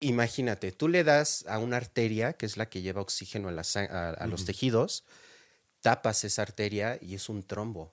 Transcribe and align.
Imagínate, 0.00 0.70
tú 0.72 0.88
le 0.88 1.02
das 1.04 1.44
a 1.48 1.58
una 1.58 1.76
arteria, 1.76 2.32
que 2.34 2.46
es 2.46 2.56
la 2.56 2.68
que 2.68 2.82
lleva 2.82 3.00
oxígeno 3.02 3.48
a, 3.48 3.52
la 3.52 3.62
sang- 3.62 3.90
a- 3.90 4.10
a 4.10 4.26
los 4.28 4.44
tejidos, 4.44 5.04
tapas 5.80 6.24
esa 6.24 6.42
arteria 6.42 6.98
y 7.00 7.14
es 7.14 7.28
un 7.28 7.42
trombo. 7.42 7.92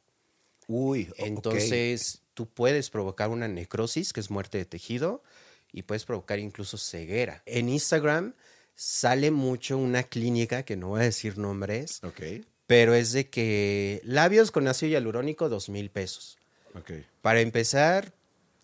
Uy. 0.68 1.12
Entonces, 1.18 2.21
tú 2.33 2.47
puedes 2.47 2.89
provocar 2.89 3.29
una 3.29 3.47
necrosis, 3.47 4.13
que 4.13 4.20
es 4.20 4.29
muerte 4.29 4.57
de 4.60 4.65
tejido, 4.65 5.23
y 5.71 5.81
puedes 5.83 6.05
provocar 6.05 6.39
incluso 6.39 6.78
ceguera. 6.78 7.41
En 7.46 7.70
Instagram 7.70 8.33
sale 8.76 9.31
mucho 9.31 9.78
una 9.78 10.03
clínica, 10.03 10.63
que 10.63 10.76
no 10.76 10.90
voy 10.90 11.01
a 11.01 11.06
decir 11.06 11.37
nombres, 11.37 11.99
pero 12.67 12.94
es 12.94 13.12
de 13.13 13.29
que 13.29 14.01
labios 14.03 14.51
con 14.51 14.67
ácido 14.67 14.92
hialurónico, 14.92 15.49
dos 15.49 15.69
mil 15.69 15.90
pesos. 15.90 16.38
ok. 16.76 16.91
Para 17.22 17.41
empezar, 17.41 18.13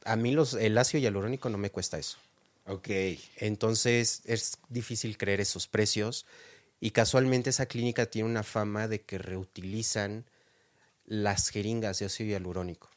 a 0.06 0.16
mí 0.16 0.32
los, 0.32 0.54
el 0.54 0.78
ácido 0.78 1.02
hialurónico 1.02 1.50
no 1.50 1.58
me 1.58 1.70
cuesta 1.72 1.98
eso. 1.98 2.18
Ok. 2.66 2.90
Entonces 3.38 4.22
es 4.26 4.58
difícil 4.70 5.18
creer 5.18 5.42
esos 5.42 5.68
precios 5.68 6.26
y 6.80 6.92
casualmente 6.92 7.50
esa 7.50 7.66
clínica 7.66 8.06
tiene 8.08 8.30
una 8.30 8.44
fama 8.44 8.88
de 8.88 9.02
que 9.02 9.18
reutilizan 9.18 10.26
las 11.06 11.50
jeringas 11.50 12.00
de 12.00 12.06
ácido 12.06 12.30
hialurónico. 12.30 12.90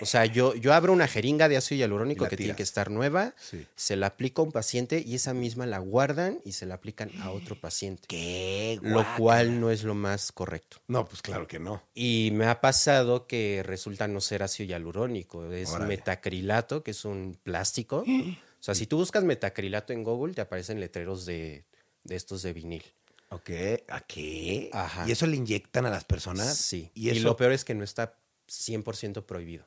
O 0.00 0.06
sea, 0.06 0.26
yo, 0.26 0.54
yo 0.54 0.72
abro 0.74 0.92
una 0.92 1.08
jeringa 1.08 1.48
de 1.48 1.56
ácido 1.56 1.78
hialurónico 1.80 2.28
que 2.28 2.36
tiene 2.36 2.54
que 2.54 2.62
estar 2.62 2.88
nueva, 2.88 3.34
Sí. 3.36 3.66
se 3.74 3.96
la 3.96 4.06
aplico 4.06 4.42
a 4.42 4.44
un 4.44 4.52
paciente 4.52 5.02
y 5.04 5.16
esa 5.16 5.34
misma 5.34 5.66
la 5.66 5.80
guardan 5.80 6.38
y 6.44 6.52
se 6.52 6.66
la 6.66 6.74
aplican 6.76 7.10
a 7.20 7.32
otro 7.32 7.56
paciente. 7.60 8.04
¿Qué? 8.06 8.78
Lo 8.80 9.04
cual 9.16 9.58
no 9.60 9.70
es 9.72 9.82
lo 9.82 9.94
más 9.96 10.30
correcto. 10.30 10.76
No, 10.86 11.04
pues 11.04 11.20
claro 11.20 11.48
que 11.48 11.58
no. 11.58 11.82
Y 11.94 12.30
me 12.32 12.46
ha 12.46 12.60
pasado 12.60 13.26
que 13.26 13.62
resulta 13.64 14.06
no 14.06 14.20
ser 14.20 14.44
ácido 14.44 14.68
hialurónico, 14.68 15.50
es 15.52 15.70
Órale. 15.70 15.88
metacrilato, 15.88 16.84
que 16.84 16.92
es 16.92 17.04
un 17.04 17.36
plástico. 17.42 18.04
sea, 18.64 18.76
si 18.76 18.86
tú 18.86 18.98
buscas 18.98 19.24
metacrilato 19.24 19.92
en 19.92 20.04
Google, 20.04 20.34
te 20.34 20.40
aparecen 20.40 20.78
letreros 20.78 21.26
de, 21.26 21.66
de 22.04 22.14
estos 22.14 22.42
de 22.42 22.52
vinil. 22.52 22.84
Ok, 23.30 23.50
¿a 23.88 24.00
qué? 24.02 24.70
Ajá. 24.72 25.04
¿Y 25.08 25.10
eso 25.10 25.26
le 25.26 25.36
inyectan 25.36 25.84
a 25.84 25.90
las 25.90 26.04
personas? 26.04 26.58
Sí. 26.58 26.88
Y, 26.94 27.10
Y, 27.10 27.18
lo 27.18 27.36
peor 27.36 27.50
es 27.50 27.64
que 27.64 27.74
no 27.74 27.82
está 27.82 28.20
100% 28.48 29.26
prohibido. 29.26 29.66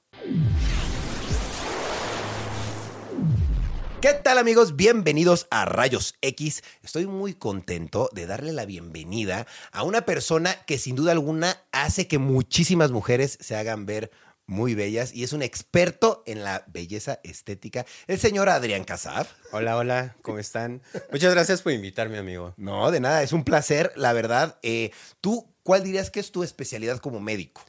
¿Qué 4.00 4.14
tal 4.14 4.38
amigos? 4.38 4.78
Bienvenidos 4.78 5.47
a 5.50 5.66
Rayos 5.66 6.14
X. 6.22 6.64
Estoy 6.81 7.06
muy 7.06 7.34
contento 7.34 8.09
de 8.14 8.28
darle 8.28 8.53
la 8.53 8.66
bienvenida 8.66 9.45
a 9.73 9.84
una 9.84 10.06
persona 10.06 10.56
que 10.67 10.78
sin 10.78 10.95
duda 10.95 11.12
alguna 11.12 11.58
hace 11.73 12.08
que 12.08 12.17
muchísimas 12.17 12.91
mujeres 12.91 13.38
se 13.41 13.58
hagan 13.58 13.86
ver 13.86 14.12
muy 14.47 14.75
bellas 14.75 15.13
y 15.13 15.23
es 15.23 15.33
un 15.33 15.41
experto 15.41 16.23
en 16.25 16.43
la 16.43 16.63
belleza 16.67 17.19
estética, 17.23 17.85
el 18.07 18.19
señor 18.19 18.49
Adrián 18.49 18.83
Casab. 18.83 19.27
Hola, 19.51 19.77
hola, 19.77 20.15
¿cómo 20.21 20.39
están? 20.39 20.81
Muchas 21.11 21.33
gracias 21.33 21.61
por 21.61 21.71
invitarme, 21.71 22.17
amigo. 22.17 22.53
No, 22.57 22.91
de 22.91 22.99
nada, 22.99 23.23
es 23.23 23.33
un 23.33 23.43
placer, 23.43 23.91
la 23.95 24.13
verdad. 24.13 24.57
Eh, 24.61 24.91
¿Tú 25.21 25.47
cuál 25.63 25.83
dirías 25.83 26.11
que 26.11 26.19
es 26.19 26.31
tu 26.31 26.43
especialidad 26.43 26.99
como 26.99 27.19
médico? 27.19 27.61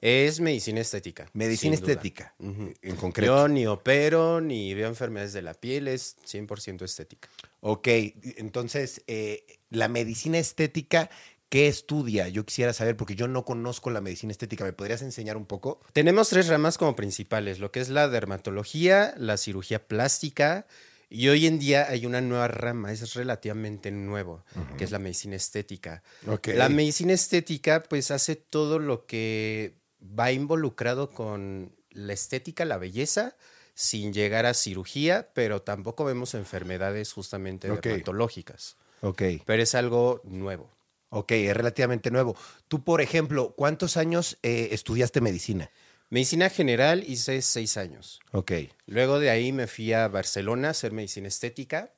Es 0.00 0.38
medicina 0.38 0.82
estética. 0.82 1.30
Medicina 1.32 1.74
estética, 1.74 2.34
en 2.38 2.96
concreto. 2.96 3.34
Yo 3.34 3.48
ni 3.48 3.66
opero 3.66 4.42
ni 4.42 4.74
veo 4.74 4.88
enfermedades 4.88 5.32
de 5.32 5.40
la 5.40 5.54
piel, 5.54 5.88
es 5.88 6.18
100% 6.26 6.82
estética. 6.82 7.30
Ok, 7.60 7.88
entonces, 8.36 9.02
eh, 9.06 9.46
la 9.70 9.88
medicina 9.88 10.38
estética, 10.38 11.08
¿qué 11.48 11.68
estudia? 11.68 12.28
Yo 12.28 12.44
quisiera 12.44 12.72
saber, 12.72 12.96
porque 12.96 13.14
yo 13.14 13.28
no 13.28 13.44
conozco 13.44 13.90
la 13.90 14.00
medicina 14.00 14.32
estética. 14.32 14.64
¿Me 14.64 14.72
podrías 14.72 15.02
enseñar 15.02 15.36
un 15.36 15.46
poco? 15.46 15.80
Tenemos 15.92 16.28
tres 16.28 16.48
ramas 16.48 16.78
como 16.78 16.96
principales, 16.96 17.58
lo 17.58 17.70
que 17.72 17.80
es 17.80 17.88
la 17.88 18.08
dermatología, 18.08 19.14
la 19.16 19.36
cirugía 19.36 19.86
plástica 19.86 20.66
y 21.14 21.28
hoy 21.28 21.46
en 21.46 21.60
día 21.60 21.86
hay 21.88 22.06
una 22.06 22.20
nueva 22.20 22.48
rama, 22.48 22.90
es 22.90 23.14
relativamente 23.14 23.92
nuevo, 23.92 24.44
que 24.76 24.82
es 24.82 24.90
la 24.90 24.98
medicina 24.98 25.36
estética. 25.36 26.02
La 26.44 26.68
medicina 26.68 27.12
estética 27.12 27.84
pues 27.84 28.10
hace 28.10 28.34
todo 28.34 28.80
lo 28.80 29.06
que 29.06 29.76
va 30.02 30.32
involucrado 30.32 31.10
con 31.10 31.72
la 31.90 32.12
estética, 32.12 32.64
la 32.64 32.78
belleza, 32.78 33.36
sin 33.74 34.12
llegar 34.12 34.44
a 34.44 34.54
cirugía, 34.54 35.30
pero 35.34 35.62
tampoco 35.62 36.04
vemos 36.04 36.34
enfermedades 36.34 37.12
justamente 37.12 37.68
dermatológicas. 37.68 38.76
Ok, 39.00 39.22
Pero 39.44 39.62
es 39.62 39.76
algo 39.76 40.20
nuevo. 40.24 40.73
Ok, 41.10 41.32
es 41.32 41.56
relativamente 41.56 42.10
nuevo. 42.10 42.36
Tú, 42.68 42.84
por 42.84 43.00
ejemplo, 43.00 43.54
¿cuántos 43.56 43.96
años 43.96 44.38
eh, 44.42 44.68
estudiaste 44.72 45.20
medicina? 45.20 45.70
Medicina 46.10 46.50
general 46.50 47.04
hice 47.06 47.40
seis 47.42 47.76
años. 47.76 48.20
Ok, 48.32 48.52
Luego 48.86 49.18
de 49.18 49.30
ahí 49.30 49.52
me 49.52 49.66
fui 49.66 49.92
a 49.92 50.06
Barcelona 50.08 50.68
a 50.68 50.70
hacer 50.72 50.92
medicina 50.92 51.28
estética. 51.28 51.92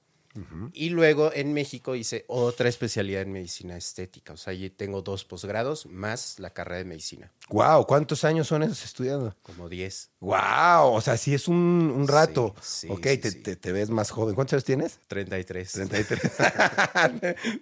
Y 0.72 0.90
luego 0.90 1.30
en 1.32 1.52
México 1.52 1.94
hice 1.94 2.24
otra 2.28 2.68
especialidad 2.68 3.22
en 3.22 3.32
medicina 3.32 3.76
estética. 3.76 4.32
O 4.34 4.36
sea, 4.36 4.52
allí 4.52 4.70
tengo 4.70 5.02
dos 5.02 5.24
posgrados 5.24 5.86
más 5.86 6.38
la 6.38 6.50
carrera 6.50 6.78
de 6.78 6.84
medicina, 6.84 7.32
wow, 7.48 7.86
¿cuántos 7.86 8.24
años 8.24 8.46
son 8.46 8.62
esos 8.62 8.84
estudiando? 8.84 9.34
como 9.42 9.68
10, 9.68 10.10
Wow, 10.20 10.92
o 10.94 11.00
sea, 11.00 11.16
sí 11.16 11.34
es 11.34 11.46
un, 11.48 11.56
un 11.94 12.08
rato. 12.08 12.54
Sí, 12.60 12.86
sí, 12.86 12.88
ok, 12.90 13.06
sí, 13.06 13.18
te, 13.18 13.32
te- 13.32 13.56
te 13.56 13.72
ves 13.72 13.90
más 13.90 14.10
joven. 14.10 14.34
¿Cuántos 14.34 14.54
años 14.54 14.64
tienes? 14.64 14.98
33. 15.08 15.72
33. 15.72 16.22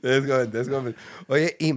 es 0.03 0.27
joven, 0.27 0.51
es 0.57 0.69
joven. 0.69 0.97
Oye, 1.29 1.57
¿y 1.59 1.75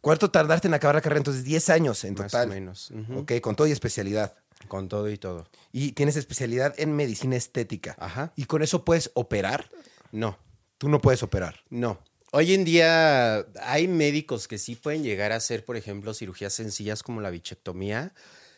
cuánto 0.00 0.30
tardaste 0.30 0.68
en 0.68 0.74
acabar 0.74 0.94
la 0.96 1.00
carrera? 1.00 1.18
Entonces, 1.18 1.44
10 1.44 1.70
años 1.70 2.04
en 2.04 2.14
Más 2.14 2.30
total. 2.32 2.48
o 2.48 2.52
menos. 2.54 2.90
ujú. 2.90 3.20
Ok, 3.20 3.32
con 3.40 3.56
todo 3.56 3.66
y 3.66 3.72
especialidad. 3.72 4.34
Con 4.68 4.88
todo 4.88 5.08
y 5.10 5.18
todo. 5.18 5.46
Y 5.72 5.92
tienes 5.92 6.16
especialidad 6.16 6.74
en 6.78 6.96
medicina 6.96 7.36
estética. 7.36 7.94
Ajá. 7.98 8.32
¿Y 8.36 8.46
con 8.46 8.62
eso 8.62 8.84
puedes 8.84 9.10
operar? 9.14 9.70
No, 10.12 10.38
Tú 10.78 10.88
no 10.88 11.00
puedes 11.00 11.22
operar. 11.22 11.60
no. 11.70 11.98
Hoy 12.32 12.52
en 12.52 12.64
día 12.64 13.46
hay 13.62 13.88
médicos 13.88 14.46
que 14.46 14.58
sí 14.58 14.74
pueden 14.74 15.02
llegar 15.02 15.32
a 15.32 15.36
hacer, 15.36 15.64
por 15.64 15.76
ejemplo, 15.76 16.12
cirugías 16.12 16.52
sencillas 16.52 17.02
como 17.02 17.20
la 17.22 17.30
bichectomía. 17.30 18.12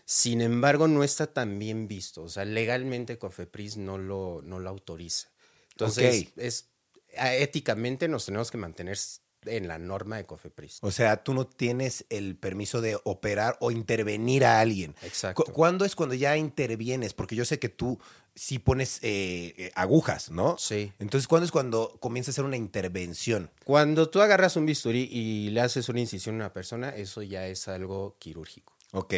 Sin 0.04 0.40
embargo, 0.40 0.88
no 0.88 1.04
está 1.04 1.28
tan 1.28 1.58
bien 1.60 1.86
visto. 1.86 2.22
O 2.22 2.28
sea, 2.28 2.44
legalmente 2.44 3.18
Cofepris 3.18 3.76
no 3.76 3.96
lo, 3.98 4.40
no 4.42 4.58
lo 4.58 4.68
autoriza. 4.70 5.28
Entonces, 5.72 6.28
es, 6.36 6.70
éticamente 7.12 8.08
nos 8.08 8.24
tenemos 8.26 8.50
que 8.50 8.58
mantener 8.58 8.98
en 9.44 9.68
la 9.68 9.78
norma 9.78 10.16
de 10.16 10.26
Cofepris. 10.26 10.78
O 10.82 10.90
sea, 10.90 11.22
tú 11.22 11.32
no 11.34 11.46
tienes 11.46 12.04
el 12.08 12.36
permiso 12.36 12.80
de 12.80 12.98
operar 13.04 13.56
o 13.60 13.70
intervenir 13.70 14.44
a 14.44 14.60
alguien. 14.60 14.96
Exacto. 15.02 15.44
Cu- 15.44 15.52
¿Cuándo 15.52 15.84
es 15.84 15.94
cuando 15.94 16.14
ya 16.16 16.36
intervienes? 16.36 17.14
Porque 17.14 17.36
yo 17.36 17.44
sé 17.44 17.58
que 17.60 17.68
tú 17.68 18.00
sí 18.38 18.60
pones 18.60 19.00
eh, 19.02 19.54
eh, 19.58 19.72
agujas, 19.74 20.30
¿no? 20.30 20.56
Sí. 20.58 20.92
Entonces, 21.00 21.26
¿cuándo 21.26 21.44
es 21.44 21.50
cuando 21.50 21.96
comienza 22.00 22.30
a 22.30 22.32
hacer 22.32 22.44
una 22.44 22.56
intervención? 22.56 23.50
Cuando 23.64 24.08
tú 24.08 24.20
agarras 24.20 24.56
un 24.56 24.64
bisturí 24.64 25.08
y 25.10 25.50
le 25.50 25.60
haces 25.60 25.88
una 25.88 26.00
incisión 26.00 26.36
a 26.36 26.38
una 26.38 26.52
persona, 26.52 26.90
eso 26.90 27.22
ya 27.22 27.46
es 27.48 27.66
algo 27.66 28.16
quirúrgico. 28.20 28.74
Ok. 28.92 29.14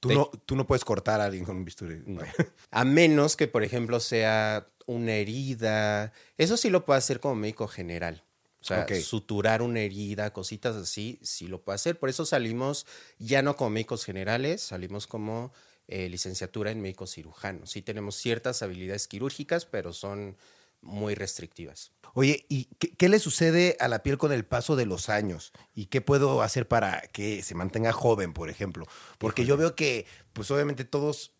Tú, 0.00 0.12
no, 0.12 0.30
tú 0.44 0.56
no 0.56 0.66
puedes 0.66 0.84
cortar 0.84 1.20
a 1.20 1.26
alguien 1.26 1.44
con 1.44 1.56
un 1.56 1.64
bisturí. 1.64 2.02
No. 2.06 2.22
A 2.70 2.84
menos 2.84 3.36
que, 3.36 3.48
por 3.48 3.62
ejemplo, 3.62 4.00
sea 4.00 4.66
una 4.84 5.14
herida. 5.14 6.12
Eso 6.36 6.56
sí 6.56 6.68
lo 6.68 6.84
puede 6.84 6.98
hacer 6.98 7.20
como 7.20 7.36
médico 7.36 7.68
general. 7.68 8.24
O 8.60 8.64
sea, 8.64 8.86
suturar 9.00 9.62
una 9.62 9.80
herida, 9.80 10.32
cositas 10.32 10.74
así, 10.74 11.20
sí 11.22 11.46
lo 11.46 11.62
puede 11.62 11.76
hacer. 11.76 12.00
Por 12.00 12.08
eso 12.08 12.26
salimos 12.26 12.84
ya 13.18 13.40
no 13.40 13.54
como 13.54 13.70
médicos 13.70 14.04
generales, 14.04 14.60
salimos 14.60 15.06
como 15.06 15.52
eh, 15.88 16.08
licenciatura 16.08 16.70
en 16.70 16.80
médicos 16.80 17.12
cirujanos. 17.14 17.70
Sí 17.70 17.82
tenemos 17.82 18.16
ciertas 18.16 18.62
habilidades 18.62 19.06
quirúrgicas, 19.08 19.66
pero 19.66 19.92
son 19.92 20.36
muy 20.82 21.14
restrictivas. 21.14 21.92
Oye, 22.14 22.46
¿y 22.48 22.66
qué, 22.78 22.94
qué 22.96 23.08
le 23.08 23.18
sucede 23.18 23.76
a 23.80 23.88
la 23.88 24.02
piel 24.02 24.18
con 24.18 24.32
el 24.32 24.44
paso 24.44 24.76
de 24.76 24.86
los 24.86 25.08
años? 25.08 25.52
¿Y 25.74 25.86
qué 25.86 26.00
puedo 26.00 26.42
hacer 26.42 26.68
para 26.68 27.00
que 27.12 27.42
se 27.42 27.54
mantenga 27.54 27.92
joven, 27.92 28.32
por 28.32 28.50
ejemplo? 28.50 28.86
Porque 29.18 29.44
yo 29.44 29.56
veo 29.56 29.74
que, 29.74 30.06
pues 30.32 30.50
obviamente 30.50 30.84
todos, 30.84 31.32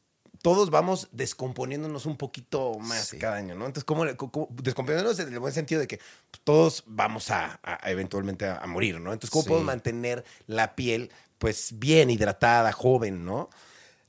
todos 0.43 0.71
vamos 0.71 1.09
descomponiéndonos 1.13 2.07
un 2.07 2.17
poquito 2.17 2.79
más 2.79 3.09
Sí. 3.09 3.19
cada 3.19 3.37
año, 3.37 3.55
¿no? 3.55 3.67
Entonces, 3.67 3.85
¿cómo, 3.85 4.05
le- 4.05 4.17
cómo- 4.17 4.49
descomponiéndonos 4.51 5.19
en 5.21 5.33
el 5.33 5.39
buen 5.39 5.53
sentido 5.55 5.81
de 5.81 5.87
que 5.87 5.99
pues, 6.31 6.43
todos 6.45 6.83
vamos 6.87 7.31
a, 7.31 7.59
a- 7.63 7.87
a 7.87 7.91
eventualmente 7.91 8.47
a, 8.47 8.57
a 8.59 8.67
morir, 8.67 9.01
¿no? 9.01 9.13
Entonces, 9.13 9.31
¿cómo 9.31 9.43
Sí. 9.45 9.49
podemos 9.49 9.67
mantener 9.67 10.25
la 10.47 10.75
piel, 10.75 11.11
pues, 11.39 11.71
bien 11.79 12.11
hidratada, 12.11 12.73
joven, 12.73 13.25
¿no? 13.25 13.49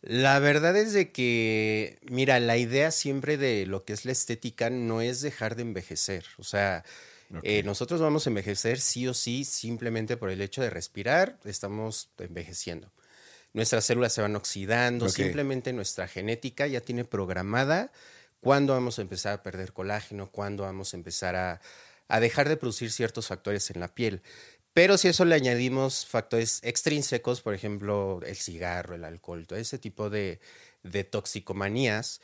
La 0.09 0.39
verdad 0.39 0.77
es 0.77 0.93
de 0.93 1.11
que, 1.11 1.99
mira, 2.09 2.39
la 2.39 2.55
idea 2.55 2.91
siempre 2.91 3.35
de 3.35 3.65
lo 3.65 3.83
que 3.83 3.91
es 3.91 4.05
la 4.05 4.13
estética 4.13 4.69
no 4.69 5.01
es 5.01 5.19
dejar 5.19 5.57
de 5.57 5.63
envejecer. 5.63 6.23
O 6.37 6.45
sea, 6.45 6.85
eh, 7.43 7.61
nosotros 7.63 7.99
vamos 7.99 8.25
a 8.25 8.29
envejecer 8.29 8.79
sí 8.79 9.05
o 9.09 9.13
sí 9.13 9.43
simplemente 9.43 10.15
por 10.15 10.29
el 10.29 10.39
hecho 10.39 10.61
de 10.61 10.69
respirar, 10.69 11.37
estamos 11.43 12.09
envejeciendo. 12.19 12.89
Nuestras 13.51 13.83
células 13.83 14.13
se 14.13 14.21
van 14.21 14.37
oxidando, 14.37 15.09
simplemente 15.09 15.73
nuestra 15.73 16.07
genética 16.07 16.67
ya 16.67 16.79
tiene 16.79 17.03
programada 17.03 17.91
cuándo 18.39 18.71
vamos 18.71 18.99
a 18.99 19.01
empezar 19.01 19.33
a 19.33 19.43
perder 19.43 19.73
colágeno, 19.73 20.31
cuándo 20.31 20.63
vamos 20.63 20.93
a 20.93 20.97
empezar 20.97 21.35
a, 21.35 21.59
a 22.07 22.19
dejar 22.21 22.47
de 22.47 22.55
producir 22.55 22.91
ciertos 22.91 23.27
factores 23.27 23.69
en 23.71 23.81
la 23.81 23.93
piel. 23.93 24.21
Pero 24.77 24.95
si 24.99 25.07
eso 25.07 25.25
le 25.25 25.33
añadimos 25.33 26.05
factores 26.05 26.59
extrínsecos, 26.61 27.41
por 27.41 27.55
ejemplo, 27.55 28.19
el 28.23 28.35
cigarro, 28.35 28.93
el 28.93 29.05
alcohol, 29.05 29.47
todo 29.47 29.57
ese 29.57 29.79
tipo 29.79 30.11
de, 30.11 30.39
de 30.83 31.03
toxicomanías, 31.03 32.21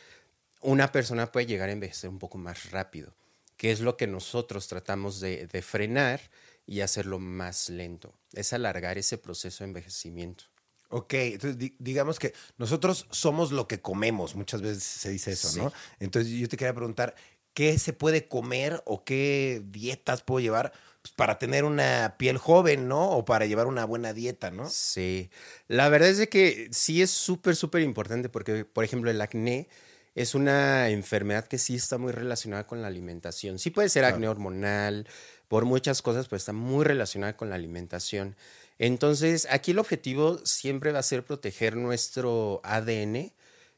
una 0.62 0.92
persona 0.92 1.32
puede 1.32 1.48
llegar 1.48 1.70
a 1.70 1.72
envejecer 1.72 2.12
un 2.12 2.20
poco 2.20 2.38
más 2.38 2.70
rápido. 2.70 3.16
que 3.58 3.72
es 3.72 3.80
lo 3.80 3.98
que 3.98 4.06
nosotros 4.06 4.68
tratamos 4.68 5.20
de, 5.20 5.48
de 5.48 5.62
frenar 5.64 6.20
y 6.68 6.82
hacerlo 6.82 7.18
más 7.18 7.70
lento. 7.70 8.14
Es 8.34 8.54
alargar 8.54 9.00
ese 9.00 9.18
proceso 9.18 9.64
de 9.64 9.70
envejecimiento. 9.70 10.44
Ok, 10.90 11.14
entonces 11.14 11.58
di- 11.58 11.76
digamos 11.80 12.20
que 12.20 12.34
nosotros 12.60 13.08
somos 13.10 13.52
lo 13.52 13.68
que 13.68 13.80
comemos, 13.82 14.36
muchas 14.36 14.62
veces 14.62 14.84
se 14.84 15.10
dice 15.10 15.32
eso, 15.32 15.50
Sí. 15.50 15.60
¿no? 15.60 15.74
Entonces 16.00 16.32
yo 16.34 16.48
te 16.48 16.58
quería 16.58 16.74
preguntar, 16.76 17.16
¿qué 17.56 17.80
se 17.80 17.94
puede 17.94 18.28
comer 18.28 18.84
o 18.86 19.04
qué 19.04 19.64
dietas 19.66 20.22
puedo 20.22 20.40
llevar 20.40 20.72
pues, 21.04 21.14
para 21.16 21.38
tener 21.38 21.66
una 21.66 22.16
piel 22.18 22.38
joven, 22.38 22.88
¿no? 22.88 23.12
O 23.12 23.26
para 23.26 23.46
llevar 23.46 23.68
una 23.68 23.86
buena 23.86 24.14
dieta, 24.14 24.50
¿no? 24.50 24.68
Sí, 24.70 25.30
la 25.68 25.90
verdad 25.90 26.10
es 26.10 26.18
de 26.18 26.30
que 26.30 26.70
sí 26.72 27.02
es 27.02 27.12
súper, 27.12 27.56
súper 27.56 27.82
importante 27.84 28.30
porque, 28.30 28.66
por 28.66 28.84
ejemplo, 28.86 29.12
el 29.12 29.22
acné 29.22 29.68
es 30.16 30.34
una 30.34 30.90
enfermedad 30.90 31.46
que 31.46 31.58
sí 31.58 31.76
está 31.76 31.98
muy 31.98 32.12
relacionada 32.14 32.66
con 32.66 32.82
la 32.82 32.88
alimentación. 32.88 33.60
Sí 33.60 33.70
puede 33.70 33.90
ser 33.90 34.06
acné 34.06 34.28
hormonal, 34.28 35.08
por 35.50 35.66
muchas 35.66 36.02
cosas, 36.02 36.28
pero 36.28 36.38
está 36.38 36.54
muy 36.54 36.84
relacionada 36.86 37.36
con 37.38 37.50
la 37.50 37.56
alimentación. 37.56 38.36
Entonces, 38.80 39.46
aquí 39.52 39.72
el 39.72 39.80
objetivo 39.80 40.40
siempre 40.46 40.92
va 40.92 41.00
a 41.00 41.04
ser 41.04 41.24
proteger 41.24 41.76
nuestro 41.76 42.62
ADN, 42.64 43.34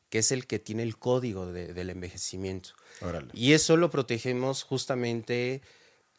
que 0.10 0.20
es 0.20 0.32
el 0.32 0.46
que 0.46 0.60
tiene 0.60 0.84
el 0.84 0.98
código 0.98 1.52
de- 1.52 1.74
del 1.74 1.90
envejecimiento. 1.90 2.70
Órale. 3.02 3.30
Y 3.34 3.54
eso 3.54 3.76
lo 3.78 3.90
protegemos 3.90 4.64
justamente 4.64 5.62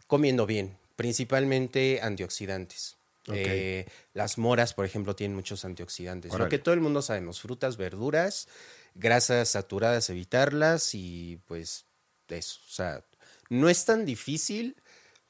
comiendo 0.06 0.46
bien, 0.46 0.76
principalmente 0.96 2.00
antioxidantes. 2.02 2.96
Eh, 3.28 3.86
las 4.14 4.38
moras, 4.38 4.72
por 4.72 4.84
ejemplo, 4.84 5.16
tienen 5.16 5.34
muchos 5.34 5.64
antioxidantes. 5.64 6.32
Lo 6.34 6.48
que 6.48 6.58
todo 6.58 6.74
el 6.74 6.80
mundo 6.80 7.02
sabemos, 7.02 7.40
frutas, 7.40 7.76
verduras, 7.76 8.46
grasas 8.94 9.48
saturadas, 9.50 10.08
evitarlas 10.10 10.94
y 10.94 11.40
pues 11.46 11.86
eso. 12.28 12.60
O 12.68 12.70
sea, 12.72 13.04
no 13.50 13.68
es 13.68 13.84
tan 13.84 14.04
difícil, 14.06 14.76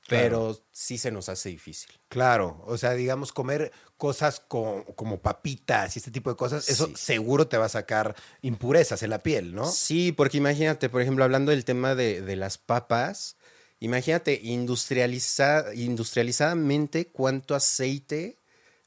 pero 0.09 0.63
sí 0.73 0.99
se 0.99 1.11
nos 1.11 1.29
hace 1.31 1.49
difícil. 1.49 1.91
Claro, 2.09 2.63
o 2.67 2.77
sea, 2.77 2.93
digamos, 2.93 3.33
comer 3.33 3.73
cosas 3.97 4.41
co- 4.41 4.85
como 4.95 5.21
papitas 5.21 5.97
y 5.97 5.99
este 5.99 6.11
tipo 6.11 6.29
de 6.31 6.37
cosas, 6.37 6.69
eso 6.69 6.87
Sí. 6.89 6.95
seguro 6.97 7.49
te 7.49 7.57
va 7.57 7.65
a 7.65 7.71
sacar 7.71 8.15
impurezas 8.43 9.03
en 9.03 9.11
la 9.11 9.23
piel, 9.23 9.55
¿no? 9.55 9.71
Sí, 9.71 10.13
porque 10.13 10.37
imagínate, 10.37 10.91
por 10.91 11.01
ejemplo, 11.01 11.25
hablando 11.25 11.51
del 11.51 11.65
tema 11.65 11.95
de, 11.95 12.21
de 12.21 12.37
las 12.37 12.59
papas, 12.59 13.37
imagínate 13.81 14.41
industrializa- 14.43 15.75
industrializadamente 15.75 17.07
cuánto 17.09 17.55
aceite 17.55 18.39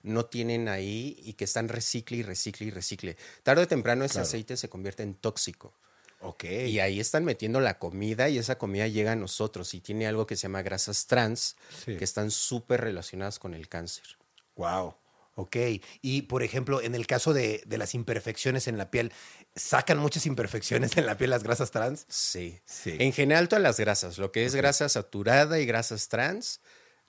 no 0.02 0.26
tienen 0.26 0.70
ahí 0.70 1.20
y 1.24 1.34
que 1.34 1.44
están 1.44 1.68
recicle 1.68 2.18
y 2.18 2.24
recicle 2.24 2.68
y 2.68 2.72
recicle. 2.72 3.18
Tarde 3.44 3.64
o 3.64 3.68
temprano 3.68 4.06
ese 4.06 4.14
Claro. 4.14 4.28
aceite 4.28 4.56
se 4.58 4.70
convierte 4.70 5.04
en 5.04 5.14
tóxico. 5.16 5.74
Ok. 6.22 6.44
Y 6.46 6.80
ahí 6.80 7.00
están 7.00 7.24
metiendo 7.24 7.60
la 7.62 7.80
comida 7.80 8.28
y 8.30 8.38
esa 8.38 8.58
comida 8.58 8.88
llega 8.88 9.14
a 9.14 9.16
nosotros 9.16 9.74
y 9.74 9.80
tiene 9.82 10.08
algo 10.08 10.26
que 10.28 10.36
se 10.36 10.44
llama 10.44 10.62
grasas 10.62 11.06
trans 11.08 11.56
Sí. 11.86 11.96
que 11.98 12.04
están 12.04 12.32
súper 12.32 12.82
relacionadas 12.82 13.40
con 13.40 13.54
el 13.54 13.68
cáncer. 13.70 14.18
Wow. 14.56 14.96
Ok. 15.40 15.56
Y 16.02 16.24
por 16.24 16.44
ejemplo, 16.44 16.82
en 16.82 16.96
el 16.96 17.08
caso 17.08 17.32
de, 17.34 17.64
de 17.66 17.78
las 17.78 17.96
imperfecciones 17.96 18.68
en 18.68 18.78
la 18.78 18.92
piel, 18.92 19.14
¿sacan 19.56 19.98
muchas 19.98 20.26
imperfecciones 20.26 20.92
en 20.98 21.06
la 21.06 21.18
piel 21.18 21.30
las 21.30 21.44
grasas 21.44 21.72
trans? 21.72 22.06
Sí. 22.10 22.60
Sí. 22.66 22.98
En 23.00 23.14
general 23.14 23.48
todas 23.48 23.64
las 23.64 23.80
grasas, 23.80 24.18
lo 24.18 24.34
que 24.34 24.44
es 24.44 24.54
grasa 24.54 24.90
saturada 24.90 25.58
y 25.60 25.66
grasas 25.66 26.10
trans, 26.10 26.60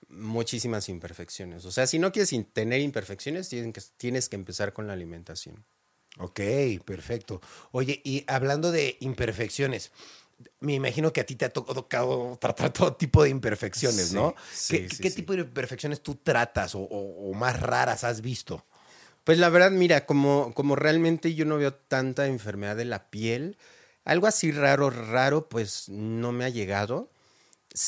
muchísimas 0.07 0.87
imperfecciones. 0.87 1.65
O 1.65 1.71
sea, 1.71 1.87
si 1.87 1.99
no 1.99 2.13
quieres 2.13 2.33
tener 2.53 2.79
imperfecciones, 2.79 3.49
tienen 3.49 3.73
que- 3.73 3.81
tienes 3.97 4.29
que 4.29 4.37
empezar 4.37 4.71
con 4.71 4.87
la 4.87 4.93
alimentación. 4.93 5.65
Ok, 6.17 6.39
perfecto. 6.85 7.41
Oye, 7.71 8.01
y 8.05 8.23
hablando 8.27 8.71
de 8.71 8.95
imperfecciones, 9.01 9.91
me 10.59 10.73
imagino 10.73 11.11
que 11.13 11.21
a 11.21 11.25
ti 11.25 11.35
te 11.35 11.45
ha 11.45 11.49
to- 11.49 11.63
tocado 11.63 12.37
tratar 12.39 12.71
todo 12.73 12.93
tipo 12.95 13.23
de 13.23 13.29
imperfecciones, 13.29 14.09
Sí, 14.09 14.15
¿no? 14.15 14.35
sí, 14.53 14.77
¿Qué, 14.79 14.89
sí, 14.89 15.01
qué 15.01 15.11
tipo 15.11 15.33
de 15.33 15.41
imperfecciones 15.41 16.01
tú 16.01 16.15
tratas 16.15 16.75
o, 16.75 16.79
o- 16.79 17.29
o 17.29 17.33
más 17.33 17.59
raras 17.59 18.03
has 18.03 18.21
visto? 18.21 18.65
Pues 19.23 19.37
la 19.37 19.49
verdad, 19.49 19.71
mira, 19.71 20.05
como, 20.05 20.53
como 20.55 20.75
realmente 20.75 21.35
yo 21.35 21.45
no 21.45 21.57
veo 21.57 21.73
tanta 21.73 22.25
enfermedad 22.27 22.75
de 22.75 22.85
la 22.85 23.09
piel, 23.09 23.57
algo 24.03 24.25
así 24.27 24.51
raro, 24.51 24.89
raro, 24.89 25.47
pues 25.47 25.89
no 25.89 26.31
me 26.31 26.45
ha 26.45 26.49
llegado. 26.49 27.11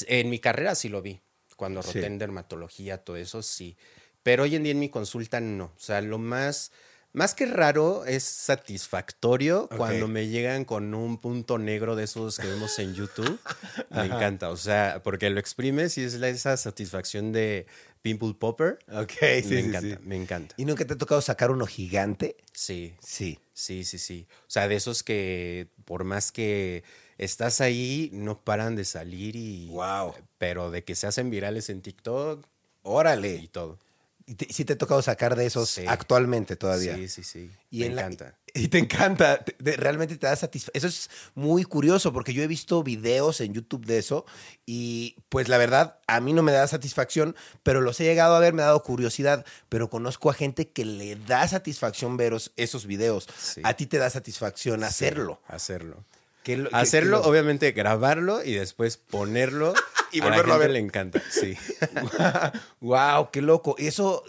En 0.08 0.30
mi 0.30 0.40
carrera 0.40 0.76
sí 0.76 0.90
lo 0.90 1.02
vi, 1.02 1.20
cuando 1.58 1.82
roté 1.82 2.06
en 2.06 2.18
dermatología, 2.20 3.00
todo 3.04 3.18
eso 3.18 3.42
sí. 3.42 3.76
Pero 4.22 4.44
hoy 4.44 4.56
en 4.56 4.64
día 4.64 4.72
en 4.72 4.80
mi 4.80 4.90
consulta 4.90 5.42
no. 5.42 5.66
O 5.76 5.80
sea, 5.80 6.02
lo 6.02 6.18
más, 6.20 6.72
más 7.13 7.36
que 7.36 7.45
raro 7.45 8.06
es 8.06 8.24
satisfactorio 8.24 9.69
cuando 9.77 10.07
me 10.07 10.27
llegan 10.27 10.65
con 10.65 10.94
un 10.94 11.19
punto 11.19 11.60
negro 11.60 11.95
de 11.95 12.06
esos 12.06 12.39
que 12.39 12.48
vemos 12.48 12.77
en 12.80 12.95
YouTube. 12.95 13.39
me 13.92 14.06
encanta. 14.06 14.50
O 14.50 14.57
sea, 14.57 15.01
porque 15.04 15.30
lo 15.30 15.39
exprimes 15.39 15.98
y 15.98 16.04
es 16.04 16.15
esa 16.15 16.57
satisfacción 16.57 17.31
de 17.31 17.68
pimple 18.01 18.33
popper. 18.33 18.80
Ok, 18.92 19.13
me 19.45 19.60
encanta, 19.60 20.00
me 20.04 20.15
encanta. 20.15 20.56
¿Y 20.57 20.65
nunca 20.65 20.86
te 20.86 20.94
ha 20.94 20.98
tocado 20.98 21.21
sacar 21.21 21.51
uno 21.51 21.68
gigante? 21.68 22.36
Sí. 22.51 22.95
Sí. 23.00 23.39
Sí, 23.54 23.83
sí, 23.83 24.00
sí. 24.00 24.27
O 24.48 24.50
sea, 24.50 24.68
de 24.68 24.75
esos 24.75 25.04
que 25.04 25.68
por 25.86 26.04
más 26.04 26.31
que 26.31 26.83
estás 27.18 27.62
ahí, 27.62 28.10
no 28.12 28.44
paran 28.44 28.75
de 28.75 28.86
salir 28.86 29.36
y... 29.36 29.68
Wow. 29.69 30.15
Pero 30.39 30.71
de 30.71 30.83
que 30.83 30.95
se 30.95 31.07
hacen 31.07 31.30
virales 31.30 31.69
en 31.69 31.81
TikTok 31.81 32.44
y 32.44 32.48
Órale. 32.81 33.48
todo. 33.51 33.77
¿Y 34.25 34.36
te- 34.36 34.54
sí 34.54 34.64
te 34.66 34.74
ha 34.74 34.78
tocado 34.78 35.02
sacar 35.02 35.36
de 35.36 35.46
esos 35.46 35.70
Sí. 35.70 35.84
actualmente 35.88 36.56
todavía? 36.56 36.96
Sí, 36.96 37.08
sí, 37.10 37.24
sí. 37.24 37.52
Y 37.70 37.80
Me 37.80 37.86
en 37.88 37.96
la- 37.96 38.02
encanta. 38.04 38.38
y 38.54 38.68
te 38.70 38.78
encanta, 38.78 39.44
te- 39.44 39.75
realmente 39.78 40.16
te 40.18 40.28
da 40.28 40.36
satisfacción. 40.36 40.78
Eso 40.78 40.88
es 40.88 41.10
muy 41.36 41.64
curioso 41.64 42.14
porque 42.14 42.34
yo 42.34 42.42
he 42.44 42.48
visto 42.48 42.84
videos 42.84 43.42
en 43.42 43.54
YouTube 43.54 43.86
de 43.86 43.98
eso 43.98 44.25
y 44.66 45.18
pues 45.30 45.50
la 45.50 45.58
verdad 45.58 46.00
a 46.08 46.22
mí 46.22 46.31
no 46.34 46.42
me 46.44 46.52
da 46.52 46.68
satisfacción, 46.68 47.36
pero 47.64 47.81
los 47.81 48.00
he 48.00 48.04
llegado 48.06 48.36
a 48.36 48.40
ver, 48.40 48.54
me 48.54 48.62
ha 48.62 48.66
dado 48.68 48.84
curiosidad, 48.84 49.46
pero 49.70 49.90
conozco 49.90 50.30
a 50.30 50.34
gente 50.34 50.70
que 50.70 50.86
le 50.86 51.16
da 51.16 51.48
satisfacción 51.48 52.16
ver 52.16 52.34
os- 52.34 52.52
esos 52.56 52.86
videos. 52.86 53.28
Sí. 53.38 53.62
A 53.64 53.74
ti 53.74 53.88
te 53.88 53.98
da 53.98 54.10
satisfacción 54.10 54.84
hacerlo. 54.84 55.42
Hacerlo. 55.48 56.06
¿Qué 56.44 56.57
lo- 56.57 56.69
qué- 56.69 56.75
Hacerlo, 56.75 57.18
qué 57.19 57.24
lo- 57.24 57.30
obviamente, 57.31 57.72
grabarlo 57.72 58.44
y 58.44 58.54
después 58.54 58.98
ponerlo. 58.98 59.74
Y 60.13 60.19
a 60.19 60.25
la 60.25 60.30
volverlo 60.30 60.54
a 60.54 60.56
gente 60.57 60.68
ver. 60.68 60.74
le 60.74 60.80
encanta, 60.80 61.24
sí. 61.31 61.57
wow, 62.81 63.30
qué 63.31 63.42
loco. 63.42 63.75
Eso, 63.80 64.24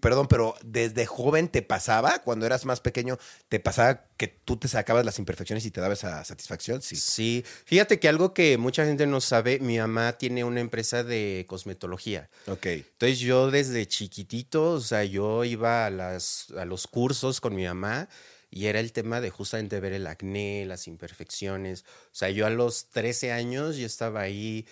perdón, 0.00 0.26
pero 0.26 0.54
desde 0.64 1.04
joven 1.06 1.48
te 1.48 1.60
pasaba, 1.60 2.20
cuando 2.20 2.46
eras 2.46 2.64
más 2.64 2.80
pequeño, 2.80 3.18
te 3.50 3.60
pasaba 3.60 4.04
que 4.16 4.28
tú 4.28 4.56
te 4.56 4.68
sacabas 4.68 5.04
las 5.04 5.18
imperfecciones 5.18 5.64
y 5.66 5.70
te 5.70 5.80
daba 5.82 5.92
esa 5.94 6.24
satisfacción, 6.24 6.80
sí. 6.82 6.96
Sí. 6.96 7.44
Fíjate 7.66 8.00
que 8.00 8.08
algo 8.08 8.32
que 8.32 8.56
mucha 8.56 8.86
gente 8.86 9.06
no 9.06 9.20
sabe, 9.20 9.58
mi 9.60 9.78
mamá 9.78 10.14
tiene 10.14 10.44
una 10.44 10.60
empresa 10.60 11.04
de 11.04 11.44
cosmetología. 11.46 12.30
Ok. 12.46 12.64
Entonces 12.66 13.18
yo 13.18 13.50
desde 13.50 13.86
chiquitito, 13.86 14.72
o 14.72 14.80
sea, 14.80 15.04
yo 15.04 15.44
iba 15.44 15.86
a, 15.86 15.90
las, 15.90 16.46
a 16.58 16.64
los 16.64 16.86
cursos 16.86 17.40
con 17.42 17.54
mi 17.54 17.64
mamá 17.66 18.08
y 18.50 18.66
era 18.66 18.80
el 18.80 18.92
tema 18.92 19.20
de 19.20 19.30
justamente 19.30 19.78
ver 19.80 19.92
el 19.92 20.06
acné, 20.06 20.64
las 20.66 20.86
imperfecciones. 20.86 21.84
O 22.06 22.14
sea, 22.14 22.30
yo 22.30 22.46
a 22.46 22.50
los 22.50 22.88
13 22.90 23.32
años 23.32 23.76
yo 23.76 23.86
estaba 23.86 24.20
ahí 24.20 24.66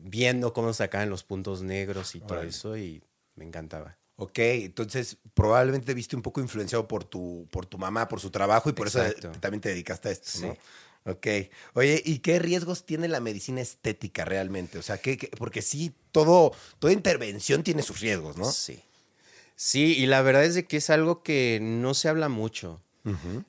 viendo 0.00 0.52
cómo 0.52 0.72
sacaban 0.72 1.10
los 1.10 1.24
puntos 1.24 1.62
negros 1.62 2.14
y 2.14 2.20
todo 2.20 2.42
eso 2.42 2.76
y 2.76 3.02
me 3.34 3.44
encantaba. 3.44 3.98
Ok, 4.16 4.38
entonces 4.38 5.16
probablemente 5.34 5.86
te 5.86 5.94
viste 5.94 6.14
un 6.16 6.22
poco 6.22 6.40
influenciado 6.40 6.86
por 6.86 7.04
tu, 7.04 7.48
por 7.50 7.66
tu 7.66 7.78
mamá, 7.78 8.08
por 8.08 8.20
su 8.20 8.30
trabajo 8.30 8.68
y 8.70 8.72
por 8.74 8.86
eso 8.86 9.02
Exacto. 9.04 9.32
también 9.40 9.60
te 9.60 9.70
dedicaste 9.70 10.08
a 10.08 10.12
esto, 10.12 10.30
Sí. 10.30 10.42
¿no? 10.46 10.56
Ok. 11.04 11.26
Oye, 11.74 12.00
¿y 12.04 12.18
qué 12.20 12.38
riesgos 12.38 12.86
tiene 12.86 13.08
la 13.08 13.18
medicina 13.18 13.60
estética 13.60 14.24
realmente? 14.24 14.78
O 14.78 14.82
sea, 14.82 14.98
¿qué, 14.98 15.16
qué- 15.18 15.28
porque 15.36 15.60
sí, 15.60 15.92
todo, 16.12 16.52
toda 16.78 16.92
intervención 16.92 17.64
tiene 17.64 17.82
sus 17.82 17.98
riesgos, 18.00 18.36
¿no? 18.36 18.52
Sí. 18.52 18.80
Sí, 19.56 19.96
y 19.98 20.06
la 20.06 20.22
verdad 20.22 20.44
es 20.44 20.54
de 20.54 20.64
que 20.66 20.76
es 20.76 20.90
algo 20.90 21.22
que 21.24 21.58
no 21.60 21.94
se 21.94 22.08
habla 22.08 22.28
mucho. 22.28 22.80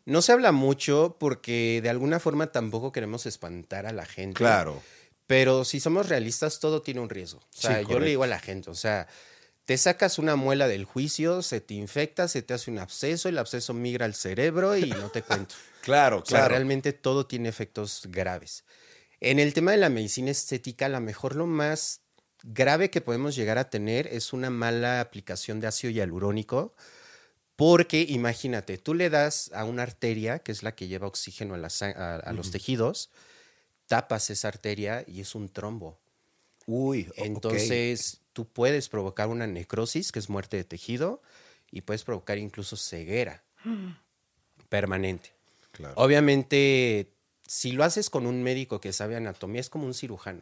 No 0.05 0.21
se 0.21 0.31
habla 0.31 0.51
mucho 0.51 1.17
porque 1.19 1.79
de 1.83 1.89
alguna 1.89 2.19
forma 2.19 2.51
tampoco 2.51 2.91
queremos 2.91 3.25
espantar 3.25 3.85
a 3.85 3.91
la 3.93 4.05
gente. 4.05 4.35
Claro. 4.37 4.81
Pero 5.27 5.63
si 5.63 5.79
somos 5.79 6.09
realistas, 6.09 6.59
todo 6.59 6.81
tiene 6.81 6.99
un 6.99 7.09
riesgo. 7.09 7.39
O 7.39 7.45
sea, 7.51 7.79
Sí, 7.79 7.85
yo 7.89 7.99
le 7.99 8.07
digo 8.07 8.23
a 8.23 8.27
la 8.27 8.39
gente, 8.39 8.69
o 8.69 8.75
sea, 8.75 9.07
te 9.65 9.77
sacas 9.77 10.19
una 10.19 10.35
muela 10.35 10.67
del 10.67 10.83
juicio, 10.85 11.41
se 11.41 11.61
te 11.61 11.75
infecta, 11.75 12.27
se 12.27 12.41
te 12.41 12.53
hace 12.53 12.69
un 12.69 12.79
absceso, 12.79 13.29
el 13.29 13.37
absceso 13.37 13.73
migra 13.73 14.05
al 14.05 14.15
cerebro 14.15 14.75
y 14.75 14.89
no 14.89 15.09
te 15.09 15.21
cuento. 15.21 15.55
Claro, 15.83 16.19
O 16.19 16.25
sea, 16.25 16.39
claro. 16.39 16.53
realmente 16.55 16.93
todo 16.93 17.25
tiene 17.25 17.49
efectos 17.49 18.03
graves. 18.09 18.63
En 19.19 19.37
el 19.37 19.53
tema 19.53 19.71
de 19.71 19.77
la 19.77 19.89
medicina 19.89 20.31
estética, 20.31 20.85
a 20.85 20.89
lo 20.89 21.01
mejor 21.01 21.35
lo 21.35 21.45
más 21.45 21.99
grave 22.41 22.89
que 22.89 23.01
podemos 23.01 23.35
llegar 23.35 23.57
a 23.57 23.69
tener 23.69 24.07
es 24.07 24.31
una 24.31 24.49
mala 24.49 25.01
aplicación 25.01 25.59
de 25.59 25.67
ácido 25.67 25.91
hialurónico, 25.91 26.73
porque 27.55 28.01
imagínate, 28.07 28.77
tú 28.77 28.93
le 28.93 29.09
das 29.09 29.51
a 29.53 29.63
una 29.65 29.83
arteria, 29.83 30.39
que 30.39 30.51
es 30.51 30.63
la 30.63 30.73
que 30.75 30.87
lleva 30.87 31.07
oxígeno 31.07 31.53
a, 31.53 31.57
la 31.57 31.67
sang- 31.69 31.95
a- 31.95 32.15
a 32.17 32.33
los 32.33 32.49
tejidos, 32.51 33.09
tapas 33.87 34.29
esa 34.29 34.47
arteria 34.47 35.03
y 35.07 35.21
es 35.21 35.35
un 35.35 35.49
trombo. 35.49 35.99
Uy. 36.65 37.11
Entonces, 37.17 38.21
tú 38.33 38.47
puedes 38.47 38.89
provocar 38.89 39.27
una 39.27 39.45
necrosis, 39.47 40.11
que 40.11 40.19
es 40.19 40.29
muerte 40.29 40.57
de 40.57 40.63
tejido, 40.63 41.21
y 41.71 41.81
puedes 41.81 42.03
provocar 42.03 42.37
incluso 42.37 42.75
ceguera 42.77 43.43
permanente. 44.69 45.33
Claro. 45.71 45.93
Obviamente, 45.97 47.11
si 47.47 47.71
lo 47.71 47.83
haces 47.83 48.09
con 48.09 48.25
un 48.25 48.43
médico 48.43 48.79
que 48.79 48.93
sabe 48.93 49.15
anatomía, 49.15 49.61
es 49.61 49.69
como 49.69 49.85
un 49.85 49.93
cirujano. 49.93 50.41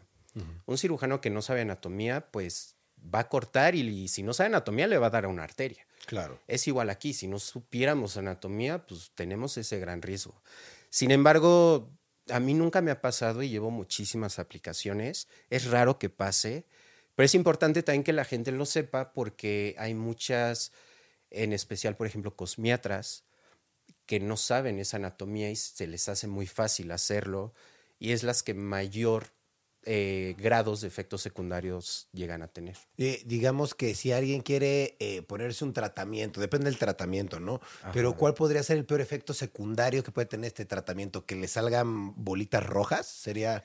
Un 0.65 0.77
cirujano 0.77 1.19
que 1.19 1.29
no 1.29 1.41
sabe 1.41 1.59
anatomía, 1.61 2.27
pues 2.31 2.75
va 3.03 3.20
a 3.20 3.29
cortar 3.29 3.75
y, 3.75 3.81
y, 3.81 4.08
si 4.08 4.24
no 4.24 4.34
sabe 4.34 4.48
anatomía 4.48 4.88
le 4.88 4.98
va 4.98 5.08
a 5.08 5.12
dar 5.12 5.25
a 5.25 5.27
una 5.27 5.43
arteria. 5.43 5.86
Claro. 6.05 6.39
Es 6.48 6.67
igual 6.67 6.89
aquí, 6.89 7.13
si 7.13 7.27
no 7.27 7.39
supiéramos 7.39 8.17
anatomía, 8.17 8.86
pues 8.86 9.12
tenemos 9.15 9.58
ese 9.58 9.79
gran 9.79 10.01
riesgo. 10.01 10.41
Sin 10.89 11.12
embargo, 11.12 11.89
a 12.29 12.39
mí 12.39 12.53
nunca 12.53 12.81
me 12.81 12.91
ha 12.91 13.01
pasado 13.01 13.43
y 13.43 13.50
llevo 13.50 13.72
muchísimas 13.72 14.39
aplicaciones. 14.39 15.27
Es 15.50 15.65
raro 15.70 16.00
que 16.00 16.10
pase, 16.10 16.65
pero 17.15 17.25
es 17.25 17.36
importante 17.36 17.84
también 17.84 18.03
que 18.03 18.13
la 18.13 18.25
gente 18.25 18.51
lo 18.51 18.65
sepa 18.65 19.13
porque 19.13 19.75
hay 19.77 19.93
muchas, 19.93 20.72
en 21.29 21.53
especial, 21.53 21.96
por 21.96 22.08
ejemplo, 22.08 22.36
cosmiatras, 22.36 23.25
que 24.05 24.20
no 24.20 24.38
saben 24.38 24.79
esa 24.79 24.98
anatomía 24.98 25.50
y 25.50 25.55
se 25.55 25.88
les 25.88 26.10
hace 26.10 26.27
muy 26.27 26.48
fácil 26.48 26.91
hacerlo 26.91 27.53
y 28.00 28.12
es 28.12 28.24
las 28.24 28.43
que 28.43 28.53
mayor 28.53 29.27
eh, 29.83 30.35
grados 30.38 30.81
de 30.81 30.88
efectos 30.88 31.21
secundarios 31.21 32.07
llegan 32.13 32.41
a 32.43 32.47
tener. 32.47 32.77
Eh, 32.97 33.23
digamos 33.25 33.73
que 33.73 33.95
si 33.95 34.11
alguien 34.11 34.41
quiere 34.41 34.95
eh, 35.00 35.21
ponerse 35.23 35.63
un 35.63 35.73
tratamiento, 35.73 36.39
depende 36.39 36.65
del 36.65 36.77
tratamiento, 36.77 37.39
¿no? 37.39 37.61
Ajá. 37.81 37.91
Pero 37.91 38.15
¿cuál 38.15 38.33
podría 38.33 38.61
ser 38.63 38.77
el 38.77 38.85
peor 38.85 39.01
efecto 39.01 39.33
secundario 39.33 40.03
que 40.03 40.11
puede 40.11 40.27
tener 40.27 40.47
este 40.47 40.65
tratamiento? 40.65 41.25
¿Que 41.25 41.35
le 41.35 41.47
salgan 41.47 42.13
bolitas 42.23 42.65
rojas? 42.65 43.07
Sería 43.07 43.63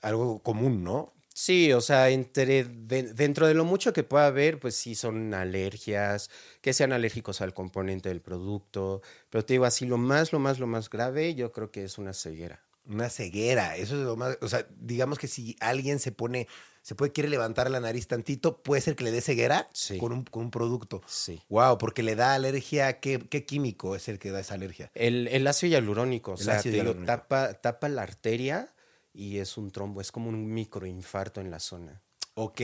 algo 0.00 0.38
común, 0.40 0.82
¿no? 0.84 1.12
Sí, 1.34 1.72
o 1.72 1.80
sea, 1.80 2.10
entre 2.10 2.64
de, 2.64 3.14
dentro 3.14 3.46
de 3.46 3.54
lo 3.54 3.64
mucho 3.64 3.92
que 3.92 4.02
pueda 4.02 4.26
haber, 4.26 4.60
pues 4.60 4.76
sí 4.76 4.94
son 4.94 5.32
alergias, 5.32 6.30
que 6.60 6.74
sean 6.74 6.92
alérgicos 6.92 7.40
al 7.40 7.54
componente 7.54 8.10
del 8.10 8.20
producto, 8.20 9.00
pero 9.30 9.44
te 9.44 9.54
digo 9.54 9.64
así, 9.64 9.86
lo 9.86 9.96
más, 9.96 10.32
lo 10.32 10.38
más, 10.38 10.58
lo 10.58 10.66
más 10.66 10.90
grave, 10.90 11.34
yo 11.34 11.50
creo 11.52 11.70
que 11.70 11.84
es 11.84 11.96
una 11.96 12.12
ceguera. 12.12 12.62
Una 12.84 13.08
ceguera, 13.08 13.76
eso 13.76 13.94
es 13.94 14.04
lo 14.04 14.16
más, 14.16 14.38
o 14.40 14.48
sea, 14.48 14.66
digamos 14.76 15.18
que 15.18 15.28
si 15.28 15.56
alguien 15.60 16.00
se 16.00 16.10
pone, 16.10 16.48
se 16.82 16.96
puede, 16.96 17.12
quiere 17.12 17.28
levantar 17.28 17.70
la 17.70 17.78
nariz 17.78 18.08
tantito, 18.08 18.60
puede 18.60 18.82
ser 18.82 18.96
que 18.96 19.04
le 19.04 19.12
dé 19.12 19.20
ceguera 19.20 19.68
sí. 19.72 19.98
con, 19.98 20.12
un, 20.12 20.24
con 20.24 20.44
un 20.44 20.50
producto. 20.50 21.00
Sí. 21.06 21.40
Wow, 21.48 21.78
porque 21.78 22.02
le 22.02 22.16
da 22.16 22.34
alergia, 22.34 22.98
¿qué, 22.98 23.20
qué 23.20 23.44
químico 23.44 23.94
es 23.94 24.08
el 24.08 24.18
que 24.18 24.32
da 24.32 24.40
esa 24.40 24.54
alergia? 24.54 24.90
El, 24.94 25.28
el 25.28 25.46
ácido 25.46 25.70
hialurónico, 25.70 26.32
o 26.32 26.34
el 26.34 26.40
sea, 26.40 26.60
te 26.60 26.70
digo, 26.70 26.94
tapa, 27.06 27.54
tapa 27.54 27.88
la 27.88 28.02
arteria 28.02 28.74
y 29.12 29.38
es 29.38 29.56
un 29.56 29.70
trombo, 29.70 30.00
es 30.00 30.10
como 30.10 30.28
un 30.28 30.52
microinfarto 30.52 31.40
en 31.40 31.50
la 31.50 31.60
zona. 31.60 32.02
Ok, 32.34 32.62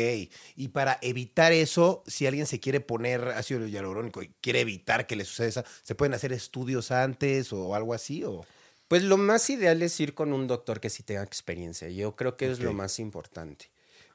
y 0.57 0.69
para 0.69 0.99
evitar 1.03 1.53
eso, 1.53 2.03
si 2.07 2.27
alguien 2.27 2.47
se 2.47 2.59
quiere 2.59 2.81
poner 2.81 3.29
ácido 3.29 3.67
hialurónico 3.67 4.23
y 4.23 4.29
quiere 4.41 4.61
evitar 4.61 5.07
que 5.07 5.15
le 5.15 5.27
suceda 5.27 5.49
eso, 5.49 5.65
¿se 5.83 5.95
pueden 5.95 6.15
hacer 6.15 6.33
estudios 6.33 6.91
antes 6.91 7.53
o 7.53 7.75
algo 7.75 7.93
así? 7.93 8.25
O? 8.25 8.47
Pues 8.89 9.03
lo 9.03 9.19
más 9.19 9.49
ideal 9.51 9.83
es 9.83 10.01
ir 10.01 10.15
con 10.15 10.33
un 10.33 10.47
doctor 10.47 10.81
que 10.81 10.91
sí 10.91 11.03
tenga 11.03 11.23
experiencia. 11.23 11.89
Yo 11.89 12.17
creo 12.17 12.37
que 12.37 12.47
okay. 12.47 12.55
es 12.55 12.61
lo 12.61 12.73
más 12.73 12.99
importante. 12.99 13.71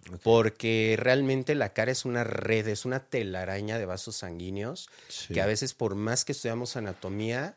Okay. 0.07 0.19
Porque 0.23 0.95
realmente 0.99 1.55
la 1.55 1.73
cara 1.73 1.91
es 1.91 2.03
una 2.05 2.23
red, 2.23 2.67
es 2.67 2.83
una 2.83 2.99
telaraña 2.99 3.77
de 3.77 3.85
vasos 3.85 4.17
sanguíneos 4.17 4.89
sí. 5.07 5.33
que 5.33 5.41
a 5.41 5.45
veces 5.45 5.73
por 5.73 5.95
más 5.95 6.25
que 6.25 6.33
estudiamos 6.33 6.75
anatomía, 6.75 7.55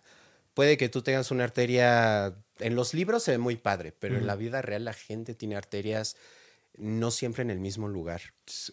puede 0.54 0.76
que 0.76 0.88
tú 0.88 1.02
tengas 1.02 1.30
una 1.30 1.44
arteria, 1.44 2.36
en 2.60 2.76
los 2.76 2.94
libros 2.94 3.24
se 3.24 3.32
ve 3.32 3.38
muy 3.38 3.56
padre, 3.56 3.92
pero 3.98 4.14
mm. 4.14 4.18
en 4.18 4.26
la 4.26 4.36
vida 4.36 4.62
real 4.62 4.84
la 4.84 4.92
gente 4.92 5.34
tiene 5.34 5.56
arterias 5.56 6.16
no 6.76 7.10
siempre 7.10 7.42
en 7.42 7.50
el 7.50 7.58
mismo 7.58 7.88
lugar. 7.88 8.20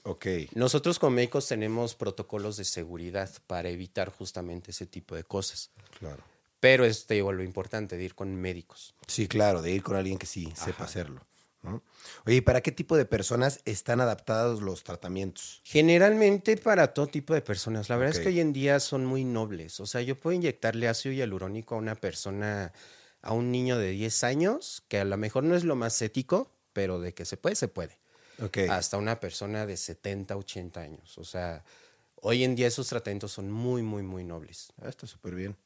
Ok. 0.03 0.27
Nosotros 0.53 0.99
como 0.99 1.15
médicos 1.15 1.47
tenemos 1.47 1.95
protocolos 1.95 2.57
de 2.57 2.65
seguridad 2.65 3.29
para 3.47 3.69
evitar 3.69 4.09
justamente 4.09 4.71
ese 4.71 4.85
tipo 4.85 5.15
de 5.15 5.23
cosas. 5.23 5.71
Claro. 5.99 6.23
Pero 6.63 6.85
es 6.85 7.07
te 7.07 7.15
digo, 7.15 7.33
lo 7.33 7.43
importante 7.43 7.97
de 7.97 8.05
ir 8.05 8.15
con 8.15 8.33
médicos. 8.37 8.95
Sí, 9.05 9.27
claro, 9.27 9.61
de 9.61 9.71
ir 9.71 9.83
con 9.83 9.97
alguien 9.97 10.17
que 10.17 10.25
sí 10.25 10.47
Ajá. 10.53 10.63
sepa 10.67 10.85
hacerlo. 10.85 11.27
¿no? 11.61 11.83
Oye, 12.25 12.37
¿y 12.37 12.41
para 12.41 12.61
qué 12.61 12.71
tipo 12.71 12.95
de 12.95 13.03
personas 13.03 13.59
están 13.65 13.99
adaptados 13.99 14.61
los 14.61 14.85
tratamientos? 14.85 15.59
Generalmente 15.65 16.55
para 16.55 16.93
todo 16.93 17.07
tipo 17.07 17.33
de 17.33 17.41
personas. 17.41 17.89
La 17.89 17.97
verdad 17.97 18.11
okay. 18.11 18.19
es 18.21 18.23
que 18.23 18.29
hoy 18.29 18.39
en 18.39 18.53
día 18.53 18.79
son 18.79 19.03
muy 19.03 19.25
nobles. 19.25 19.81
O 19.81 19.85
sea, 19.85 19.99
yo 20.03 20.17
puedo 20.17 20.37
inyectarle 20.37 20.87
ácido 20.87 21.13
hialurónico 21.13 21.75
a 21.75 21.79
una 21.79 21.95
persona, 21.95 22.71
a 23.21 23.33
un 23.33 23.51
niño 23.51 23.77
de 23.77 23.89
10 23.89 24.23
años, 24.23 24.85
que 24.87 24.99
a 24.99 25.03
lo 25.03 25.17
mejor 25.17 25.43
no 25.43 25.57
es 25.57 25.65
lo 25.65 25.75
más 25.75 26.01
ético, 26.01 26.49
pero 26.71 27.01
de 27.01 27.13
que 27.13 27.25
se 27.25 27.35
puede, 27.35 27.57
se 27.57 27.67
puede. 27.67 27.99
Okay. 28.41 28.69
Hasta 28.69 28.95
una 28.95 29.19
persona 29.19 29.65
de 29.65 29.75
70, 29.75 30.37
80 30.37 30.79
años. 30.79 31.17
O 31.17 31.25
sea, 31.25 31.65
hoy 32.21 32.45
en 32.45 32.55
día 32.55 32.67
esos 32.67 32.87
tratamientos 32.87 33.33
son 33.33 33.51
muy, 33.51 33.81
muy, 33.81 34.01
muy 34.01 34.23
nobles. 34.23 34.71
Ah, 34.81 34.87
está 34.87 35.07
súper 35.07 35.35
bien. 35.35 35.57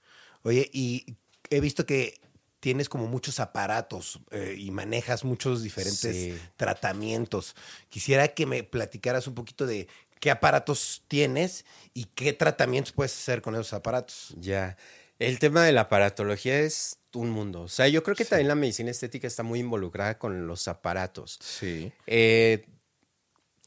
Oye, 0.43 0.69
y 0.73 1.15
he 1.49 1.59
visto 1.59 1.85
que 1.85 2.19
tienes 2.59 2.89
como 2.89 3.07
muchos 3.07 3.39
aparatos 3.39 4.19
eh, 4.31 4.55
y 4.57 4.71
manejas 4.71 5.23
muchos 5.23 5.63
diferentes 5.63 6.15
sí. 6.15 6.37
tratamientos. 6.55 7.55
Quisiera 7.89 8.29
que 8.29 8.45
me 8.45 8.63
platicaras 8.63 9.27
un 9.27 9.35
poquito 9.35 9.65
de 9.65 9.87
qué 10.19 10.31
aparatos 10.31 11.03
tienes 11.07 11.65
y 11.93 12.05
qué 12.05 12.33
tratamientos 12.33 12.93
puedes 12.93 13.13
hacer 13.13 13.41
con 13.41 13.55
esos 13.55 13.73
aparatos. 13.73 14.33
Ya. 14.37 14.77
El 15.19 15.39
tema 15.39 15.63
de 15.63 15.71
la 15.71 15.81
aparatología 15.81 16.59
es 16.59 16.99
un 17.13 17.29
mundo. 17.29 17.61
O 17.61 17.67
sea, 17.67 17.87
yo 17.87 18.03
creo 18.03 18.15
que 18.15 18.23
sí. 18.23 18.29
también 18.29 18.47
la 18.47 18.55
medicina 18.55 18.91
estética 18.91 19.27
está 19.27 19.43
muy 19.43 19.59
involucrada 19.59 20.17
con 20.17 20.47
los 20.47 20.67
aparatos. 20.67 21.39
Sí. 21.41 21.91
Eh, 22.05 22.65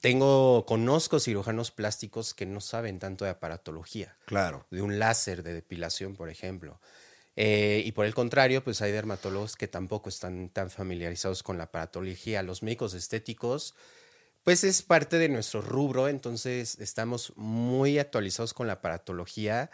tengo, 0.01 0.65
conozco 0.67 1.21
cirujanos 1.21 1.71
plásticos 1.71 2.33
que 2.33 2.47
no 2.47 2.61
saben 2.61 2.99
tanto 2.99 3.27
de 3.27 3.33
aparatología. 3.33 4.17
Claro. 4.25 4.67
De 4.71 4.81
un 4.81 4.99
láser 4.99 5.43
de 5.43 5.53
depilación, 5.53 6.17
por 6.17 6.31
ejemplo. 6.31 6.81
Eh, 7.37 7.83
y 7.85 7.93
por 7.93 8.07
el 8.07 8.15
contrario, 8.15 8.65
pues 8.65 8.81
hay 8.81 8.93
dermatólogos 8.93 9.57
que 9.57 9.69
tampoco 9.69 10.09
están 10.09 10.49
tan 10.49 10.71
familiarizados 10.71 11.43
con 11.43 11.59
la 11.59 11.65
aparatología. 11.65 12.43
Los 12.43 12.63
médicos 12.63 12.95
estéticos, 12.95 13.75
pues 14.43 14.65
es 14.65 14.83
parte 14.83 15.19
de 15.19 15.29
nuestro 15.29 15.61
rubro, 15.61 16.09
entonces 16.09 16.79
estamos 16.81 17.35
muy 17.37 17.99
actualizados 17.99 18.55
con 18.55 18.67
la 18.67 18.75
aparatología. 18.75 19.71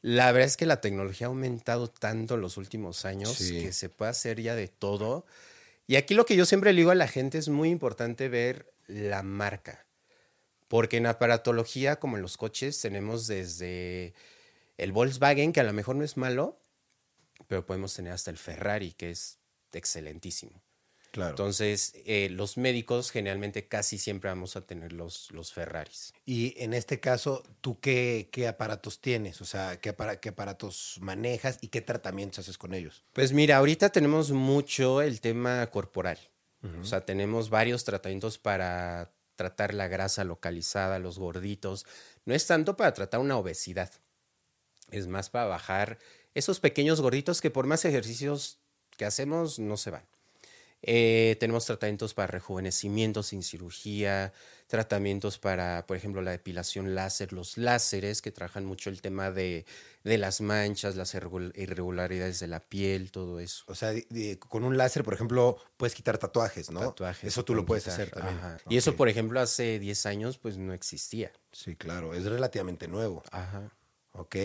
La 0.00 0.30
verdad 0.30 0.46
es 0.46 0.56
que 0.56 0.66
la 0.66 0.80
tecnología 0.80 1.26
ha 1.26 1.30
aumentado 1.30 1.88
tanto 1.88 2.36
en 2.36 2.40
los 2.40 2.56
últimos 2.56 3.04
años 3.04 3.32
sí. 3.32 3.62
que 3.62 3.72
se 3.72 3.88
puede 3.88 4.12
hacer 4.12 4.40
ya 4.40 4.54
de 4.54 4.68
todo. 4.68 5.26
Y 5.88 5.96
aquí 5.96 6.14
lo 6.14 6.24
que 6.24 6.36
yo 6.36 6.46
siempre 6.46 6.72
le 6.72 6.78
digo 6.78 6.92
a 6.92 6.96
la 6.96 7.08
gente 7.08 7.38
es 7.38 7.48
muy 7.48 7.70
importante 7.70 8.28
ver 8.28 8.75
la 8.86 9.22
marca. 9.22 9.86
Porque 10.68 10.96
en 10.96 11.06
aparatología, 11.06 11.96
como 11.96 12.16
en 12.16 12.22
los 12.22 12.36
coches, 12.36 12.80
tenemos 12.80 13.26
desde 13.26 14.14
el 14.76 14.92
Volkswagen, 14.92 15.52
que 15.52 15.60
a 15.60 15.64
lo 15.64 15.72
mejor 15.72 15.96
no 15.96 16.04
es 16.04 16.16
malo, 16.16 16.60
pero 17.46 17.64
podemos 17.64 17.94
tener 17.94 18.12
hasta 18.12 18.30
el 18.30 18.38
Ferrari, 18.38 18.92
que 18.92 19.10
es 19.10 19.38
excelentísimo. 19.72 20.62
Claro. 21.12 21.30
Entonces, 21.30 21.94
eh, 22.04 22.28
los 22.30 22.58
médicos 22.58 23.10
generalmente 23.10 23.68
casi 23.68 23.96
siempre 23.96 24.28
vamos 24.28 24.54
a 24.56 24.66
tener 24.66 24.92
los, 24.92 25.30
los 25.30 25.52
Ferraris. 25.52 26.12
Y 26.26 26.54
en 26.62 26.74
este 26.74 27.00
caso, 27.00 27.42
¿tú 27.62 27.80
qué, 27.80 28.28
qué 28.30 28.48
aparatos 28.48 29.00
tienes? 29.00 29.40
O 29.40 29.46
sea, 29.46 29.80
¿qué, 29.80 29.94
para, 29.94 30.20
¿qué 30.20 30.30
aparatos 30.30 30.98
manejas 31.00 31.58
y 31.62 31.68
qué 31.68 31.80
tratamientos 31.80 32.40
haces 32.40 32.58
con 32.58 32.74
ellos? 32.74 33.04
Pues 33.14 33.32
mira, 33.32 33.56
ahorita 33.56 33.88
tenemos 33.90 34.30
mucho 34.30 35.00
el 35.00 35.22
tema 35.22 35.66
corporal. 35.70 36.18
O 36.80 36.84
sea, 36.84 37.04
tenemos 37.04 37.48
varios 37.48 37.84
tratamientos 37.84 38.38
para 38.38 39.12
tratar 39.36 39.72
la 39.72 39.86
grasa 39.86 40.24
localizada, 40.24 40.98
los 40.98 41.18
gorditos. 41.18 41.86
No 42.24 42.34
es 42.34 42.46
tanto 42.46 42.76
para 42.76 42.92
tratar 42.92 43.20
una 43.20 43.36
obesidad, 43.36 43.92
es 44.90 45.06
más 45.06 45.30
para 45.30 45.46
bajar 45.46 45.98
esos 46.34 46.58
pequeños 46.58 47.00
gorditos 47.00 47.40
que 47.40 47.50
por 47.50 47.66
más 47.66 47.84
ejercicios 47.84 48.58
que 48.96 49.04
hacemos 49.04 49.58
no 49.58 49.76
se 49.76 49.90
van. 49.90 50.06
Eh, 50.82 51.36
tenemos 51.40 51.64
tratamientos 51.64 52.14
para 52.14 52.28
rejuvenecimiento 52.28 53.22
sin 53.22 53.42
cirugía, 53.42 54.32
tratamientos 54.66 55.38
para, 55.38 55.86
por 55.86 55.96
ejemplo, 55.96 56.22
la 56.22 56.32
depilación 56.32 56.94
láser, 56.94 57.32
los 57.32 57.56
láseres 57.56 58.22
que 58.22 58.30
trabajan 58.30 58.64
mucho 58.64 58.90
el 58.90 59.00
tema 59.00 59.30
de, 59.30 59.64
de 60.04 60.18
las 60.18 60.40
manchas, 60.40 60.96
las 60.96 61.14
irregularidades 61.14 62.40
de 62.40 62.46
la 62.46 62.60
piel, 62.60 63.10
todo 63.10 63.40
eso. 63.40 63.64
O 63.68 63.74
sea, 63.74 63.92
de, 63.92 64.06
de, 64.10 64.38
con 64.38 64.64
un 64.64 64.76
láser, 64.76 65.02
por 65.02 65.14
ejemplo, 65.14 65.56
puedes 65.76 65.94
quitar 65.94 66.18
tatuajes, 66.18 66.70
¿no? 66.70 66.80
Tatuajes. 66.80 67.24
Eso 67.24 67.44
tú 67.44 67.54
lo 67.54 67.64
puedes 67.64 67.84
quitar. 67.84 68.00
hacer 68.00 68.10
también. 68.10 68.38
Ajá. 68.38 68.54
Okay. 68.56 68.74
Y 68.74 68.78
eso, 68.78 68.96
por 68.96 69.08
ejemplo, 69.08 69.40
hace 69.40 69.78
10 69.78 70.06
años, 70.06 70.38
pues 70.38 70.56
no 70.58 70.72
existía. 70.72 71.32
Sí, 71.52 71.74
claro, 71.74 72.14
es 72.14 72.24
relativamente 72.24 72.86
nuevo. 72.86 73.22
Ajá. 73.30 73.72
Ok, 74.18 74.36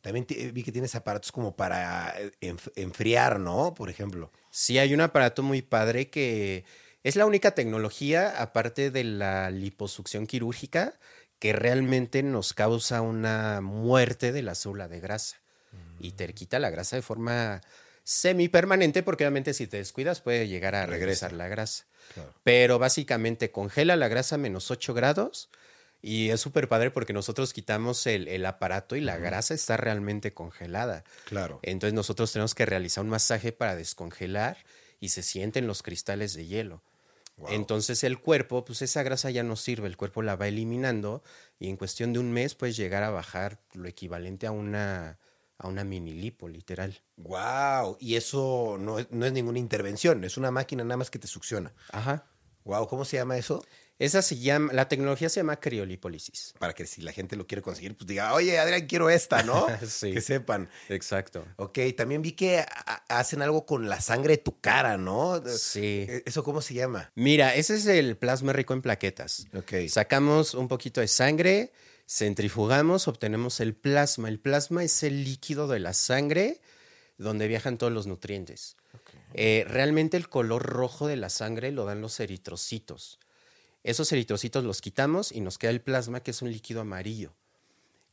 también 0.00 0.26
vi 0.52 0.62
que 0.62 0.72
tienes 0.72 0.94
aparatos 0.94 1.30
como 1.30 1.54
para 1.54 2.14
eh, 2.18 2.56
enfriar, 2.76 3.38
¿no? 3.38 3.74
Por 3.74 3.88
ejemplo. 3.88 4.30
Sí, 4.50 4.78
hay 4.78 4.92
un 4.92 5.00
aparato 5.00 5.42
muy 5.42 5.62
padre 5.62 6.10
que 6.10 6.64
es 7.04 7.16
la 7.16 7.26
única 7.26 7.52
tecnología, 7.52 8.42
aparte 8.42 8.90
de 8.90 9.04
la 9.04 9.50
liposucción 9.50 10.26
quirúrgica, 10.26 10.98
que 11.38 11.52
realmente 11.52 12.22
nos 12.22 12.52
causa 12.52 13.00
una 13.00 13.60
muerte 13.60 14.32
de 14.32 14.42
la 14.42 14.54
célula 14.54 14.88
de 14.88 15.00
grasa 15.00 15.36
mm. 15.72 16.04
y 16.04 16.12
te 16.12 16.32
quita 16.34 16.58
la 16.58 16.70
grasa 16.70 16.96
de 16.96 17.02
forma 17.02 17.60
semipermanente, 18.02 19.02
porque 19.02 19.24
obviamente 19.24 19.54
si 19.54 19.66
te 19.66 19.76
descuidas 19.76 20.20
puede 20.20 20.48
llegar 20.48 20.74
a 20.74 20.86
Regresa. 20.86 20.98
regresar 21.28 21.32
la 21.32 21.48
grasa. 21.48 21.84
Claro. 22.14 22.34
Pero 22.42 22.78
básicamente 22.78 23.52
congela 23.52 23.96
la 23.96 24.08
grasa 24.08 24.34
a 24.34 24.38
menos 24.38 24.70
8 24.70 24.92
grados 24.92 25.48
y 26.02 26.30
es 26.30 26.40
súper 26.40 26.68
padre 26.68 26.90
porque 26.90 27.12
nosotros 27.12 27.52
quitamos 27.52 28.06
el, 28.06 28.28
el 28.28 28.46
aparato 28.46 28.96
y 28.96 29.00
la 29.00 29.14
uh 29.14 29.18
-huh. 29.18 29.22
grasa 29.22 29.54
está 29.54 29.76
realmente 29.76 30.32
congelada. 30.32 31.04
Claro. 31.26 31.60
Entonces 31.62 31.94
nosotros 31.94 32.32
tenemos 32.32 32.54
que 32.54 32.66
realizar 32.66 33.04
un 33.04 33.10
masaje 33.10 33.52
para 33.52 33.76
descongelar 33.76 34.56
y 34.98 35.10
se 35.10 35.22
sienten 35.22 35.66
los 35.66 35.82
cristales 35.82 36.34
de 36.34 36.46
hielo. 36.46 36.82
Entonces 37.48 38.04
el 38.04 38.18
cuerpo, 38.18 38.64
pues 38.64 38.82
esa 38.82 39.02
grasa 39.02 39.30
ya 39.30 39.42
no 39.42 39.56
sirve, 39.56 39.88
el 39.88 39.96
cuerpo 39.96 40.20
la 40.20 40.36
va 40.36 40.48
eliminando 40.48 41.22
y 41.58 41.68
en 41.70 41.78
cuestión 41.78 42.12
de 42.12 42.18
un 42.18 42.30
mes 42.32 42.54
puedes 42.54 42.76
llegar 42.76 43.02
a 43.02 43.08
bajar 43.10 43.58
lo 43.72 43.88
equivalente 43.88 44.46
a 44.46 44.50
una, 44.50 45.18
a 45.56 45.68
una 45.68 45.84
mini 45.84 46.12
lipo, 46.12 46.48
literal. 46.48 47.00
Wow, 47.16 47.96
y 47.98 48.16
eso 48.16 48.76
no 48.78 48.98
es, 48.98 49.10
no 49.10 49.24
es 49.24 49.32
ninguna 49.32 49.58
intervención, 49.58 50.22
es 50.24 50.36
una 50.36 50.50
máquina 50.50 50.84
nada 50.84 50.98
más 50.98 51.10
que 51.10 51.18
te 51.18 51.28
succiona. 51.28 51.72
Ajá. 51.92 52.26
Wow, 52.64 52.86
¿cómo 52.88 53.04
se 53.04 53.16
llama 53.16 53.36
eso? 53.36 53.62
Esa 54.00 54.22
se 54.22 54.38
llama, 54.38 54.72
la 54.72 54.88
tecnología 54.88 55.28
se 55.28 55.40
llama 55.40 55.60
criolipólisis. 55.60 56.54
Para 56.58 56.72
que 56.72 56.86
si 56.86 57.02
la 57.02 57.12
gente 57.12 57.36
lo 57.36 57.46
quiere 57.46 57.60
conseguir, 57.60 57.94
pues 57.94 58.06
diga, 58.06 58.32
oye, 58.32 58.58
Adrián, 58.58 58.86
quiero 58.86 59.10
esta, 59.10 59.42
¿no? 59.42 59.66
Sí. 59.86 60.14
Que 60.14 60.22
sepan. 60.22 60.70
Exacto. 60.88 61.44
Ok, 61.56 61.78
también 61.94 62.22
vi 62.22 62.32
que 62.32 62.64
hacen 63.08 63.42
algo 63.42 63.66
con 63.66 63.90
la 63.90 64.00
sangre 64.00 64.38
de 64.38 64.42
tu 64.42 64.58
cara, 64.58 64.96
¿no? 64.96 65.42
Sí. 65.46 66.06
Eh, 66.08 66.22
¿Eso 66.24 66.42
cómo 66.42 66.62
se 66.62 66.72
llama? 66.72 67.12
Mira, 67.14 67.54
ese 67.54 67.74
es 67.74 67.84
el 67.86 68.16
plasma 68.16 68.54
rico 68.54 68.72
en 68.72 68.80
plaquetas. 68.80 69.46
Ok. 69.54 69.86
Sacamos 69.90 70.54
un 70.54 70.68
poquito 70.68 71.02
de 71.02 71.08
sangre, 71.08 71.70
centrifugamos, 72.08 73.06
obtenemos 73.06 73.60
el 73.60 73.74
plasma. 73.74 74.30
El 74.30 74.40
plasma 74.40 74.82
es 74.82 75.02
el 75.02 75.24
líquido 75.24 75.68
de 75.68 75.78
la 75.78 75.92
sangre 75.92 76.62
donde 77.18 77.48
viajan 77.48 77.76
todos 77.76 77.92
los 77.92 78.06
nutrientes. 78.06 78.78
Eh, 79.34 79.64
realmente 79.68 80.16
el 80.16 80.28
color 80.28 80.62
rojo 80.62 81.06
de 81.06 81.16
la 81.16 81.30
sangre 81.30 81.72
lo 81.72 81.84
dan 81.84 82.00
los 82.00 82.18
eritrocitos. 82.20 83.18
Esos 83.84 84.12
eritrocitos 84.12 84.64
los 84.64 84.80
quitamos 84.80 85.32
y 85.32 85.40
nos 85.40 85.58
queda 85.58 85.70
el 85.70 85.80
plasma, 85.80 86.22
que 86.22 86.32
es 86.32 86.42
un 86.42 86.50
líquido 86.52 86.80
amarillo. 86.80 87.32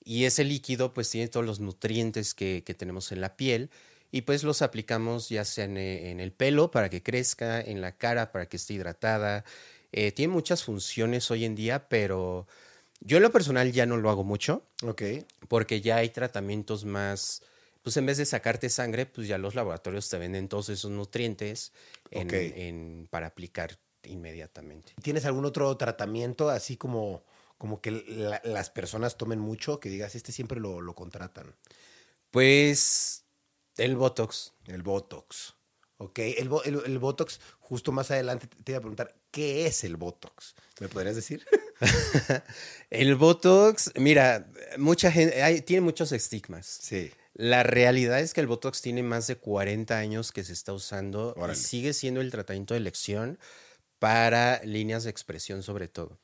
Y 0.03 0.25
ese 0.25 0.43
líquido 0.43 0.93
pues 0.93 1.09
tiene 1.09 1.27
todos 1.27 1.45
los 1.45 1.59
nutrientes 1.59 2.33
que, 2.33 2.63
que 2.65 2.73
tenemos 2.73 3.11
en 3.11 3.19
la 3.19 3.35
piel 3.35 3.69
y 4.11 4.21
pues 4.21 4.43
los 4.43 4.61
aplicamos 4.61 5.27
ya 5.27 5.43
sea 5.43 5.65
en, 5.65 5.77
eh, 5.77 6.11
en 6.11 6.21
el 6.21 6.31
pelo 6.31 6.71
para 6.71 6.89
que 6.89 7.03
crezca, 7.03 7.59
en 7.59 7.81
la 7.81 7.91
cara 7.97 8.31
para 8.31 8.47
que 8.47 8.55
esté 8.57 8.75
hidratada. 8.75 9.43
Eh, 9.91 10.11
tiene 10.13 10.31
muchas 10.33 10.63
funciones 10.63 11.29
hoy 11.31 11.43
en 11.43 11.55
día, 11.55 11.89
pero 11.89 12.47
yo 13.01 13.17
en 13.17 13.23
lo 13.23 13.31
personal 13.31 13.71
ya 13.71 13.85
no 13.85 13.97
lo 13.97 14.09
hago 14.09 14.23
mucho 14.23 14.63
Ok. 14.83 15.01
porque 15.49 15.81
ya 15.81 15.97
hay 15.97 16.09
tratamientos 16.09 16.85
más, 16.85 17.43
pues 17.87 17.95
en 17.95 18.05
vez 18.05 18.17
de 18.17 18.25
sacarte 18.25 18.67
sangre, 18.69 19.05
pues 19.05 19.29
ya 19.29 19.37
los 19.37 19.55
laboratorios 19.55 20.09
te 20.09 20.17
venden 20.17 20.49
todos 20.49 20.67
esos 20.67 20.91
nutrientes 20.91 21.71
en- 22.11 22.27
Ok. 22.27 22.33
en- 22.33 23.07
para 23.09 23.27
aplicar 23.27 23.79
inmediatamente. 24.03 24.93
¿Tienes 25.01 25.23
algún 25.23 25.45
otro 25.45 25.77
tratamiento 25.77 26.49
así 26.49 26.75
como, 26.75 27.23
como 27.57 27.79
que 27.79 27.91
la- 27.91 28.41
las 28.43 28.69
personas 28.69 29.15
tomen 29.17 29.39
mucho? 29.39 29.79
Que 29.79 29.87
digas, 29.87 30.15
este 30.15 30.33
siempre 30.33 30.59
lo, 30.59 30.81
lo 30.81 30.95
contratan. 30.95 31.55
Pues 32.29 33.23
el 33.77 33.95
Botox. 33.95 34.51
El 34.65 34.83
Botox. 34.83 35.53
Ok, 35.99 36.19
el, 36.19 36.49
bo- 36.49 36.63
el- 36.65 36.81
el 36.85 36.99
Botox, 36.99 37.39
justo 37.59 37.93
más 37.93 38.11
adelante 38.11 38.47
te 38.65 38.73
iba 38.73 38.79
a 38.79 38.81
preguntar, 38.81 39.15
¿qué 39.31 39.65
es 39.65 39.85
el 39.85 39.95
Botox? 39.95 40.55
¿Me 40.81 40.89
podrías 40.89 41.15
decir? 41.15 41.45
El 42.89 43.15
Botox, 43.15 43.91
mira, 43.95 44.49
mucha 44.77 45.09
gente, 45.11 45.41
hay- 45.41 45.61
tiene 45.61 45.81
muchos 45.81 46.11
estigmas. 46.11 46.65
Sí. 46.65 47.11
La 47.37 47.61
realidad 47.61 48.19
es 48.19 48.33
que 48.33 48.41
el 48.41 48.47
Botox 48.47 48.81
tiene 48.81 49.03
más 49.03 49.27
de 49.27 49.35
40 49.35 49.95
años 49.95 50.31
que 50.31 50.43
se 50.43 50.53
está 50.53 50.73
usando 50.73 51.35
Órale. 51.37 51.53
y 51.53 51.55
sigue 51.61 51.93
siendo 51.93 52.19
el 52.19 52.31
tratamiento 52.31 52.73
de 52.73 52.79
elección 52.79 53.37
para 53.99 54.59
líneas 54.63 55.03
de 55.03 55.11
expresión 55.11 55.61
sobre 55.61 55.87
todo. 55.87 56.17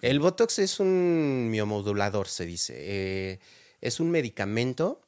El 0.00 0.20
Botox 0.20 0.58
es 0.58 0.80
un 0.80 1.50
miomodulador, 1.50 2.28
se 2.28 2.46
dice. 2.46 2.74
Eh, 2.78 3.40
es 3.82 4.00
un 4.00 4.10
medicamento 4.10 5.02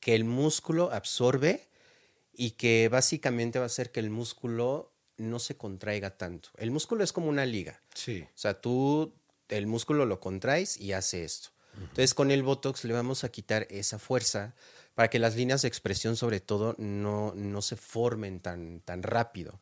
que 0.00 0.14
el 0.14 0.24
músculo 0.24 0.92
absorbe 0.92 1.68
y 2.32 2.52
que 2.52 2.88
básicamente 2.88 3.58
va 3.58 3.64
a 3.64 3.66
hacer 3.66 3.92
que 3.92 4.00
el 4.00 4.08
músculo 4.08 4.94
no 5.18 5.40
se 5.40 5.58
contraiga 5.58 6.16
tanto. 6.16 6.48
El 6.56 6.70
músculo 6.70 7.04
es 7.04 7.12
como 7.12 7.28
una 7.28 7.44
liga. 7.44 7.82
Sí. 7.94 8.22
O 8.22 8.38
sea, 8.38 8.62
tú 8.62 9.12
el 9.48 9.66
músculo 9.66 10.06
lo 10.06 10.20
contraes 10.20 10.78
y 10.78 10.92
hace 10.92 11.24
esto. 11.24 11.50
Entonces, 11.80 12.14
con 12.14 12.30
el 12.30 12.42
Botox 12.42 12.84
le 12.84 12.92
vamos 12.92 13.24
a 13.24 13.28
quitar 13.30 13.66
esa 13.70 13.98
fuerza 13.98 14.54
para 14.94 15.08
que 15.10 15.18
las 15.18 15.36
líneas 15.36 15.62
de 15.62 15.68
expresión, 15.68 16.16
sobre 16.16 16.40
todo, 16.40 16.74
no, 16.78 17.32
no 17.36 17.62
se 17.62 17.76
formen 17.76 18.40
tan, 18.40 18.80
tan 18.80 19.02
rápido. 19.02 19.60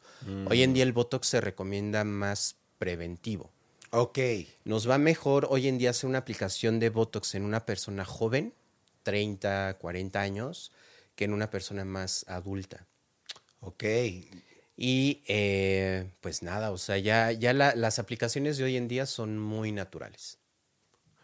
Hoy 0.48 0.62
en 0.62 0.72
día 0.74 0.82
el 0.82 0.92
Botox 0.92 1.26
se 1.28 1.40
recomienda 1.40 2.04
más 2.04 2.56
preventivo. 2.78 3.52
Ok. 3.90 4.18
Nos 4.64 4.88
va 4.88 4.98
mejor 4.98 5.46
hoy 5.50 5.68
en 5.68 5.78
día 5.78 5.90
hacer 5.90 6.08
una 6.08 6.18
aplicación 6.18 6.80
de 6.80 6.88
Botox 6.90 7.34
en 7.34 7.44
una 7.44 7.64
persona 7.66 8.04
joven, 8.04 8.54
30, 9.02 9.76
40 9.78 10.20
años, 10.20 10.72
que 11.14 11.24
en 11.24 11.32
una 11.32 11.50
persona 11.50 11.84
más 11.84 12.24
adulta. 12.28 12.86
Ok. 13.60 13.84
Y 14.76 15.22
eh, 15.26 16.10
pues 16.20 16.42
nada, 16.42 16.70
o 16.70 16.78
sea, 16.78 16.98
ya, 16.98 17.32
ya 17.32 17.52
la- 17.52 17.74
las 17.74 17.98
aplicaciones 17.98 18.58
de 18.58 18.64
hoy 18.64 18.76
en 18.76 18.88
día 18.88 19.06
son 19.06 19.38
muy 19.38 19.72
naturales. 19.72 20.38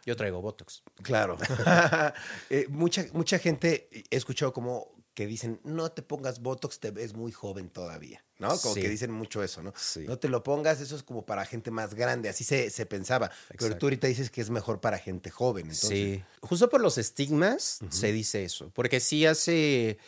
Yo 0.04 0.16
traigo 0.16 0.40
Botox. 0.42 0.82
Claro. 1.02 1.36
Eh, 2.50 2.66
mucha, 2.68 3.06
mucha 3.12 3.38
gente 3.38 3.88
he 4.10 4.16
escuchado 4.16 4.52
como 4.52 4.90
que 5.14 5.26
dicen, 5.26 5.60
no 5.62 5.92
te 5.92 6.00
pongas 6.02 6.40
Botox, 6.40 6.80
te 6.80 6.90
ves 6.90 7.14
muy 7.14 7.32
joven 7.32 7.68
todavía, 7.68 8.24
¿no? 8.38 8.48
Como 8.58 8.74
Sí. 8.74 8.80
que 8.80 8.88
dicen 8.88 9.10
mucho 9.10 9.42
eso, 9.42 9.62
¿no? 9.62 9.74
Sí. 9.76 10.04
No 10.06 10.18
te 10.18 10.28
lo 10.28 10.42
pongas, 10.42 10.80
eso 10.80 10.96
es 10.96 11.02
como 11.02 11.26
para 11.26 11.44
gente 11.44 11.70
más 11.70 11.92
grande, 11.94 12.30
así 12.30 12.44
se, 12.44 12.70
se 12.70 12.86
pensaba. 12.86 13.30
Pero 13.58 13.76
tú 13.76 13.86
ahorita 13.86 14.06
dices 14.06 14.30
que 14.30 14.40
es 14.40 14.48
mejor 14.48 14.80
para 14.80 14.96
gente 14.98 15.30
joven, 15.30 15.64
entonces. 15.66 15.88
Sí. 15.90 16.24
Justo 16.40 16.70
por 16.70 16.80
los 16.80 16.96
estigmas 16.96 17.80
se 17.90 18.10
dice 18.10 18.42
eso. 18.44 18.70
Porque 18.74 19.00
sí 19.00 19.26
hace 19.26 19.98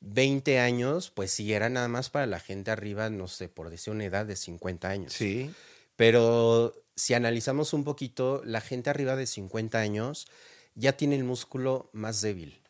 20 0.00 0.58
años, 0.58 1.10
pues 1.10 1.30
sí 1.30 1.52
era 1.52 1.68
nada 1.68 1.88
más 1.88 2.08
para 2.08 2.26
la 2.26 2.40
gente 2.40 2.70
arriba, 2.70 3.10
no 3.10 3.28
sé, 3.28 3.50
por 3.50 3.68
decir 3.68 3.92
una 3.92 4.04
edad 4.06 4.24
de 4.24 4.34
50 4.36 4.88
años. 4.88 5.12
Sí. 5.12 5.50
Pero 5.96 6.74
si 6.96 7.14
analizamos 7.14 7.72
un 7.72 7.84
poquito, 7.84 8.42
la 8.44 8.60
gente 8.60 8.90
arriba 8.90 9.16
de 9.16 9.26
50 9.26 9.78
años 9.78 10.26
ya 10.74 10.96
tiene 10.96 11.16
el 11.16 11.24
músculo 11.24 11.90
más 11.92 12.20
débil. 12.20 12.60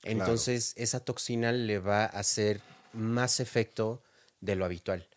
Claro. 0.00 0.20
Entonces, 0.20 0.74
esa 0.76 1.00
toxina 1.00 1.52
le 1.52 1.78
va 1.78 2.04
a 2.04 2.06
hacer 2.06 2.60
más 2.92 3.40
efecto 3.40 4.02
de 4.40 4.56
lo 4.56 4.64
habitual. 4.64 5.08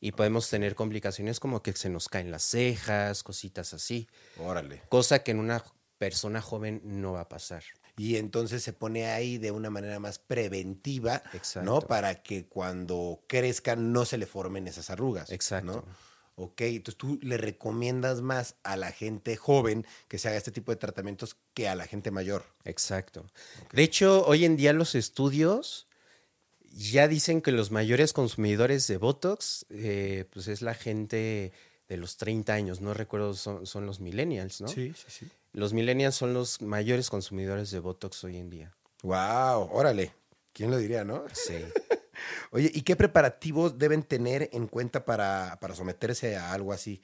Y 0.00 0.12
podemos 0.12 0.50
tener 0.50 0.74
complicaciones 0.74 1.40
como 1.40 1.62
que 1.62 1.72
se 1.72 1.88
nos 1.88 2.08
caen 2.08 2.30
las 2.30 2.42
cejas, 2.42 3.22
cositas 3.22 3.72
así. 3.72 4.06
Órale. 4.38 4.82
Cosa 4.90 5.22
que 5.22 5.30
en 5.30 5.38
una 5.38 5.64
persona 5.96 6.42
joven 6.42 6.82
no 6.84 7.12
va 7.12 7.22
a 7.22 7.28
pasar. 7.28 7.64
Y 7.96 8.16
entonces 8.16 8.62
se 8.62 8.72
pone 8.72 9.06
ahí 9.06 9.38
de 9.38 9.52
una 9.52 9.70
manera 9.70 9.98
más 10.00 10.18
preventiva, 10.18 11.22
¿no? 11.62 11.80
Para 11.80 12.22
que 12.22 12.46
cuando 12.46 13.24
crezcan 13.28 13.92
no 13.92 14.04
se 14.04 14.18
le 14.18 14.26
formen 14.26 14.66
esas 14.66 14.90
arrugas. 14.90 15.30
Exacto. 15.30 15.72
¿no? 15.72 15.84
Ok, 16.36 16.62
entonces 16.62 16.98
tú 16.98 17.18
le 17.22 17.36
recomiendas 17.36 18.20
más 18.20 18.56
a 18.64 18.76
la 18.76 18.90
gente 18.90 19.36
joven 19.36 19.86
que 20.08 20.18
se 20.18 20.28
haga 20.28 20.36
este 20.36 20.50
tipo 20.50 20.72
de 20.72 20.76
tratamientos 20.76 21.36
que 21.54 21.68
a 21.68 21.76
la 21.76 21.86
gente 21.86 22.10
mayor. 22.10 22.44
Exacto. 22.64 23.24
De 23.72 23.82
hecho, 23.84 24.26
hoy 24.26 24.44
en 24.44 24.56
día 24.56 24.72
los 24.72 24.96
estudios 24.96 25.86
ya 26.72 27.06
dicen 27.06 27.40
que 27.40 27.52
los 27.52 27.70
mayores 27.70 28.12
consumidores 28.12 28.88
de 28.88 28.96
Botox, 28.96 29.64
eh, 29.70 30.24
pues 30.32 30.48
es 30.48 30.60
la 30.60 30.74
gente 30.74 31.52
de 31.88 31.96
los 31.96 32.16
30 32.16 32.52
años, 32.52 32.80
no 32.80 32.94
recuerdo, 32.94 33.34
son, 33.34 33.64
son 33.66 33.86
los 33.86 34.00
millennials, 34.00 34.60
¿no? 34.60 34.68
sí, 34.68 34.92
sí. 35.06 35.28
Los 35.52 35.72
millennials 35.72 36.16
son 36.16 36.34
los 36.34 36.60
mayores 36.62 37.10
consumidores 37.10 37.70
de 37.70 37.78
Botox 37.78 38.24
hoy 38.24 38.38
en 38.38 38.50
día. 38.50 38.72
Wow, 39.02 39.68
órale. 39.70 40.12
¿Quién 40.52 40.72
lo 40.72 40.78
diría, 40.78 41.04
no? 41.04 41.24
Sí. 41.32 41.54
Oye, 42.50 42.70
¿y 42.72 42.82
qué 42.82 42.96
preparativos 42.96 43.78
deben 43.78 44.02
tener 44.02 44.50
en 44.52 44.66
cuenta 44.66 45.04
para, 45.04 45.58
para 45.60 45.74
someterse 45.74 46.36
a 46.36 46.52
algo 46.52 46.72
así? 46.72 47.00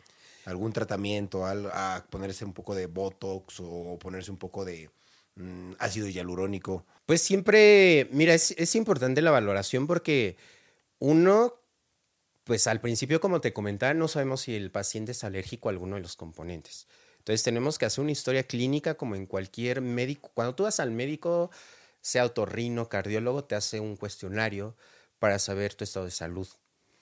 ¿Algún 0.47 0.73
tratamiento, 0.73 1.45
a 1.47 2.07
ponerse 2.09 2.45
un 2.45 2.53
poco 2.53 2.75
de 2.75 2.87
Botox 2.87 3.61
o 3.61 3.99
ponerse 3.99 4.31
un 4.31 4.39
poco 4.39 4.65
de 4.65 4.91
mm, 5.37 5.73
ácido 5.79 6.09
hialurónico? 6.09 6.87
Pues 7.07 7.21
siempre, 7.23 8.09
mira, 8.13 8.35
es, 8.35 8.53
es 8.53 8.75
importante 8.75 9.21
la 9.21 9.31
valoración 9.31 9.87
porque 9.87 10.37
uno, 10.99 11.55
pues 12.45 12.67
al 12.67 12.81
principio, 12.81 13.21
como 13.21 13.41
te 13.41 13.53
comentaba, 13.53 13.95
no 13.95 14.09
sabemos 14.09 14.43
si 14.43 14.55
el 14.55 14.71
paciente 14.71 15.13
es 15.13 15.25
alérgico 15.25 15.69
a 15.69 15.73
alguno 15.73 15.97
de 15.97 16.03
los 16.03 16.17
componentes. 16.17 16.87
Entonces 17.19 17.43
tenemos 17.43 17.79
que 17.79 17.85
hacer 17.85 18.03
una 18.03 18.13
historia 18.13 18.45
clínica 18.45 18.95
como 18.95 19.15
en 19.15 19.27
cualquier 19.27 19.83
médico. 19.83 20.31
Cuando 20.35 20.55
tú 20.55 20.63
vas 20.63 20.81
al 20.81 20.91
médico, 20.91 21.51
sea 22.01 22.25
otorrino, 22.25 22.89
cardiólogo, 22.89 23.45
te 23.45 23.57
hace 23.57 23.79
un 23.79 23.97
cuestionario 23.97 24.75
para 25.21 25.39
saber 25.39 25.75
tu 25.75 25.85
estado 25.85 26.07
de 26.07 26.11
salud. 26.11 26.49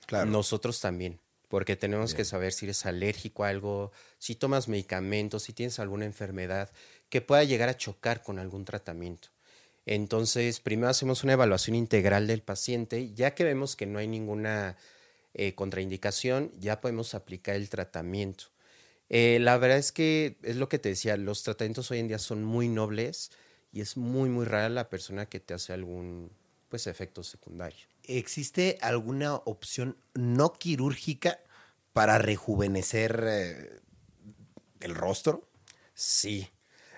Claro. 0.06 0.28
Nosotros 0.30 0.80
también, 0.80 1.20
porque 1.48 1.76
tenemos 1.76 2.12
que 2.12 2.26
saber 2.26 2.52
si 2.52 2.66
eres 2.66 2.84
alérgico 2.84 3.44
a 3.44 3.48
algo, 3.48 3.92
si 4.18 4.34
tomas 4.34 4.68
medicamentos, 4.68 5.44
si 5.44 5.54
tienes 5.54 5.78
alguna 5.78 6.04
enfermedad 6.04 6.70
que 7.08 7.22
pueda 7.22 7.44
llegar 7.44 7.70
a 7.70 7.76
chocar 7.76 8.22
con 8.22 8.38
algún 8.38 8.66
tratamiento. 8.66 9.28
Entonces, 9.86 10.60
primero 10.60 10.90
hacemos 10.90 11.24
una 11.24 11.32
evaluación 11.32 11.74
integral 11.74 12.26
del 12.26 12.42
paciente, 12.42 13.14
ya 13.14 13.34
que 13.34 13.44
vemos 13.44 13.74
que 13.74 13.86
no 13.86 13.98
hay 13.98 14.06
ninguna 14.06 14.76
eh, 15.32 15.54
contraindicación, 15.54 16.52
ya 16.58 16.82
podemos 16.82 17.14
aplicar 17.14 17.56
el 17.56 17.70
tratamiento. 17.70 18.44
Eh, 19.08 19.38
la 19.40 19.56
verdad 19.56 19.78
es 19.78 19.92
que 19.92 20.36
es 20.42 20.56
lo 20.56 20.68
que 20.68 20.78
te 20.78 20.90
decía, 20.90 21.16
los 21.16 21.42
tratamientos 21.42 21.90
hoy 21.90 22.00
en 22.00 22.08
día 22.08 22.18
son 22.18 22.44
muy 22.44 22.68
nobles 22.68 23.30
y 23.72 23.80
es 23.80 23.96
muy, 23.96 24.28
muy 24.28 24.44
rara 24.44 24.68
la 24.68 24.90
persona 24.90 25.26
que 25.26 25.40
te 25.40 25.54
hace 25.54 25.72
algún 25.72 26.30
pues, 26.68 26.86
efecto 26.86 27.22
secundario. 27.22 27.86
¿Existe 28.08 28.78
alguna 28.80 29.34
opción 29.34 29.98
no 30.14 30.54
quirúrgica 30.54 31.40
para 31.92 32.18
rejuvenecer 32.18 33.22
eh, 33.26 33.80
el 34.80 34.94
rostro? 34.94 35.46
Sí. 35.94 36.48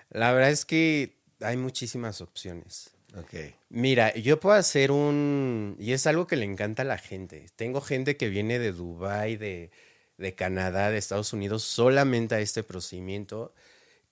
La 0.09 0.31
verdad 0.31 0.51
es 0.51 0.65
que 0.65 1.17
hay 1.41 1.57
muchísimas 1.57 2.21
opciones. 2.21 2.91
Ok. 3.17 3.33
Mira, 3.69 4.13
yo 4.15 4.39
puedo 4.39 4.55
hacer 4.55 4.91
un... 4.91 5.75
Y 5.79 5.91
es 5.91 6.07
algo 6.07 6.27
que 6.27 6.37
le 6.37 6.45
encanta 6.45 6.83
a 6.83 6.85
la 6.85 6.97
gente. 6.97 7.47
Tengo 7.57 7.81
gente 7.81 8.15
que 8.15 8.29
viene 8.29 8.57
de 8.57 8.71
Dubái, 8.71 9.35
de, 9.35 9.69
de 10.17 10.35
Canadá, 10.35 10.91
de 10.91 10.97
Estados 10.97 11.33
Unidos, 11.33 11.63
solamente 11.63 12.35
a 12.35 12.39
este 12.39 12.63
procedimiento, 12.63 13.53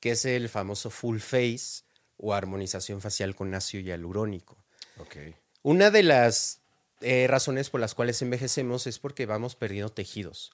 que 0.02 0.12
es 0.12 0.26
el 0.26 0.50
famoso 0.50 0.90
full 0.90 1.20
face 1.20 1.84
o 2.18 2.34
armonización 2.34 3.00
facial 3.00 3.36
con 3.36 3.54
ácido 3.54 3.84
hialurónico. 3.84 4.58
Ok. 4.98 5.16
Una 5.62 5.92
de 5.92 6.04
las 6.04 6.59
eh, 7.02 7.28
razones 7.28 7.70
por 7.70 7.80
las 7.80 7.96
cuales 7.96 8.22
envejecemos 8.22 8.88
es 8.88 9.00
porque 9.00 9.26
vamos 9.26 9.56
perdiendo 9.56 9.92
tejidos. 9.92 10.52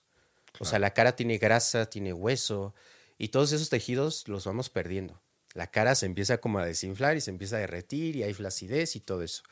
O 0.59 0.65
sea, 0.65 0.79
la 0.79 0.93
cara 0.93 1.15
tiene 1.15 1.37
grasa, 1.37 1.89
tiene 1.89 2.13
hueso, 2.13 2.73
y 3.17 3.29
todos 3.29 3.51
esos 3.51 3.69
tejidos 3.69 4.27
los 4.27 4.45
vamos 4.45 4.69
perdiendo. 4.69 5.21
La 5.53 5.67
cara 5.67 5.95
se 5.95 6.05
empieza 6.05 6.37
como 6.39 6.59
a 6.59 6.65
desinflar 6.65 7.15
y 7.17 7.21
se 7.21 7.31
empieza 7.31 7.57
a 7.57 7.59
derretir 7.59 8.15
y 8.15 8.23
hay 8.23 8.33
flacidez 8.33 8.95
y 8.95 8.99
todo 8.99 9.23
eso. 9.23 9.43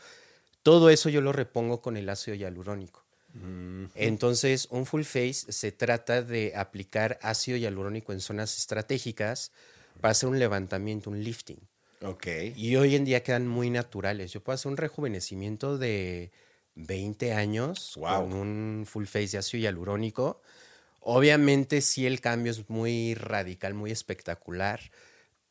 Todo 0.61 0.89
eso 0.89 1.09
yo 1.09 1.21
lo 1.21 1.31
repongo 1.31 1.81
con 1.81 1.97
el 1.97 2.09
ácido 2.09 2.35
hialurónico. 2.35 3.03
Entonces, 3.95 4.67
un 4.69 4.85
full 4.85 5.01
face 5.01 5.51
se 5.51 5.71
trata 5.71 6.21
de 6.21 6.53
aplicar 6.55 7.17
ácido 7.23 7.57
hialurónico 7.57 8.13
en 8.13 8.19
zonas 8.19 8.55
estratégicas 8.57 9.51
para 9.99 10.11
hacer 10.11 10.29
un 10.29 10.37
levantamiento, 10.37 11.09
un 11.09 11.23
lifting. 11.23 11.57
Ok. 12.03 12.27
Y 12.55 12.75
hoy 12.75 12.95
en 12.95 13.05
día 13.05 13.23
quedan 13.23 13.47
muy 13.47 13.71
naturales. 13.71 14.31
Yo 14.31 14.43
puedo 14.43 14.53
hacer 14.53 14.71
un 14.71 14.77
rejuvenecimiento 14.77 15.79
de 15.79 16.31
20 16.75 17.33
años 17.33 17.93
Wow. 17.97 18.23
con 18.29 18.33
un 18.33 18.85
full 18.87 19.05
face 19.05 19.29
de 19.29 19.37
ácido 19.39 19.61
hialurónico. 19.63 20.41
Obviamente 20.99 21.81
sí 21.81 22.05
el 22.05 22.21
cambio 22.21 22.51
es 22.51 22.69
muy 22.69 23.13
radical, 23.15 23.73
muy 23.73 23.91
espectacular, 23.91 24.79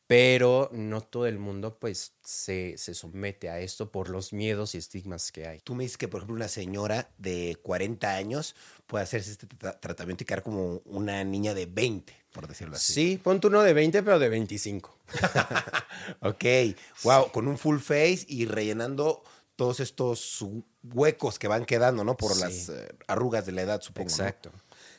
pero 0.07 0.69
no 0.73 1.01
todo 1.01 1.27
el 1.27 1.39
mundo 1.39 1.77
pues 1.79 2.13
se, 2.23 2.75
se 2.77 2.93
somete 2.93 3.49
a 3.49 3.59
esto 3.59 3.91
por 3.91 4.09
los 4.09 4.33
miedos 4.33 4.75
y 4.75 4.79
estigmas 4.79 5.31
que 5.31 5.47
hay. 5.47 5.59
Tú 5.59 5.75
me 5.75 5.83
dices 5.83 5.97
que, 5.97 6.07
por 6.07 6.19
ejemplo, 6.19 6.35
una 6.35 6.47
señora 6.49 7.09
de 7.17 7.57
40 7.61 8.15
años 8.15 8.55
puede 8.87 9.03
hacerse 9.03 9.31
este 9.31 9.47
tra- 9.47 9.79
tratamiento 9.79 10.23
y 10.23 10.25
quedar 10.25 10.43
como 10.43 10.81
una 10.85 11.23
niña 11.23 11.53
de 11.53 11.67
20, 11.67 12.13
por 12.31 12.47
decirlo 12.47 12.75
así. 12.75 12.93
Sí, 12.93 13.17
ponte 13.23 13.47
uno 13.47 13.61
de 13.61 13.73
20 13.73 14.03
pero 14.03 14.19
de 14.19 14.29
25. 14.29 14.97
Ok. 16.21 16.43
Wow, 17.03 17.31
con 17.31 17.47
un 17.47 17.57
full 17.57 17.79
face 17.79 18.25
y 18.27 18.45
rellenando 18.45 19.23
todos 19.55 19.79
estos 19.79 20.43
huecos 20.83 21.37
que 21.39 21.47
van 21.47 21.65
quedando, 21.65 22.03
¿no? 22.03 22.17
Por 22.17 22.33
Sí. 22.33 22.39
las 22.41 22.69
eh, 22.69 22.95
arrugas 23.07 23.45
de 23.45 23.51
la 23.51 23.61
edad, 23.61 23.81
supongo. 23.81 24.09
¿no? 24.09 24.13
Exacto. 24.15 24.51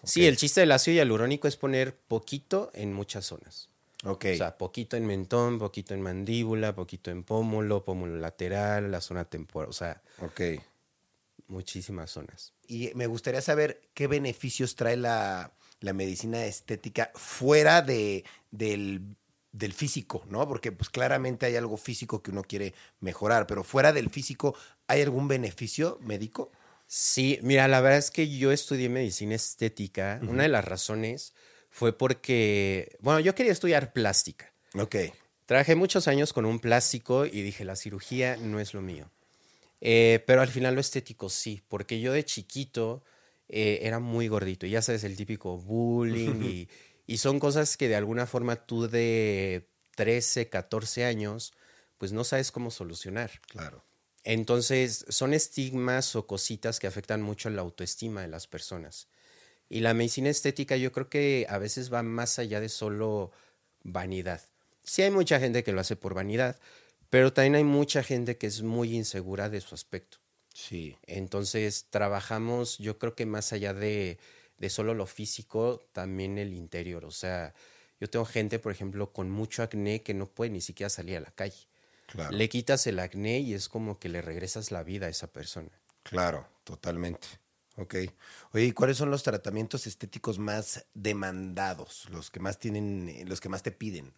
Sí, 0.05 0.27
el 0.27 0.37
chiste 0.37 0.61
del 0.61 0.73
ácido 0.73 0.97
hialurónico 0.97 1.49
es 1.49 1.57
poner 1.57 1.97
poquito 1.97 2.71
en 2.75 2.93
muchas 2.93 3.25
zonas. 3.27 3.69
Ok. 4.05 4.27
O 4.35 4.37
sea, 4.37 4.59
poquito 4.59 4.97
en 4.97 5.07
mentón, 5.07 5.59
poquito 5.59 5.95
en 5.95 6.03
mandíbula, 6.03 6.75
poquito 6.75 7.11
en 7.11 7.25
pómulo, 7.25 7.85
pómulo 7.85 8.17
lateral, 8.19 8.91
la 8.91 9.01
zona 9.01 9.25
temporal, 9.25 9.71
o 9.71 9.73
sea, 9.73 10.03
ok. 10.21 10.41
muchísimas 11.49 12.11
zonas. 12.11 12.53
Y 12.67 12.91
me 12.95 13.07
gustaría 13.07 13.41
saber 13.41 13.81
qué 13.95 14.07
beneficios 14.07 14.77
trae 14.77 14.97
la, 14.97 15.53
la 15.81 15.93
medicina 15.93 16.45
estética 16.45 17.11
fuera 17.15 17.83
de, 17.83 18.25
del, 18.51 19.17
del 19.55 19.73
físico, 19.73 20.25
¿no? 20.29 20.47
Porque 20.49 20.73
pues 20.73 20.91
claramente 20.91 21.47
hay 21.47 21.55
algo 21.55 21.77
físico 21.77 22.23
que 22.23 22.33
uno 22.33 22.43
quiere 22.43 22.75
mejorar, 23.01 23.47
pero 23.47 23.63
fuera 23.63 23.93
del 23.93 24.11
físico, 24.11 24.57
¿hay 24.89 25.01
algún 25.01 25.29
beneficio 25.29 25.99
médico? 26.03 26.51
Sí, 26.89 27.39
mira, 27.41 27.69
la 27.69 27.81
verdad 27.81 27.99
es 27.99 28.11
que 28.11 28.29
yo 28.37 28.51
estudié 28.51 28.89
medicina 28.89 29.37
estética. 29.37 30.21
Una 30.23 30.43
de 30.43 30.49
las 30.49 30.65
razones 30.65 31.35
fue 31.71 31.97
porque, 31.97 32.97
bueno, 33.01 33.21
yo 33.21 33.35
quería 33.35 33.53
estudiar 33.53 33.93
plástica. 33.93 34.53
Ok. 34.75 34.97
Trabajé 35.47 35.77
muchos 35.77 36.09
años 36.09 36.33
con 36.33 36.47
un 36.47 36.59
plástico 36.59 37.25
y 37.25 37.43
dije, 37.43 37.65
la 37.65 37.77
cirugía 37.77 38.37
no 38.37 38.59
es 38.59 38.75
lo 38.75 38.83
mío. 38.83 39.11
Eh, 39.81 40.23
pero 40.27 40.41
al 40.41 40.49
final 40.49 40.75
lo 40.75 40.81
estético 40.81 41.29
sí, 41.29 41.63
porque 41.69 42.01
yo 42.01 42.13
de 42.13 42.25
chiquito 42.25 43.05
eh, 43.49 43.81
era 43.83 44.01
muy 44.01 44.27
gordito. 44.27 44.67
y 44.67 44.71
Ya 44.71 44.83
sabes, 44.83 45.05
el 45.05 45.17
típico 45.17 45.59
bullying 45.59 46.43
y, 46.43 46.69
y 47.07 47.19
son 47.19 47.39
cosas 47.39 47.77
que 47.77 47.89
de 47.89 47.97
alguna 47.97 48.27
forma 48.27 48.57
tú 48.57 48.89
de 48.89 49.69
13, 49.97 50.49
14 50.49 51.05
años, 51.05 51.53
pues 51.99 52.13
no 52.13 52.25
sabes 52.25 52.51
cómo 52.51 52.71
solucionar. 52.71 53.31
Claro. 53.49 53.85
Entonces, 54.25 55.05
son 55.09 55.35
estigmas 55.35 56.17
o 56.17 56.27
cositas 56.27 56.81
que 56.81 56.87
afectan 56.87 57.21
mucho 57.21 57.51
la 57.51 57.63
autoestima 57.63 58.23
de 58.23 58.29
las 58.29 58.47
personas. 58.47 59.09
Y 59.69 59.81
la 59.81 59.95
medicina 59.95 60.31
estética 60.31 60.77
yo 60.77 60.93
creo 60.93 61.09
que 61.09 61.47
a 61.49 61.59
veces 61.59 61.93
va 61.93 62.03
más 62.03 62.39
allá 62.39 62.61
de 62.61 62.71
solo 62.71 63.33
vanidad. 63.83 64.41
Sí 64.83 65.03
hay 65.03 65.11
mucha 65.11 65.41
gente 65.41 65.63
que 65.63 65.73
lo 65.73 65.81
hace 65.81 65.97
por 65.97 66.15
vanidad, 66.15 66.59
pero 67.11 67.33
también 67.33 67.55
hay 67.55 67.65
mucha 67.65 68.03
gente 68.03 68.39
que 68.39 68.47
es 68.47 68.63
muy 68.63 68.95
insegura 68.95 69.51
de 69.51 69.61
su 69.61 69.75
aspecto. 69.75 70.19
Sí. 70.55 70.97
Entonces, 71.07 71.87
trabajamos, 71.91 72.79
yo 72.79 72.99
creo 72.99 73.15
que 73.15 73.27
más 73.27 73.53
allá 73.53 73.75
de, 73.75 74.19
de 74.59 74.71
solo 74.71 74.95
lo 74.95 75.07
físico, 75.07 75.83
también 75.93 76.39
el 76.39 76.53
interior. 76.53 77.05
O 77.05 77.11
sea, 77.11 77.55
yo 78.01 78.09
tengo 78.09 78.25
gente, 78.25 78.59
por 78.59 78.73
ejemplo, 78.73 79.13
con 79.13 79.31
mucho 79.31 79.63
acné 79.63 80.03
que 80.03 80.15
no 80.15 80.27
puede 80.27 80.51
ni 80.51 80.61
siquiera 80.61 80.91
salir 80.91 81.17
a 81.17 81.21
la 81.21 81.31
calle. 81.31 81.69
Claro. 82.07 82.37
Le 82.37 82.49
quitas 82.49 82.87
el 82.87 82.99
acné 82.99 83.41
y 83.41 83.55
es 83.55 83.69
como 83.69 83.99
que 83.99 84.09
le 84.09 84.23
regresas 84.23 84.71
la 84.71 84.83
vida 84.83 85.07
a 85.07 85.09
esa 85.09 85.29
persona. 85.29 85.71
Claro, 86.03 86.47
totalmente. 86.65 87.27
Ok. 87.77 87.97
Oye, 88.53 88.67
¿y 88.67 88.73
cuáles 88.73 88.97
son 88.97 89.11
los 89.11 89.23
tratamientos 89.23 89.87
estéticos 89.87 90.39
más 90.39 90.87
demandados? 90.95 92.07
Los 92.11 92.31
que 92.31 92.41
más 92.41 92.59
tienen, 92.59 93.09
eh, 93.09 93.25
los 93.27 93.41
que 93.41 93.49
más 93.49 93.63
te 93.63 93.73
piden. 93.73 94.13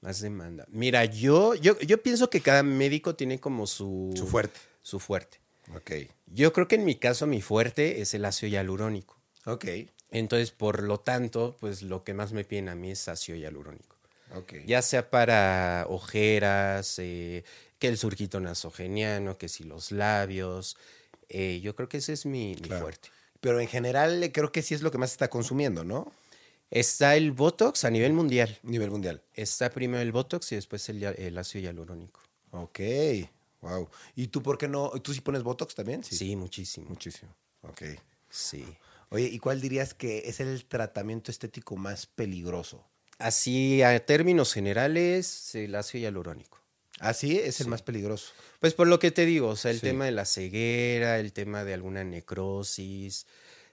Más 0.00 0.20
demanda. 0.20 0.66
Mira, 0.68 1.04
yo, 1.04 1.54
yo, 1.54 1.78
yo 1.78 2.02
pienso 2.02 2.28
que 2.28 2.40
cada 2.40 2.64
médico 2.64 3.14
tiene 3.14 3.38
como 3.38 3.66
su, 3.66 4.12
Su 4.16 4.26
fuerte. 4.26 4.58
Su 4.82 4.98
fuerte. 4.98 5.38
Ok. 5.76 5.92
Yo 6.26 6.52
creo 6.52 6.66
que 6.66 6.74
en 6.74 6.84
mi 6.84 6.96
caso 6.96 7.26
mi 7.26 7.40
fuerte 7.40 8.00
es 8.00 8.12
el 8.14 8.24
ácido 8.24 8.50
hialurónico. 8.50 9.21
Ok. 9.46 9.66
Entonces, 10.10 10.50
por 10.50 10.82
lo 10.82 11.00
tanto, 11.00 11.56
pues 11.58 11.82
lo 11.82 12.04
que 12.04 12.14
más 12.14 12.32
me 12.32 12.44
piden 12.44 12.68
a 12.68 12.74
mí 12.74 12.90
es 12.90 13.08
ácido 13.08 13.38
hialurónico. 13.38 13.96
Ok. 14.34 14.54
Ya 14.66 14.82
sea 14.82 15.10
para 15.10 15.86
ojeras, 15.88 16.98
eh, 16.98 17.44
que 17.78 17.88
el 17.88 17.98
surquito 17.98 18.40
nasogeniano, 18.40 19.38
que 19.38 19.48
si 19.48 19.64
los 19.64 19.90
labios. 19.90 20.76
eh, 21.28 21.60
yo 21.62 21.74
creo 21.74 21.88
que 21.88 21.98
ese 21.98 22.12
es 22.12 22.26
mi, 22.26 22.54
mi 22.56 22.68
fuerte. 22.68 23.08
Pero 23.40 23.58
en 23.58 23.68
general 23.68 24.22
eh, 24.22 24.32
creo 24.32 24.52
que 24.52 24.62
sí 24.62 24.74
es 24.74 24.82
lo 24.82 24.90
que 24.90 24.98
más 24.98 25.12
está 25.12 25.28
consumiendo, 25.28 25.82
¿no? 25.82 26.12
Está 26.70 27.16
el 27.16 27.32
Botox 27.32 27.84
a 27.84 27.90
nivel 27.90 28.12
mundial. 28.12 28.58
Nivel 28.62 28.90
mundial. 28.90 29.22
Está 29.34 29.70
primero 29.70 30.00
el 30.00 30.12
Botox 30.12 30.52
y 30.52 30.54
después 30.54 30.88
el, 30.88 31.36
ácido 31.36 31.62
hialurónico. 31.64 32.20
Ok. 32.52 32.80
Wow. 33.60 33.88
¿Y 34.16 34.28
tú 34.28 34.42
por 34.42 34.56
qué 34.56 34.68
no? 34.68 34.90
¿Tú 35.02 35.12
sí 35.12 35.20
pones 35.20 35.42
Botox 35.42 35.74
también? 35.74 36.02
Sí, 36.02 36.34
muchísimo. 36.36 36.88
Muchísimo. 36.88 37.34
Ok. 37.62 37.82
Sí. 38.30 38.64
Oye, 39.12 39.26
¿y 39.26 39.38
cuál 39.38 39.60
dirías 39.60 39.92
que 39.94 40.22
es 40.26 40.40
el 40.40 40.64
tratamiento 40.64 41.30
estético 41.30 41.76
más 41.76 42.06
peligroso? 42.06 42.82
Así, 43.18 43.82
a 43.82 44.04
términos 44.06 44.52
generales, 44.54 45.54
el 45.54 45.74
ácido 45.74 46.00
hialurónico. 46.02 46.58
Ah, 46.98 47.12
sí, 47.12 47.38
es 47.38 47.60
el 47.60 47.64
Sí. 47.64 47.70
más 47.70 47.82
peligroso. 47.82 48.32
Pues 48.58 48.72
por 48.74 48.86
lo 48.88 48.98
que 48.98 49.10
te 49.10 49.26
digo, 49.26 49.48
o 49.48 49.56
sea, 49.56 49.70
el 49.70 49.80
Sí. 49.80 49.86
tema 49.86 50.06
de 50.06 50.12
la 50.12 50.24
ceguera, 50.24 51.18
el 51.18 51.32
tema 51.34 51.62
de 51.62 51.74
alguna 51.74 52.04
necrosis. 52.04 53.26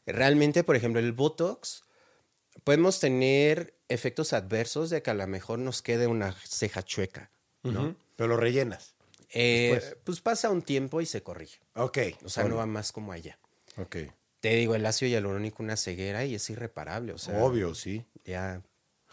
Realmente, 0.05 0.63
por 0.65 0.75
ejemplo, 0.75 0.99
el 0.99 1.13
Botox, 1.13 1.83
podemos 2.65 2.99
tener 2.99 3.75
efectos 3.87 4.33
adversos 4.33 4.89
de 4.89 5.01
que 5.01 5.11
a 5.11 5.13
lo 5.13 5.25
mejor 5.27 5.59
nos 5.59 5.81
quede 5.81 6.07
una 6.07 6.33
ceja 6.45 6.83
chueca, 6.83 7.31
¿no? 7.63 7.95
Pero 8.17 8.27
lo 8.27 8.35
rellenas. 8.37 8.93
Eh, 9.31 9.79
pues 10.03 10.19
pasa 10.21 10.49
un 10.49 10.63
tiempo 10.63 10.99
y 10.99 11.05
se 11.05 11.23
corrige. 11.23 11.59
Ok. 11.75 11.97
O 12.25 12.29
sea, 12.29 12.43
no 12.45 12.57
va 12.57 12.65
más 12.65 12.91
como 12.91 13.13
allá. 13.13 13.39
Ok. 13.77 13.97
Te 14.39 14.55
digo, 14.55 14.75
el 14.75 14.85
ácido 14.85 15.09
hialurónico, 15.09 15.61
una 15.63 15.75
ceguera 15.77 16.23
y 16.25 16.35
es 16.35 16.49
irreparable. 16.49 17.13
O 17.13 17.17
sea, 17.17 17.37
Obvio, 17.43 17.75
sí. 17.75 18.05
ya 18.23 18.61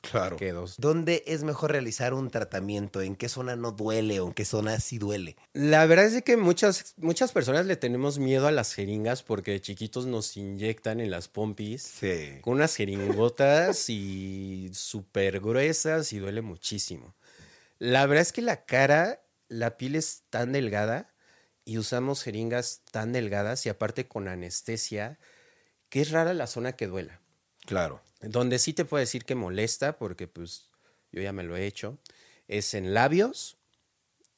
Claro. 0.03 0.37
quedó. 0.37 0.67
¿Dónde 0.79 1.25
es 1.27 1.43
mejor 1.43 1.73
realizar 1.73 2.15
un 2.15 2.31
tratamiento? 2.31 3.01
¿En 3.03 3.17
qué 3.17 3.29
zona 3.29 3.57
no 3.57 3.73
duele 3.73 4.21
o 4.21 4.29
en 4.29 4.35
qué 4.35 4.45
zona 4.45 4.79
sí 4.79 4.99
duele? 4.99 5.37
La 5.53 5.85
verdad 5.87 6.05
es 6.05 6.13
de 6.13 6.23
que 6.23 6.37
muchas, 6.37 6.95
muchas 6.99 7.33
personas 7.33 7.67
le 7.67 7.75
tenemos 7.75 8.21
miedo 8.21 8.47
a 8.47 8.53
las 8.53 8.73
jeringas 8.73 9.25
porque 9.25 9.51
de 9.51 9.61
chiquitos 9.61 10.07
nos 10.07 10.37
inyectan 10.37 11.01
en 11.01 11.11
las 11.11 11.27
pompis 11.27 11.83
Sí. 11.83 12.39
con 12.43 12.55
unas 12.55 12.77
jeringotas 12.77 13.91
y 13.91 14.71
súper 14.75 15.41
gruesas 15.41 16.13
y 16.13 16.19
duele 16.19 16.41
muchísimo. 16.43 17.17
La 17.81 18.07
verdad 18.07 18.23
es 18.23 18.33
que 18.33 18.43
la 18.43 18.65
cara, 18.65 19.23
la 19.49 19.77
piel 19.77 19.97
es 19.97 20.23
tan 20.31 20.53
delgada 20.53 21.09
y 21.67 21.79
usamos 21.79 22.23
jeringas 22.23 22.81
tan 22.93 23.13
delgadas 23.13 23.67
y 23.67 23.69
aparte 23.69 24.07
con 24.07 24.29
anestesia, 24.29 25.19
que 25.91 26.01
es 26.01 26.13
rara 26.13 26.33
la 26.33 26.47
zona 26.47 26.73
que 26.77 26.87
duela. 26.87 27.21
Claro. 27.67 28.01
Donde 28.21 28.59
sí 28.59 28.73
te 28.73 28.85
puedo 28.85 29.01
decir 29.01 29.25
que 29.25 29.35
molesta, 29.35 29.99
porque 29.99 30.29
pues 30.29 30.71
yo 31.13 31.21
ya 31.21 31.33
me 31.33 31.43
lo 31.43 31.57
he 31.57 31.67
hecho, 31.67 31.99
es 32.47 32.73
en 32.73 32.95
labios 32.95 33.59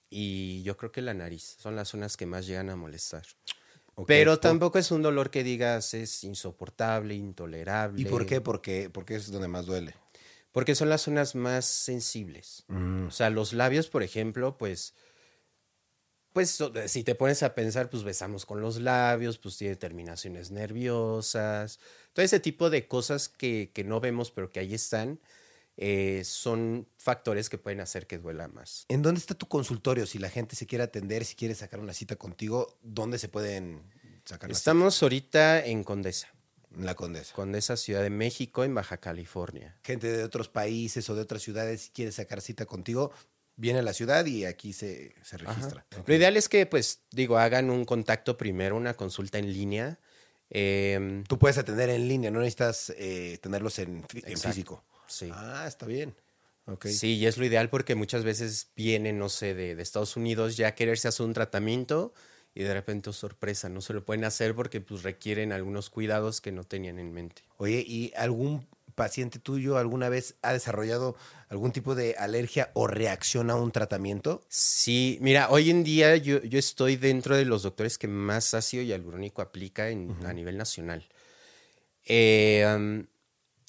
y 0.09 0.63
yo 0.63 0.79
creo 0.79 0.91
que 0.91 1.03
la 1.03 1.13
nariz. 1.13 1.57
Son 1.61 1.77
las 1.77 1.89
zonas 1.89 2.17
que 2.17 2.25
más 2.25 2.47
llegan 2.47 2.71
a 2.71 2.77
molestar. 2.77 3.25
Pero 4.07 4.39
tampoco 4.39 4.79
es 4.79 4.91
un 4.91 5.03
dolor 5.03 5.31
que 5.31 5.45
digas 5.45 5.93
es 5.93 6.25
insoportable, 6.25 7.15
intolerable. 7.15 8.01
¿Y 8.01 8.07
por 8.07 8.25
qué? 8.25 8.41
Porque, 8.41 8.89
porque 8.91 9.17
es 9.17 9.31
donde 9.31 9.49
más 9.49 9.67
duele. 9.67 9.95
Porque 10.53 10.75
son 10.75 10.89
las 10.89 11.03
zonas 11.03 11.35
más 11.35 11.67
sensibles. 11.67 12.65
Mm. 12.69 13.09
O 13.09 13.11
sea, 13.11 13.29
los 13.29 13.53
labios, 13.53 13.89
por 13.89 14.03
ejemplo, 14.03 14.57
pues, 14.57 14.95
pues 16.39 16.63
si 16.87 17.03
te 17.03 17.17
pones 17.17 17.43
a 17.43 17.53
pensar, 17.53 17.91
pues 17.91 18.05
besamos 18.05 18.47
con 18.47 18.61
los 18.61 18.79
labios, 18.81 19.39
pues 19.39 19.57
tiene 19.57 19.75
terminaciones 19.75 20.53
nerviosas, 20.53 21.81
todo 22.13 22.25
ese 22.25 22.39
tipo 22.39 22.71
de 22.71 22.87
cosas 22.87 23.29
que, 23.29 23.73
que 23.75 23.83
no 23.83 23.99
vemos, 23.99 24.31
pero 24.31 24.49
que 24.49 24.61
ahí 24.61 24.73
están. 24.73 25.19
Eh, 25.77 26.23
son 26.25 26.87
factores 26.97 27.49
que 27.49 27.59
pueden 27.59 27.81
hacer 27.81 28.07
que 28.07 28.19
duela 28.19 28.47
más. 28.47 28.85
¿En 28.89 29.03
dónde 29.03 29.19
está 29.19 29.35
tu 29.35 29.49
consultorio? 29.49 30.07
Si 30.07 30.21
la 30.21 30.31
gente 30.31 30.55
se 30.55 30.69
quiere 30.69 30.85
atender, 30.85 31.25
si 31.25 31.35
quiere 31.35 31.57
sacar 31.57 31.81
una 31.81 31.93
cita 31.93 32.15
contigo, 32.15 32.79
¿dónde 32.83 33.19
se 33.19 33.29
pueden 33.29 33.83
sacar 34.25 34.49
Estamos 34.53 35.03
ahorita 35.03 35.67
en 35.67 35.83
Condesa. 35.83 36.29
La 36.77 36.95
Condesa. 36.95 37.35
Condesa, 37.35 37.77
Ciudad 37.77 38.05
de 38.05 38.11
México, 38.11 38.63
en 38.63 38.77
Baja 38.77 38.99
California. 38.99 39.77
Gente 39.83 40.07
de 40.07 40.23
otros 40.23 40.49
países 40.49 41.11
o 41.11 41.17
de 41.17 41.23
otras 41.23 41.43
ciudades, 41.43 41.81
si 41.81 41.91
quiere 41.91 42.13
sacar 42.13 42.41
cita 42.41 42.65
contigo, 42.65 43.11
viene 43.59 43.81
a 43.81 43.83
la 43.83 43.93
ciudad 43.93 44.25
y 44.25 44.47
aquí 44.47 44.73
se, 44.73 45.15
registra. 45.33 45.85
Lo 46.07 46.15
ideal 46.15 46.37
es 46.37 46.49
que, 46.49 46.65
pues, 46.65 47.03
digo, 47.11 47.37
hagan 47.39 47.69
un 47.69 47.85
contacto 47.85 48.39
primero, 48.39 48.77
una 48.77 48.95
consulta 48.95 49.39
en 49.39 49.53
línea. 49.53 49.99
Em, 50.49 51.25
Tú 51.25 51.39
puedes 51.39 51.59
atender 51.59 51.91
en 51.91 52.09
línea, 52.09 52.31
no 52.31 52.39
necesitas 52.39 52.95
eh, 52.97 53.39
tenerlos 53.43 53.79
en, 53.81 54.07
en 54.15 54.39
físico. 54.39 54.83
Sí. 55.09 55.29
Ah, 55.33 55.65
está 55.67 55.85
bien. 55.87 56.15
Okay. 56.67 56.93
Sí, 56.93 57.15
y 57.15 57.27
es 57.27 57.37
lo 57.37 57.45
ideal 57.45 57.69
porque 57.69 57.95
muchas 57.95 58.25
veces 58.25 58.71
vienen, 58.77 59.19
no 59.19 59.29
sé, 59.29 59.55
de, 59.55 59.73
Estados 59.83 60.17
Unidos 60.17 60.57
ya 60.57 60.69
a 60.69 60.75
quererse 60.75 61.09
hacer 61.09 61.27
un 61.27 61.33
tratamiento 61.33 62.13
y 62.55 62.63
de 62.63 62.75
repente, 62.75 63.11
oh, 63.11 63.13
sorpresa, 63.13 63.69
no 63.69 63.81
se 63.81 63.93
lo 63.93 64.05
pueden 64.05 64.25
hacer 64.25 64.55
porque 64.55 64.81
pues 64.81 65.03
requieren 65.03 65.53
algunos 65.53 65.91
cuidados 65.91 66.41
que 66.41 66.53
no 66.53 66.65
tenían 66.65 66.99
en 66.99 67.13
mente. 67.13 67.43
Oye, 67.57 67.85
¿y 67.87 68.13
algún 68.17 68.67
paciente 68.99 69.39
tuyo 69.39 69.79
alguna 69.79 70.11
vez 70.11 70.35
ha 70.43 70.53
desarrollado 70.53 71.17
algún 71.49 71.73
tipo 71.73 71.95
de 71.95 72.17
alergia 72.19 72.71
o 72.75 72.87
reacción 72.87 73.51
a 73.51 73.57
un 73.57 73.73
tratamiento? 73.73 74.43
Sí, 74.49 75.19
mira, 75.23 75.49
hoy 75.49 75.71
en 75.71 75.85
día 75.85 76.17
yo, 76.17 76.43
yo 76.43 76.59
estoy 76.59 76.97
dentro 76.97 77.37
de 77.37 77.47
los 77.47 77.63
doctores 77.63 77.97
que 77.97 78.09
más 78.09 78.53
ácido 78.53 78.83
hialurónico 78.83 79.41
aplica 79.41 79.89
en, 79.89 80.15
a 80.27 80.35
nivel 80.35 80.59
nacional. 80.59 81.09
Eh, 82.05 83.07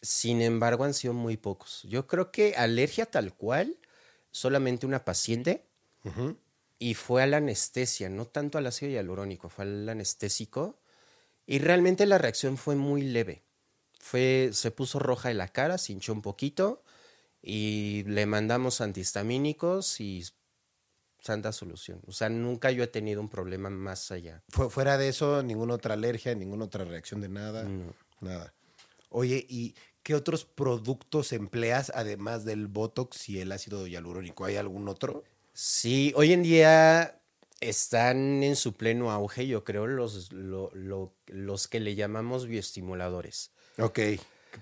sin 0.02 0.42
embargo, 0.42 0.84
han 0.84 0.94
sido 0.94 1.14
muy 1.14 1.38
pocos. 1.38 1.84
Yo 1.84 2.08
creo 2.08 2.32
que 2.32 2.56
alergia 2.56 3.06
tal 3.06 3.34
cual, 3.34 3.78
solamente 4.32 4.86
una 4.86 5.06
paciente. 5.06 5.66
Y 6.80 6.94
fue 6.94 7.22
a 7.22 7.28
la 7.28 7.38
anestesia, 7.38 8.10
no 8.10 8.26
tanto 8.26 8.58
al 8.58 8.66
ácido 8.66 8.92
hialurónico, 8.92 9.50
fue 9.50 9.66
al 9.66 9.90
anestésico. 9.90 10.80
Y 11.46 11.60
realmente 11.60 12.06
la 12.06 12.18
reacción 12.18 12.58
fue 12.58 12.76
muy 12.76 13.02
leve. 13.02 13.44
Fue, 14.00 14.50
se 14.54 14.72
puso 14.72 14.98
roja 14.98 15.30
de 15.30 15.36
la 15.36 15.50
cara, 15.50 15.78
se 15.78 15.94
hinchó 15.94 16.14
un 16.14 16.22
poquito 16.22 16.84
y 17.42 18.04
le 18.08 18.26
mandamos 18.26 18.82
antihistamínicos 18.82 20.00
y 20.00 20.26
santa 21.22 21.52
solución. 21.52 22.02
O 22.08 22.12
sea, 22.12 22.30
nunca 22.30 22.72
yo 22.72 22.84
he 22.84 22.88
tenido 22.88 23.22
un 23.22 23.30
problema 23.30 23.70
más 23.70 24.12
allá. 24.12 24.44
Fuera 24.50 24.98
de 24.98 25.10
eso, 25.10 25.44
ninguna 25.44 25.76
otra 25.76 25.94
alergia, 25.94 26.34
ninguna 26.36 26.66
otra 26.66 26.86
reacción 26.86 27.22
de 27.22 27.30
nada. 27.30 27.68
Nada. 28.22 28.54
Oye, 29.10 29.46
¿y 29.50 29.76
qué 30.04 30.16
otros 30.16 30.46
productos 30.46 31.34
empleas 31.34 31.92
además 31.94 32.46
del 32.46 32.68
Botox 32.68 33.30
y 33.30 33.40
el 33.40 33.52
ácido 33.52 33.86
hialurónico? 33.88 34.46
¿Hay 34.46 34.56
algún 34.56 34.88
otro? 34.88 35.24
Sí, 35.54 36.14
hoy 36.16 36.32
en 36.32 36.44
día 36.44 37.22
están 37.60 38.44
en 38.44 38.56
su 38.56 38.74
pleno 38.74 39.12
auge, 39.12 39.48
yo 39.48 39.64
creo, 39.64 39.88
los, 39.88 40.32
los 40.32 41.68
que 41.68 41.80
le 41.80 41.96
llamamos 41.96 42.48
bioestimuladores. 42.48 43.52
Ok, 43.80 44.00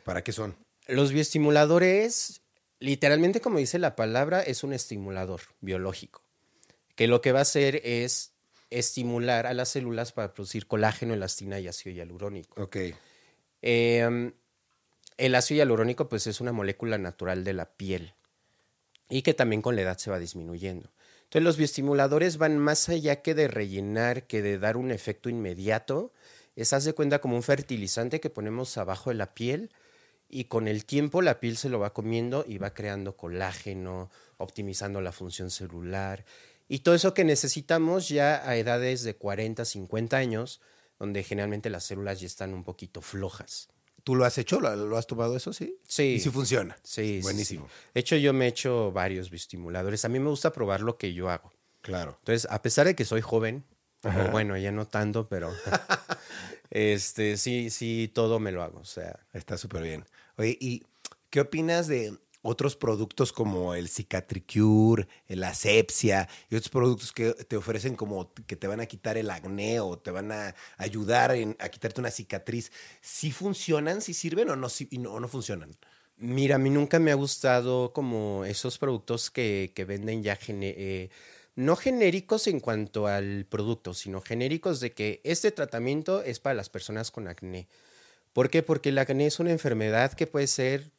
¿para 0.04 0.24
qué 0.24 0.32
son? 0.32 0.56
Los 0.88 1.12
bioestimuladores, 1.12 2.42
literalmente 2.80 3.42
como 3.42 3.58
dice 3.58 3.80
la 3.80 3.96
palabra, 3.96 4.42
es 4.42 4.64
un 4.64 4.74
estimulador 4.74 5.42
biológico, 5.60 6.24
que 6.96 7.08
lo 7.08 7.22
que 7.22 7.32
va 7.32 7.40
a 7.40 7.44
hacer 7.44 7.82
es 7.84 8.34
estimular 8.70 9.48
a 9.48 9.54
las 9.54 9.70
células 9.70 10.12
para 10.12 10.34
producir 10.34 10.68
colágeno, 10.68 11.14
elastina 11.14 11.60
y 11.60 11.68
ácido 11.68 11.96
hialurónico. 11.96 12.62
Ok. 12.62 12.78
Em, 13.62 14.34
el 15.18 15.36
ácido 15.36 15.58
hialurónico 15.58 16.10
pues 16.10 16.28
es 16.28 16.42
una 16.42 16.52
molécula 16.52 16.98
natural 16.98 17.44
de 17.44 17.54
la 17.54 17.66
piel 17.66 18.14
y 19.10 19.22
que 19.22 19.34
también 19.34 19.62
con 19.62 19.76
la 19.76 19.82
edad 19.82 19.98
se 19.98 20.12
va 20.12 20.20
disminuyendo. 20.20 20.92
Entonces 21.24 21.44
los 21.44 21.58
bioestimuladores 21.58 22.38
van 22.38 22.58
más 22.58 22.88
allá 22.90 23.22
que 23.22 23.34
de 23.34 23.48
rellenar, 23.48 24.28
que 24.28 24.42
de 24.42 24.60
dar 24.60 24.78
un 24.78 24.92
efecto 24.92 25.30
inmediato. 25.30 26.14
Es, 26.58 26.74
haz 26.74 26.84
de 26.84 26.94
cuenta, 26.94 27.22
como 27.22 27.38
un 27.38 27.44
fertilizante 27.44 28.20
que 28.20 28.30
ponemos 28.30 28.78
abajo 28.78 29.12
de 29.12 29.16
la 29.16 29.34
piel 29.34 29.72
y 30.28 30.46
con 30.46 30.68
el 30.68 30.84
tiempo 30.84 31.22
la 31.22 31.40
piel 31.40 31.56
se 31.56 31.70
lo 31.70 31.80
va 31.80 31.94
comiendo 31.94 32.44
y 32.46 32.58
va 32.58 32.74
creando 32.74 33.16
colágeno, 33.16 34.10
optimizando 34.38 35.00
la 35.00 35.14
función 35.14 35.50
celular 35.52 36.26
y 36.68 36.80
todo 36.80 36.96
eso 36.96 37.14
que 37.14 37.24
necesitamos 37.24 38.10
ya 38.10 38.48
a 38.48 38.58
edades 38.58 39.04
de 39.04 39.16
40, 39.16 39.64
50 39.64 40.18
años 40.18 40.60
donde 41.00 41.24
generalmente 41.24 41.70
las 41.70 41.86
células 41.86 42.20
ya 42.20 42.28
están 42.28 42.54
un 42.54 42.64
poquito 42.64 43.02
flojas. 43.02 43.70
¿Tú 44.04 44.16
lo 44.16 44.26
has 44.26 44.38
hecho? 44.38 44.60
¿Lo, 44.60 44.98
has 44.98 45.06
tomado 45.06 45.36
eso, 45.36 45.54
sí? 45.54 45.78
Sí. 45.86 46.16
¿Y 46.16 46.20
si 46.20 46.30
funciona? 46.30 46.78
Sí. 46.82 47.20
Buenísimo. 47.22 47.68
De 47.94 48.00
hecho, 48.00 48.16
yo 48.16 48.34
me 48.34 48.46
he 48.46 48.48
hecho 48.48 48.92
varios 48.92 49.30
bioestimuladores. 49.30 50.06
A 50.06 50.10
mí 50.10 50.18
me 50.18 50.30
gusta 50.30 50.54
probar 50.54 50.82
lo 50.82 50.98
que 50.98 51.14
yo 51.14 51.30
hago. 51.30 51.52
Claro. 51.82 52.16
Entonces, 52.20 52.48
a 52.50 52.62
pesar 52.62 52.88
de 52.88 52.96
que 52.96 53.04
soy 53.04 53.22
joven, 53.22 53.66
o 54.04 54.32
bueno, 54.32 54.58
ya 54.58 54.72
no 54.72 54.88
tanto, 54.88 55.28
pero 55.28 55.52
este, 56.70 57.38
sí, 57.38 57.70
sí, 57.70 58.12
todo 58.14 58.40
me 58.40 58.52
lo 58.52 58.64
hago. 58.64 58.80
O 58.80 58.86
sea. 58.86 59.20
Está 59.34 59.58
súper 59.58 59.84
bien. 59.84 60.06
Oye, 60.38 60.58
¿y 60.60 60.84
qué 61.30 61.42
opinas 61.42 61.88
de 61.88 62.18
otros 62.42 62.76
productos 62.76 63.34
como 63.34 63.74
el 63.74 63.90
Cicatricure, 63.90 65.08
la 65.28 65.50
asepsia 65.50 66.30
y 66.50 66.56
otros 66.56 66.70
productos 66.70 67.12
que 67.12 67.34
te 67.34 67.58
ofrecen 67.58 67.96
como 67.96 68.34
que 68.34 68.56
te 68.56 68.68
van 68.68 68.80
a 68.80 68.86
quitar 68.86 69.18
el 69.18 69.30
acné 69.30 69.80
o 69.80 69.98
te 69.98 70.12
van 70.12 70.32
a 70.32 70.56
ayudar 70.78 71.32
a 71.60 71.70
quitarte 71.70 72.00
una 72.00 72.12
cicatriz, 72.12 72.72
¿sí 73.02 73.32
funcionan, 73.32 74.02
sí 74.02 74.14
sirven 74.14 74.50
o 74.50 74.56
no, 74.56 74.68
no, 75.20 75.28
funcionan? 75.28 75.76
Mira, 76.16 76.56
a 76.56 76.60
mí 76.60 76.70
nunca 76.70 77.00
me 77.00 77.12
ha 77.12 77.16
gustado 77.16 77.92
como 77.92 78.46
esos 78.46 78.78
productos 78.78 79.30
que, 79.30 79.72
venden 79.88 80.24
ya 80.24 80.40
eh, 80.48 81.10
no 81.58 81.76
genéricos 81.76 82.46
en 82.48 82.60
cuanto 82.60 83.08
al 83.08 83.46
producto, 83.50 83.94
sino 83.96 84.22
genéricos 84.22 84.80
de 84.80 84.94
que 84.94 85.20
este 85.24 85.52
tratamiento 85.52 86.22
es 86.22 86.40
para 86.40 86.54
las 86.54 86.70
personas 86.70 87.10
con 87.10 87.28
acné. 87.28 87.68
¿Por 88.32 88.52
qué? 88.52 88.62
Porque 88.62 88.90
el 88.90 88.98
acné 89.00 89.26
es 89.26 89.40
una 89.40 89.52
enfermedad 89.52 90.14
que 90.14 90.28
puede 90.28 90.46
ser 90.46 90.92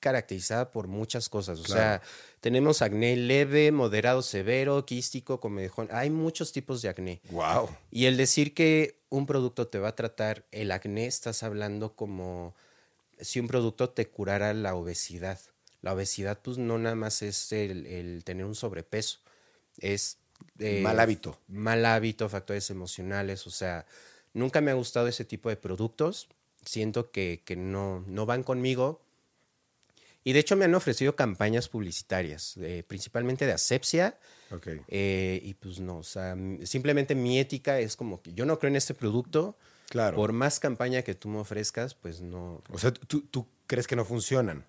caracterizada 0.00 0.70
por 0.70 0.86
muchas 0.86 1.30
cosas. 1.30 1.58
O 1.58 1.64
sea, 1.64 2.02
tenemos 2.40 2.82
acné 2.82 3.16
leve, 3.16 3.72
moderado, 3.72 4.20
severo, 4.20 4.84
quístico, 4.84 5.40
comedejón. 5.40 5.88
Hay 5.90 6.10
muchos 6.10 6.52
tipos 6.52 6.82
de 6.82 6.90
acné. 6.90 7.22
Wow. 7.30 7.70
Y 7.90 8.04
el 8.04 8.18
decir 8.18 8.52
que 8.52 9.00
un 9.08 9.24
producto 9.24 9.68
te 9.68 9.78
va 9.78 9.88
a 9.88 9.96
tratar 9.96 10.44
el 10.52 10.70
acné, 10.70 11.06
estás 11.06 11.42
hablando 11.42 11.96
como 11.96 12.54
si 13.18 13.40
un 13.40 13.48
producto 13.48 13.88
te 13.88 14.06
curara 14.06 14.52
la 14.52 14.74
obesidad. 14.74 15.40
La 15.80 15.94
obesidad, 15.94 16.38
pues 16.42 16.58
no 16.58 16.76
nada 16.76 16.94
más 16.94 17.22
es 17.22 17.50
el, 17.52 18.22
tener 18.24 18.44
un 18.44 18.54
sobrepeso, 18.54 19.20
es 19.78 20.18
eh, 20.58 20.80
mal 20.82 21.00
hábito. 21.00 21.38
Mal 21.48 21.84
hábito, 21.84 22.28
factores 22.28 22.70
emocionales. 22.70 23.46
O 23.46 23.50
sea, 23.50 23.86
nunca 24.32 24.60
me 24.60 24.70
ha 24.70 24.74
gustado 24.74 25.08
ese 25.08 25.24
tipo 25.24 25.48
de 25.48 25.56
productos. 25.56 26.28
Siento 26.64 27.10
que, 27.10 27.42
que 27.44 27.56
no, 27.56 28.04
no 28.06 28.26
van 28.26 28.42
conmigo 28.42 29.04
y 30.24 30.32
de 30.32 30.38
hecho 30.38 30.56
me 30.56 30.64
han 30.64 30.74
ofrecido 30.74 31.14
campañas 31.14 31.68
publicitarias, 31.68 32.58
principalmente 32.86 33.44
de 33.44 33.52
asepsia. 33.52 34.18
Eh, 34.88 35.40
y 35.42 35.54
pues 35.54 35.80
no, 35.80 35.98
o 35.98 36.02
sea, 36.02 36.34
simplemente 36.64 37.14
mi 37.14 37.38
ética 37.38 37.78
es 37.78 37.94
como 37.94 38.22
que 38.22 38.32
yo 38.32 38.46
no 38.46 38.58
creo 38.58 38.70
en 38.70 38.76
este 38.76 38.94
producto. 38.94 39.58
Claro. 39.90 40.16
Por 40.16 40.32
más 40.32 40.60
campaña 40.60 41.02
que 41.02 41.14
tú 41.14 41.28
me 41.28 41.38
ofrezcas, 41.38 41.94
pues 41.94 42.22
no. 42.22 42.62
O 42.70 42.78
sea, 42.78 42.92
¿tú, 42.92 43.46
crees 43.66 43.86
que 43.86 43.96
no 43.96 44.06
funcionan? 44.06 44.64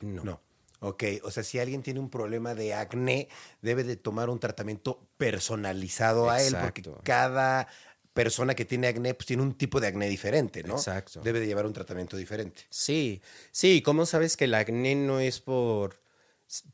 No. 0.00 0.24
No. 0.24 0.40
Ok, 0.80 1.04
o 1.22 1.30
sea, 1.30 1.42
si 1.42 1.58
alguien 1.58 1.82
tiene 1.82 2.00
un 2.00 2.10
problema 2.10 2.54
de 2.54 2.74
acné, 2.74 3.28
debe 3.62 3.84
de 3.84 3.96
tomar 3.96 4.28
un 4.28 4.38
tratamiento 4.38 5.00
personalizado 5.16 6.30
a 6.30 6.42
él, 6.42 6.56
porque 6.60 6.82
cada 7.02 7.68
persona 8.16 8.54
que 8.54 8.64
tiene 8.64 8.88
acné, 8.88 9.12
pues 9.14 9.26
tiene 9.26 9.42
un 9.42 9.54
tipo 9.54 9.78
de 9.78 9.88
acné 9.88 10.08
diferente, 10.08 10.62
¿no? 10.62 10.76
Exacto. 10.76 11.20
Debe 11.20 11.38
de 11.38 11.46
llevar 11.46 11.66
un 11.66 11.74
tratamiento 11.74 12.16
diferente. 12.16 12.62
Sí, 12.70 13.20
sí, 13.52 13.82
¿cómo 13.82 14.06
sabes 14.06 14.38
que 14.38 14.46
el 14.46 14.54
acné 14.54 14.94
no 14.94 15.20
es 15.20 15.40
por 15.40 16.00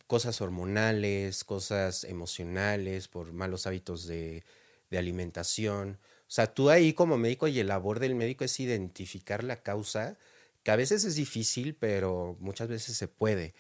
cosas 0.07 0.41
hormonales, 0.41 1.43
cosas 1.43 2.05
emocionales, 2.05 3.09
por 3.09 3.33
malos 3.33 3.67
hábitos 3.67 4.07
de, 4.07 4.45
alimentación? 4.93 5.99
O 6.21 6.31
sea, 6.31 6.55
tú 6.55 6.71
ahí 6.71 6.93
como 6.93 7.19
médico 7.19 7.49
y 7.49 7.59
el 7.59 7.67
labor 7.67 7.99
del 7.99 8.15
médico 8.15 8.45
es 8.45 8.61
identificar 8.61 9.43
la 9.43 9.63
causa, 9.63 10.17
que 10.63 10.71
a 10.71 10.77
veces 10.77 11.05
es 11.05 11.17
difícil, 11.17 11.75
pero 11.75 12.37
muchas 12.39 12.69
veces 12.69 12.97
se 12.97 13.09
puede. 13.09 13.53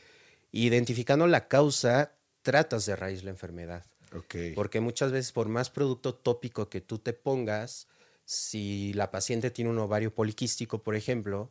Identificando 0.52 1.26
la 1.26 1.48
causa, 1.48 2.12
tratas 2.42 2.86
de 2.86 2.94
raíz 2.94 3.24
la 3.24 3.30
enfermedad. 3.30 3.84
Porque 4.54 4.80
muchas 4.80 5.10
veces 5.10 5.32
por 5.32 5.48
más 5.48 5.70
producto 5.70 6.14
tópico 6.14 6.68
que 6.68 6.80
tú 6.80 6.98
te 6.98 7.12
pongas, 7.12 7.88
Si 8.24 8.92
la 8.94 9.10
paciente 9.10 9.50
tiene 9.50 9.70
un 9.70 9.78
ovario 9.78 10.14
poliquístico, 10.14 10.82
por 10.82 10.94
ejemplo, 10.94 11.50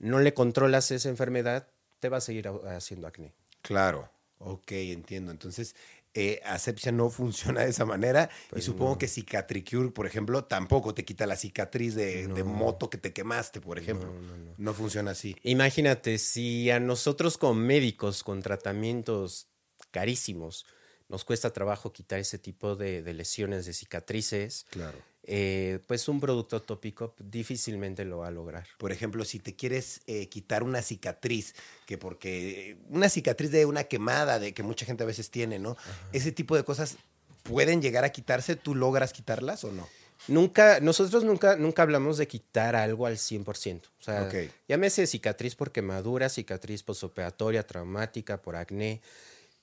no 0.00 0.18
le 0.18 0.34
controlas 0.34 0.90
esa 0.90 1.08
enfermedad, 1.08 1.68
te 2.00 2.08
va 2.08 2.18
a 2.18 2.20
seguir 2.20 2.48
haciendo 2.48 3.06
acné. 3.06 3.32
Claro, 3.62 4.10
ok, 4.38 4.72
entiendo. 4.72 5.30
Entonces, 5.30 5.76
eh, 6.14 6.40
asepsia 6.44 6.90
no 6.92 7.08
funciona 7.10 7.60
de 7.62 7.70
esa 7.70 7.84
manera 7.84 8.28
y 8.46 8.50
Pues 8.50 8.64
supongo 8.64 8.92
no. 8.92 8.98
que 8.98 9.06
cicatricure, 9.08 9.90
por 9.90 10.06
ejemplo, 10.06 10.44
tampoco 10.44 10.92
te 10.94 11.04
quita 11.04 11.26
la 11.26 11.36
cicatriz 11.36 11.94
de, 11.94 12.26
moto 12.44 12.90
que 12.90 12.98
te 12.98 13.12
quemaste, 13.12 13.60
por 13.60 13.78
ejemplo. 13.78 14.12
No 14.56 14.74
funciona 14.74 15.12
así. 15.12 15.36
Imagínate, 15.42 16.18
si 16.18 16.70
a 16.70 16.80
nosotros 16.80 17.38
como 17.38 17.54
médicos 17.54 18.22
con 18.24 18.42
tratamientos 18.42 19.46
carísimos 19.90 20.66
nos 21.08 21.24
cuesta 21.24 21.52
trabajo 21.52 21.92
quitar 21.92 22.20
ese 22.20 22.38
tipo 22.38 22.76
de, 22.76 23.02
de 23.02 23.14
lesiones, 23.14 23.66
de 23.66 23.72
cicatrices, 23.72 24.66
Claro. 24.70 24.98
Eh, 25.24 25.80
pues 25.86 26.08
un 26.08 26.18
producto 26.18 26.62
tópico 26.62 27.14
difícilmente 27.18 28.04
lo 28.04 28.18
va 28.18 28.28
a 28.28 28.30
lograr. 28.30 28.66
Por 28.78 28.90
ejemplo, 28.90 29.24
si 29.24 29.38
te 29.38 29.54
quieres 29.54 30.00
eh, 30.06 30.28
quitar 30.28 30.62
una 30.62 30.82
cicatriz, 30.82 31.54
que 31.86 31.98
porque 31.98 32.78
una 32.88 33.08
cicatriz 33.08 33.50
de 33.50 33.66
una 33.66 33.84
quemada, 33.84 34.38
de 34.38 34.54
que 34.54 34.62
mucha 34.62 34.86
gente 34.86 35.02
a 35.02 35.06
veces 35.06 35.30
tiene, 35.30 35.58
¿no? 35.58 35.76
Ese 36.12 36.32
tipo 36.32 36.56
de 36.56 36.64
cosas 36.64 36.96
pueden 37.42 37.82
llegar 37.82 38.04
a 38.04 38.10
quitarse, 38.10 38.56
¿tú 38.56 38.74
logras 38.74 39.12
quitarlas 39.12 39.64
o 39.64 39.72
no? 39.72 39.88
Nunca, 40.28 40.80
nosotros 40.80 41.24
nunca, 41.24 41.56
nunca 41.56 41.82
hablamos 41.82 42.18
de 42.18 42.28
quitar 42.28 42.76
algo 42.76 43.06
al 43.06 43.16
100%. 43.16 43.82
O 43.86 44.02
sea, 44.02 44.30
llámese 44.68 45.06
cicatriz 45.06 45.54
por 45.54 45.72
quemadura, 45.72 46.28
cicatriz 46.28 46.82
posoperatoria, 46.82 47.66
traumática, 47.66 48.42
por 48.42 48.56
acné. 48.56 49.00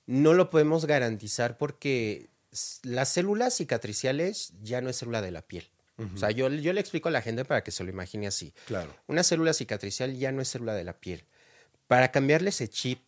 No 0.06 0.34
lo 0.34 0.50
podemos 0.50 0.86
garantizar 0.86 1.58
porque 1.58 2.28
las 2.82 3.08
células 3.10 3.56
cicatriciales 3.56 4.52
ya 4.62 4.80
no 4.80 4.90
es 4.90 4.98
célula 4.98 5.22
de 5.22 5.30
la 5.30 5.42
piel. 5.42 5.68
O 6.14 6.16
sea, 6.16 6.30
yo, 6.30 6.48
yo 6.48 6.72
le 6.72 6.80
explico 6.80 7.08
a 7.08 7.12
la 7.12 7.22
gente 7.22 7.44
para 7.44 7.64
que 7.64 7.72
se 7.72 7.82
lo 7.82 7.90
imagine 7.90 8.28
así. 8.28 8.54
Claro. 8.66 8.94
Una 9.08 9.24
célula 9.24 9.52
cicatricial 9.52 10.14
ya 10.16 10.30
no 10.30 10.40
es 10.40 10.48
célula 10.48 10.74
de 10.74 10.84
la 10.84 10.92
piel. 10.92 11.24
Para 11.88 12.12
cambiarle 12.12 12.50
ese 12.50 12.68
chip 12.68 13.00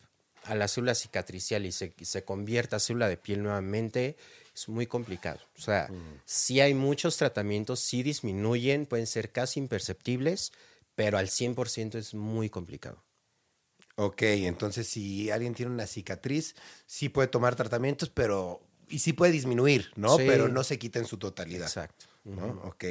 a 0.43 0.55
la 0.55 0.67
célula 0.67 0.93
cicatricial 0.93 1.65
y 1.65 1.71
se, 1.71 1.93
y 1.97 2.03
se 2.03 2.25
convierta 2.25 2.75
a 2.75 2.79
célula 2.79 3.07
de 3.07 3.15
piel 3.15 3.43
nuevamente, 3.43 4.17
es 4.53 4.67
muy 4.67 4.87
complicado. 4.87 5.39
O 5.57 5.61
sea, 5.61 5.89
sí 6.25 6.59
hay 6.59 6.73
muchos 6.73 7.17
tratamientos, 7.17 7.79
sí 7.79 8.03
disminuyen, 8.03 8.85
pueden 8.85 9.07
ser 9.07 9.31
casi 9.31 9.59
imperceptibles, 9.59 10.51
pero 10.95 11.17
al 11.17 11.27
100% 11.27 11.95
es 11.95 12.13
muy 12.13 12.49
complicado. 12.49 13.01
Ok, 13.95 14.21
entonces 14.23 14.87
si 14.87 15.29
alguien 15.29 15.53
tiene 15.53 15.71
una 15.71 15.87
cicatriz, 15.87 16.55
sí 16.85 17.09
puede 17.09 17.27
tomar 17.27 17.55
tratamientos, 17.55 18.09
pero. 18.09 18.61
Y 18.91 18.99
sí 18.99 19.13
puede 19.13 19.31
disminuir, 19.31 19.91
¿no? 19.95 20.17
Sí. 20.17 20.23
Pero 20.27 20.47
no 20.47 20.63
se 20.63 20.77
quita 20.77 20.99
en 20.99 21.05
su 21.05 21.17
totalidad. 21.17 21.67
Exacto. 21.67 22.05
¿no? 22.25 22.45
Ujú. 22.47 22.67
Ok. 22.67 22.85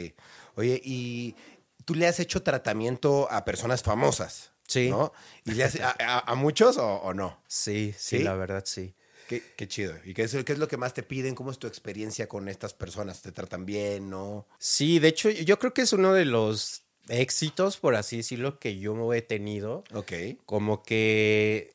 Oye, 0.57 0.81
y 0.85 1.37
tú 1.85 1.95
le 1.95 2.07
has 2.07 2.19
hecho 2.21 2.43
tratamiento 2.43 3.31
a 3.31 3.45
personas 3.45 3.83
famosas. 3.83 4.53
Sí. 4.67 4.89
¿No? 4.91 5.13
¿Y 5.45 5.53
le 5.53 5.65
has, 5.65 5.81
a, 5.81 5.95
a- 5.99 6.33
a 6.33 6.35
muchos 6.35 6.77
o, 6.79 6.87
o 6.97 7.13
no? 7.15 7.43
Sí, 7.49 7.95
sí, 7.99 8.19
¿Sí? 8.19 8.23
la 8.25 8.35
verdad 8.35 8.63
sí. 8.67 8.95
Qué, 9.29 9.43
qué 9.57 9.69
chido. 9.69 9.95
¿Y 10.05 10.15
qué 10.15 10.23
es, 10.25 10.33
qué 10.45 10.53
es 10.53 10.59
lo 10.59 10.67
que 10.69 10.77
más 10.77 10.93
te 10.95 11.03
piden? 11.05 11.35
¿Cómo 11.37 11.51
es 11.53 11.59
tu 11.59 11.67
experiencia 11.69 12.29
con 12.29 12.49
estas 12.49 12.75
personas? 12.75 13.23
¿Te 13.23 13.31
tratan 13.31 13.65
bien, 13.67 14.11
no? 14.11 14.47
Sí, 14.59 14.99
de 14.99 15.09
hecho, 15.09 15.31
yo 15.31 15.59
creo 15.61 15.73
que 15.73 15.83
es 15.83 15.93
uno 15.93 16.13
de 16.13 16.25
los 16.25 16.83
éxitos, 17.09 17.77
por 17.77 17.95
así 17.95 18.19
decirlo, 18.19 18.59
que 18.59 18.79
yo 18.79 19.13
he 19.15 19.23
tenido. 19.23 19.85
Ok. 19.95 20.13
como 20.47 20.83
que 20.83 21.75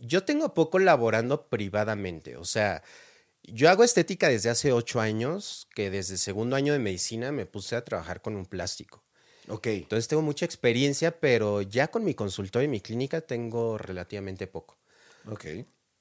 yo 0.00 0.24
tengo 0.24 0.54
poco 0.54 0.78
laborando 0.78 1.46
privadamente, 1.48 2.36
o 2.36 2.44
sea, 2.44 2.82
yo 3.52 3.70
hago 3.70 3.84
estética 3.84 4.28
desde 4.28 4.50
hace 4.50 4.72
ocho 4.72 5.00
años, 5.00 5.68
que 5.74 5.90
desde 5.90 6.16
segundo 6.16 6.56
año 6.56 6.72
de 6.72 6.78
medicina 6.78 7.32
me 7.32 7.46
puse 7.46 7.76
a 7.76 7.84
trabajar 7.84 8.20
con 8.22 8.36
un 8.36 8.46
plástico. 8.46 9.04
Ok. 9.48 9.66
Entonces 9.68 10.08
tengo 10.08 10.22
mucha 10.22 10.44
experiencia, 10.44 11.20
pero 11.20 11.62
ya 11.62 11.88
con 11.88 12.04
mi 12.04 12.14
consultorio 12.14 12.66
y 12.66 12.70
mi 12.70 12.80
clínica 12.80 13.20
tengo 13.20 13.78
relativamente 13.78 14.46
poco. 14.46 14.78
Ok. 15.26 15.46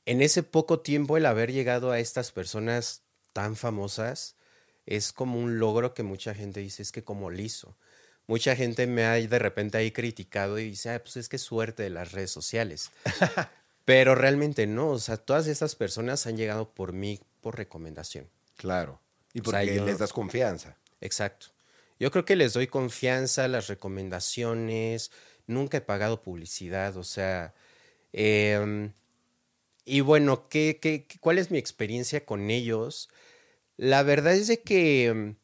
En 0.05 0.21
ese 0.21 0.43
poco 0.43 0.79
tiempo 0.79 1.17
el 1.17 1.25
haber 1.25 1.51
llegado 1.51 1.91
a 1.91 1.99
estas 1.99 2.31
personas 2.31 3.03
tan 3.33 3.55
famosas 3.55 4.38
es 4.86 5.12
como 5.12 5.39
un 5.39 5.60
logro 5.60 5.93
que 5.93 6.03
mucha 6.03 6.33
gente 6.33 6.62
dice, 6.62 6.81
es 6.81 6.91
que 6.91 7.03
como 7.03 7.29
liso. 7.29 7.77
Mucha 8.25 8.55
gente 8.55 8.88
me 8.88 9.05
ha 9.05 9.13
de 9.13 9.39
repente 9.39 9.77
ahí 9.77 9.91
criticado 9.91 10.60
y 10.60 10.65
dice, 10.65 10.89
"Ay, 10.89 10.99
pues 10.99 11.17
es 11.17 11.29
que 11.29 11.38
suerte 11.38 11.83
de 11.83 11.89
las 11.89 12.12
redes 12.12 12.31
sociales. 12.31 12.91
Pero 13.88 14.15
realmente 14.15 14.67
no, 14.67 14.89
o 14.89 15.00
sea, 15.00 15.15
todas 15.15 15.47
estas 15.47 15.76
personas 15.76 16.28
han 16.28 16.36
llegado 16.36 16.73
por 16.73 16.91
mí 16.91 17.21
por 17.39 17.56
recomendación. 17.56 18.30
Claro. 18.58 19.00
Y 19.34 19.39
O 19.39 19.43
sea, 19.45 19.62
porque 19.62 19.76
yo- 19.78 19.86
les 19.86 19.97
das 19.97 20.12
confianza. 20.12 20.78
Exacto. 21.00 21.47
Yo 21.97 22.12
creo 22.12 22.26
que 22.26 22.36
les 22.36 22.52
doy 22.52 22.67
confianza, 22.67 23.47
las 23.47 23.67
recomendaciones, 23.69 25.10
nunca 25.45 25.78
he 25.78 25.82
pagado 25.82 26.21
publicidad, 26.21 26.97
o 26.97 27.06
sea, 27.06 27.54
em, 28.12 28.91
y 29.86 30.02
bueno, 30.02 30.50
¿qué, 30.50 30.80
qué, 30.82 31.06
qué- 31.06 31.19
cuál 31.19 31.38
es 31.38 31.50
mi 31.50 31.58
experiencia 31.58 32.26
con 32.26 32.50
ellos? 32.52 33.08
La 33.78 34.04
verdad 34.04 34.34
es 34.34 34.47
de 34.47 34.62
que, 34.63 35.06
em, 35.06 35.36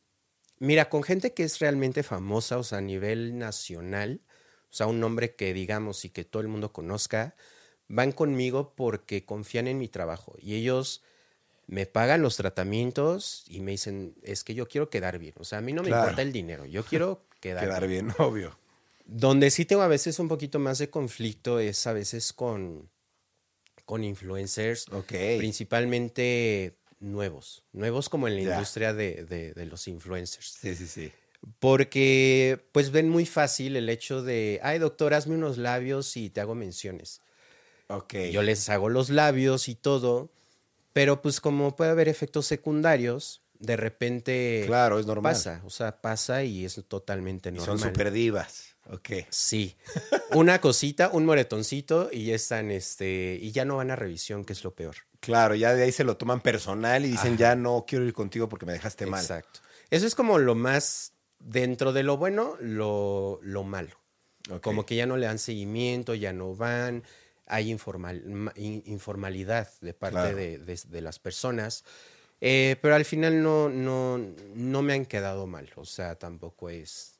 mira, 0.60 0.90
con 0.90 1.04
gente 1.04 1.34
que 1.34 1.44
es 1.44 1.60
realmente 1.60 2.04
famosa, 2.04 2.58
o 2.58 2.64
sea, 2.64 2.80
a 2.80 2.82
nivel 2.82 3.38
nacional, 3.38 4.20
o 4.70 4.74
sea, 4.74 4.88
un 4.88 5.00
nombre 5.00 5.34
que 5.34 5.54
digamos 5.54 6.04
y 6.04 6.10
que 6.10 6.26
todo 6.26 6.42
el 6.42 6.50
mundo 6.50 6.74
conozca, 6.74 7.36
van 7.94 8.12
conmigo 8.12 8.74
porque 8.76 9.24
confían 9.24 9.68
en 9.68 9.78
mi 9.78 9.88
trabajo 9.88 10.36
y 10.40 10.56
ellos 10.56 11.04
me 11.68 11.86
pagan 11.86 12.22
los 12.22 12.36
tratamientos 12.38 13.44
y 13.48 13.62
me 13.62 13.72
dicen, 13.72 14.16
es 14.24 14.44
que 14.44 14.54
yo 14.56 14.68
quiero 14.68 14.90
quedar 14.90 15.20
bien. 15.20 15.34
O 15.38 15.44
sea, 15.44 15.60
a 15.60 15.62
mí 15.62 15.74
no 15.74 15.82
me 15.84 15.90
Claro. 15.90 16.04
importa 16.08 16.22
el 16.24 16.32
dinero, 16.34 16.66
yo 16.66 16.84
quiero 16.84 17.24
quedar, 17.40 17.66
Quedar 17.66 17.88
bien. 17.88 18.08
bien, 18.08 18.16
obvio. 18.20 18.58
Donde 19.06 19.52
sí 19.52 19.66
tengo 19.66 19.82
a 19.84 19.88
veces 19.88 20.18
un 20.20 20.28
poquito 20.28 20.60
más 20.60 20.78
de 20.80 20.90
conflicto 20.90 21.60
es 21.60 21.86
a 21.88 21.94
veces 21.94 22.34
con, 22.34 22.90
con 23.86 24.04
influencers, 24.04 24.88
Ok. 24.92 25.14
principalmente 25.38 26.78
nuevos, 27.00 27.64
nuevos 27.74 28.10
como 28.10 28.28
en 28.28 28.36
la 28.38 28.42
Ya. 28.44 28.54
industria 28.54 28.94
de, 28.94 29.26
de- 29.26 29.54
de 29.54 29.66
los 29.66 29.88
influencers. 29.88 30.58
Sí, 30.60 30.76
sí, 30.76 30.88
sí. 30.88 31.12
Porque 31.60 32.60
pues 32.72 32.92
ven 32.92 33.10
muy 33.10 33.26
fácil 33.26 33.76
el 33.76 33.90
hecho 33.90 34.22
de, 34.24 34.60
ay 34.64 34.80
doctor, 34.80 35.14
hazme 35.14 35.36
unos 35.36 35.58
labios 35.58 36.16
y 36.18 36.30
te 36.30 36.40
hago 36.42 36.56
menciones. 36.56 37.22
Ok. 37.88 38.14
Yo 38.32 38.42
les 38.42 38.70
hago 38.70 38.90
los 38.90 39.10
labios 39.10 39.68
y 39.70 39.76
todo, 39.76 40.32
pero 40.94 41.22
pues 41.22 41.40
como 41.42 41.76
puede 41.76 41.92
haber 41.92 42.08
efectos 42.08 42.46
secundarios, 42.46 43.42
de 43.60 43.76
repente 43.78 44.64
Claro, 44.68 45.00
es 45.00 45.06
normal. 45.06 45.34
pasa, 45.34 45.62
o 45.66 45.70
sea, 45.70 46.02
pasa 46.02 46.44
y 46.44 46.66
es 46.66 46.82
totalmente 46.88 47.50
Y 47.50 47.54
normal. 47.54 47.80
son 47.80 47.90
super 47.90 48.12
divas. 48.12 48.70
Ok. 48.90 49.10
Sí. 49.30 49.76
Una 50.34 50.60
cosita, 50.60 51.10
un 51.14 51.26
moretoncito 51.26 52.10
y 52.12 52.26
ya 52.26 52.36
están, 52.36 52.70
este, 52.72 53.38
y 53.42 53.52
ya 53.52 53.64
no 53.64 53.78
van 53.78 53.92
a 53.92 53.96
revisión, 53.96 54.44
que 54.44 54.52
es 54.54 54.64
lo 54.64 54.76
peor. 54.76 54.96
Claro, 55.22 55.56
ya 55.56 55.74
de 55.74 55.84
ahí 55.84 55.92
se 55.94 56.04
lo 56.04 56.18
toman 56.18 56.42
personal 56.42 57.06
y 57.06 57.10
dicen, 57.12 57.38
ya 57.38 57.56
no 57.56 57.86
quiero 57.88 58.04
ir 58.06 58.12
contigo 58.14 58.50
porque 58.50 58.66
me 58.66 58.74
dejaste 58.74 59.06
mal. 59.06 59.22
Exacto. 59.22 59.62
Eso 59.90 60.06
es 60.06 60.16
como 60.16 60.38
lo 60.38 60.54
más, 60.56 61.14
dentro 61.40 61.94
de 61.94 62.04
lo 62.04 62.18
bueno, 62.18 62.58
lo, 62.60 63.40
lo 63.42 63.64
malo. 63.64 63.96
Como 64.62 64.86
que 64.86 64.98
ya 64.98 65.06
no 65.06 65.16
le 65.16 65.28
dan 65.28 65.40
seguimiento, 65.40 66.14
ya 66.14 66.34
no 66.34 66.54
van, 66.54 67.04
hay 67.46 67.70
informal, 67.72 68.24
ma- 68.26 68.54
in- 68.56 68.84
informalidad 68.86 69.70
de 69.82 69.94
parte 69.94 70.16
Claro. 70.16 70.36
de, 70.38 70.58
de- 70.60 70.80
de 70.88 71.02
las 71.02 71.20
personas. 71.20 71.84
Eh, 72.42 72.76
pero 72.82 72.96
al 72.96 73.06
final 73.06 73.42
no, 73.42 73.70
no, 73.70 74.18
no 74.56 74.82
me 74.82 74.94
han 74.94 75.06
quedado 75.06 75.48
mal, 75.48 75.70
o 75.76 75.86
sea, 75.86 76.16
tampoco 76.16 76.70
es 76.70 77.20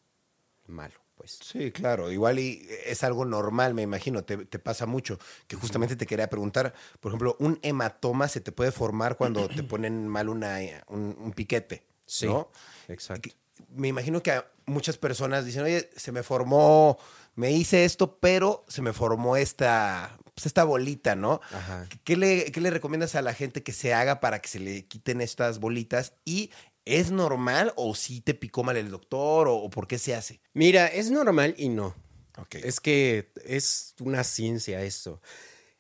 malo, 0.68 0.96
pues. 1.16 1.40
Sí, 1.42 1.72
claro. 1.72 2.12
Igual 2.12 2.40
y 2.40 2.68
es 2.86 3.04
algo 3.04 3.24
normal, 3.26 3.74
me 3.74 3.82
imagino. 3.84 4.24
Te, 4.24 4.46
te 4.46 4.60
pasa 4.60 4.86
mucho. 4.86 5.20
Que 5.48 5.56
justamente 5.56 5.96
te 5.96 6.06
quería 6.06 6.30
preguntar, 6.30 6.74
por 7.00 7.12
ejemplo, 7.12 7.38
un 7.40 7.58
hematoma 7.62 8.28
se 8.28 8.42
te 8.42 8.52
puede 8.52 8.72
formar 8.72 9.16
cuando 9.16 9.48
te 9.48 9.64
ponen 9.64 10.08
mal 10.08 10.28
una, 10.30 10.58
un, 10.88 11.16
un 11.20 11.32
piquete, 11.34 11.84
Sí, 12.06 12.26
¿no? 12.28 12.50
exacto. 12.90 13.30
Me 13.70 13.88
imagino 13.88 14.22
que 14.24 14.32
a 14.32 14.46
muchas 14.66 14.98
personas 14.98 15.46
dicen, 15.46 15.64
oye, 15.64 15.90
se 15.96 16.12
me 16.12 16.24
formó, 16.24 16.98
me 17.36 17.52
hice 17.52 17.86
esto, 17.86 18.20
pero 18.20 18.66
se 18.68 18.82
me 18.82 18.94
formó 18.94 19.38
esta, 19.38 20.18
pues, 20.34 20.46
esta 20.46 20.64
bolita, 20.64 21.16
¿no? 21.16 21.42
Ajá. 21.52 21.88
¿Qué 22.04 22.18
le, 22.18 22.52
¿Qué 22.52 22.62
le 22.62 22.70
recomiendas 22.70 23.16
a 23.16 23.22
la 23.22 23.34
gente 23.34 23.64
que 23.64 23.74
se 23.74 23.94
haga 23.94 24.20
para 24.20 24.42
que 24.42 24.50
se 24.50 24.60
le 24.60 24.86
quiten 24.86 25.22
estas 25.22 25.60
bolitas? 25.60 26.14
¿Y 26.26 26.52
es 26.86 27.12
normal 27.12 27.74
o 27.76 27.96
si 27.96 28.22
te 28.22 28.34
picó 28.34 28.64
mal 28.64 28.78
el 28.78 28.90
doctor 28.90 29.48
o, 29.48 29.56
o 29.56 29.70
por 29.70 29.88
qué 29.88 29.98
se 29.98 30.16
hace? 30.16 30.42
Mira, 30.54 30.88
es 30.88 31.12
normal 31.12 31.56
y 31.58 31.70
no. 31.70 31.96
Ok. 32.38 32.56
Es 32.56 32.80
que 32.80 33.32
es 33.46 33.96
una 34.00 34.24
ciencia 34.24 34.82
esto. 34.84 35.22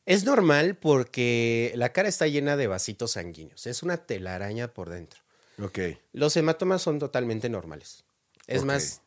Es 0.06 0.26
normal 0.26 0.76
porque 0.76 1.72
la 1.76 1.94
cara 1.94 2.10
está 2.10 2.28
llena 2.28 2.58
de 2.58 2.68
vasitos 2.68 3.12
sanguíneos. 3.12 3.68
Es 3.68 3.84
una 3.84 3.98
telaraña 3.98 4.74
por 4.74 4.90
dentro. 4.90 5.22
Ok. 5.62 5.80
Los 6.12 6.36
hematomas 6.36 6.82
son 6.82 7.00
totalmente 7.00 7.50
normales. 7.50 8.04
Es 8.48 8.64
más, 8.64 9.02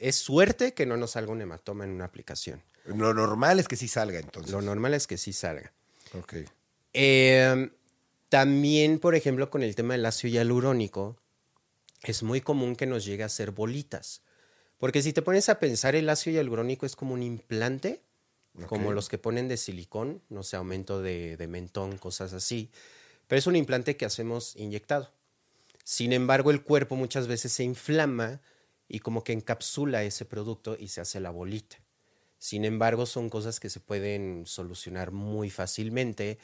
es 0.00 0.16
suerte 0.16 0.72
que 0.72 0.86
no 0.86 0.96
nos 0.96 1.12
salga 1.12 1.30
un 1.30 1.42
hematoma 1.42 1.84
en 1.84 1.90
una 1.90 2.06
aplicación. 2.06 2.62
Lo 2.86 3.12
normal 3.12 3.60
es 3.60 3.68
que 3.68 3.76
sí 3.76 3.86
salga 3.86 4.18
entonces. 4.18 4.50
Lo 4.50 4.62
normal 4.62 4.94
es 4.94 5.06
que 5.06 5.18
sí 5.18 5.34
salga. 5.34 5.72
Ok. 6.18 6.36
Eh, 6.94 7.70
también, 8.30 8.98
por 8.98 9.14
ejemplo, 9.14 9.50
con 9.50 9.62
el 9.62 9.76
tema 9.76 9.94
del 9.94 10.06
ácido 10.06 10.32
hialurónico, 10.32 11.18
es 12.02 12.22
muy 12.22 12.40
común 12.40 12.76
que 12.76 12.86
nos 12.86 13.04
llegue 13.04 13.22
a 13.22 13.26
hacer 13.26 13.50
bolitas. 13.50 14.22
Porque 14.78 15.02
si 15.02 15.12
te 15.12 15.20
pones 15.20 15.50
a 15.50 15.60
pensar, 15.60 15.94
el 15.94 16.08
ácido 16.08 16.36
hialurónico 16.36 16.86
es 16.86 16.96
como 16.96 17.12
un 17.12 17.22
implante, 17.22 18.00
como 18.68 18.92
los 18.92 19.10
que 19.10 19.18
ponen 19.18 19.48
de 19.48 19.58
silicón, 19.58 20.22
no 20.30 20.42
sé, 20.42 20.56
aumento 20.56 21.02
de, 21.02 21.36
de 21.36 21.46
mentón, 21.46 21.98
cosas 21.98 22.32
así. 22.32 22.70
Pero 23.28 23.38
es 23.38 23.46
un 23.46 23.54
implante 23.54 23.98
que 23.98 24.06
hacemos 24.06 24.56
inyectado. 24.56 25.12
Sin 25.84 26.14
embargo, 26.14 26.50
el 26.50 26.62
cuerpo 26.62 26.96
muchas 26.96 27.26
veces 27.26 27.52
se 27.52 27.64
inflama 27.64 28.40
y 28.90 28.98
como 28.98 29.22
que 29.22 29.32
encapsula 29.32 30.02
ese 30.02 30.24
producto 30.24 30.76
y 30.78 30.88
se 30.88 31.00
hace 31.00 31.20
la 31.20 31.30
bolita. 31.30 31.76
Sin 32.38 32.64
embargo, 32.64 33.06
son 33.06 33.30
cosas 33.30 33.60
que 33.60 33.70
se 33.70 33.78
pueden 33.80 34.44
solucionar 34.46 35.12
muy 35.12 35.48
fácilmente. 35.48 36.38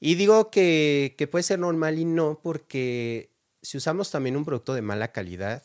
Y 0.00 0.16
digo 0.16 0.50
que, 0.50 1.14
que 1.16 1.28
puede 1.28 1.44
ser 1.44 1.60
normal 1.60 1.98
y 1.98 2.04
no, 2.04 2.40
porque 2.42 3.30
si 3.62 3.76
usamos 3.76 4.10
también 4.10 4.36
un 4.36 4.44
producto 4.44 4.74
de 4.74 4.82
mala 4.82 5.12
calidad, 5.12 5.62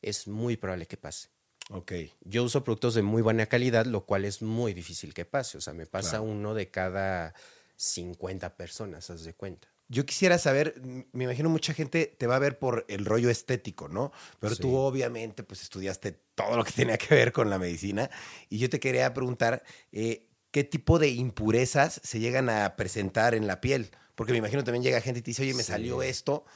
es 0.00 0.26
muy 0.26 0.56
probable 0.56 0.86
que 0.86 0.96
pase. 0.96 1.28
Ok. 1.70 1.92
Yo 2.22 2.44
uso 2.44 2.64
productos 2.64 2.94
de 2.94 3.02
muy 3.02 3.22
buena 3.22 3.46
calidad, 3.46 3.84
lo 3.86 4.04
cual 4.06 4.24
es 4.24 4.40
muy 4.40 4.72
difícil 4.72 5.12
que 5.14 5.24
pase. 5.24 5.58
O 5.58 5.60
sea, 5.60 5.74
me 5.74 5.86
pasa 5.86 6.10
Claro. 6.18 6.24
uno 6.24 6.54
de 6.54 6.70
cada 6.70 7.34
50 7.76 8.56
personas, 8.56 9.10
haz 9.10 9.24
de 9.24 9.34
cuenta. 9.34 9.68
Yo 9.92 10.06
quisiera 10.06 10.38
saber, 10.38 10.80
me 11.12 11.24
imagino 11.24 11.50
mucha 11.50 11.74
gente 11.74 12.06
te 12.06 12.26
va 12.26 12.36
a 12.36 12.38
ver 12.38 12.58
por 12.58 12.86
el 12.88 13.04
rollo 13.04 13.28
estético, 13.28 13.88
¿no? 13.90 14.10
Pero 14.40 14.54
Sí. 14.54 14.62
tú 14.62 14.74
obviamente 14.74 15.42
pues 15.42 15.60
estudiaste 15.60 16.12
todo 16.34 16.56
lo 16.56 16.64
que 16.64 16.72
tenía 16.96 16.96
que 16.96 17.14
ver 17.14 17.30
con 17.30 17.50
la 17.50 17.58
medicina 17.58 18.08
y 18.48 18.56
yo 18.56 18.70
te 18.70 18.80
quería 18.80 19.12
preguntar 19.12 19.62
eh, 19.92 20.28
qué 20.50 20.64
tipo 20.64 20.98
de 20.98 21.08
impurezas 21.10 22.00
se 22.02 22.20
llegan 22.20 22.48
a 22.48 22.74
presentar 22.74 23.34
en 23.34 23.46
la 23.46 23.60
piel, 23.60 23.90
porque 24.14 24.32
me 24.32 24.38
imagino 24.38 24.64
también 24.64 24.82
llega 24.82 25.02
gente 25.02 25.20
y 25.20 25.22
te 25.22 25.32
dice, 25.32 25.42
oye, 25.42 25.52
me 25.52 25.62
Sí. 25.62 25.72
salió 25.72 26.02
esto, 26.02 26.46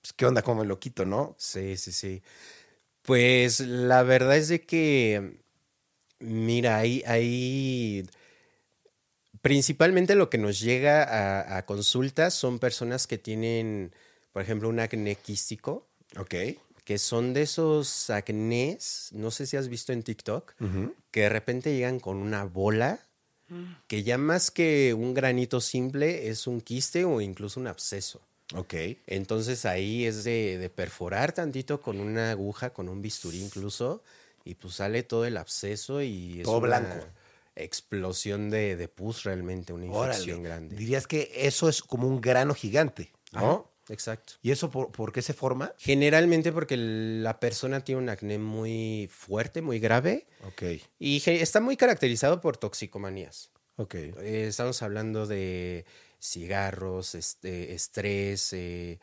pues 0.00 0.12
qué 0.12 0.24
onda, 0.24 0.42
cómo 0.42 0.60
me 0.60 0.68
lo 0.68 0.78
quito, 0.78 1.04
¿no? 1.04 1.34
Sí, 1.38 1.76
sí, 1.76 1.90
sí. 1.90 2.22
Pues 3.02 3.58
la 3.58 4.04
verdad 4.04 4.36
es 4.36 4.46
de 4.46 4.60
que, 4.64 5.40
mira, 6.20 6.76
hay, 6.78 7.02
hay 7.04 8.06
principalmente 9.46 10.14
lo 10.16 10.28
que 10.28 10.38
nos 10.38 10.58
llega 10.60 11.02
a, 11.04 11.56
a 11.58 11.64
consultas 11.66 12.34
son 12.34 12.58
personas 12.58 13.06
que 13.06 13.16
tienen, 13.18 13.92
por 14.32 14.42
ejemplo, 14.42 14.68
un 14.68 14.80
acné 14.80 15.14
quístico, 15.14 15.86
Ok. 16.18 16.34
que 16.84 16.98
son 16.98 17.32
de 17.32 17.42
esos 17.42 18.10
acnés, 18.10 19.10
no 19.12 19.30
sé 19.30 19.46
si 19.46 19.56
has 19.56 19.68
visto 19.68 19.92
en 19.92 20.02
TikTok, 20.02 20.54
que 21.12 21.20
de 21.20 21.28
repente 21.28 21.74
llegan 21.74 22.00
con 22.00 22.16
una 22.16 22.44
bola, 22.44 22.98
que 23.86 24.02
ya 24.02 24.18
más 24.18 24.50
que 24.50 24.92
un 24.94 25.14
granito 25.14 25.60
simple 25.60 26.28
es 26.28 26.48
un 26.48 26.60
quiste 26.60 27.04
o 27.04 27.20
incluso 27.20 27.60
un 27.60 27.68
absceso. 27.68 28.20
Ok. 28.54 28.74
Entonces 29.06 29.64
ahí 29.64 30.06
es 30.06 30.24
de, 30.24 30.58
de 30.58 30.70
perforar 30.70 31.32
tantito 31.32 31.80
con 31.80 32.00
una 32.00 32.32
aguja, 32.32 32.70
con 32.70 32.88
un 32.88 33.00
bisturí 33.02 33.40
incluso, 33.40 34.02
y 34.44 34.54
pues 34.54 34.74
sale 34.74 35.02
todo 35.04 35.24
el 35.24 35.36
absceso 35.36 36.02
y 36.02 36.40
es 36.40 36.44
Todo 36.44 36.58
una 36.58 36.66
blanco. 36.80 37.06
Explosión 37.56 38.50
de, 38.50 38.76
de 38.76 38.88
pus 38.88 39.24
realmente, 39.24 39.72
una 39.72 39.86
infección 39.86 40.40
Órale. 40.40 40.48
grande. 40.48 40.76
Dirías 40.76 41.06
que 41.06 41.30
eso 41.34 41.68
es 41.68 41.82
como 41.82 42.06
un 42.06 42.20
grano 42.20 42.54
gigante, 42.54 43.12
¿no? 43.32 43.38
Ajá, 43.86 43.92
exacto. 43.92 44.34
¿Y 44.42 44.50
eso 44.50 44.70
por, 44.70 44.92
por 44.92 45.12
qué 45.12 45.22
se 45.22 45.32
forma? 45.34 45.72
Generalmente 45.78 46.52
porque 46.52 46.76
la 46.76 47.40
persona 47.40 47.80
tiene 47.82 48.00
un 48.02 48.08
acné 48.08 48.38
muy 48.38 49.08
fuerte, 49.12 49.62
muy 49.62 49.78
grave, 49.80 50.26
Ok. 50.46 50.62
y 50.98 51.22
está 51.30 51.60
muy 51.60 51.76
caracterizado 51.76 52.40
por 52.40 52.56
toxicomanías. 52.56 53.50
Ok. 53.76 53.94
Eh, 53.94 54.46
estamos 54.48 54.82
hablando 54.82 55.26
de 55.26 55.84
cigarros, 56.20 57.14
este, 57.14 57.74
estrés, 57.74 58.52
eh, 58.52 58.98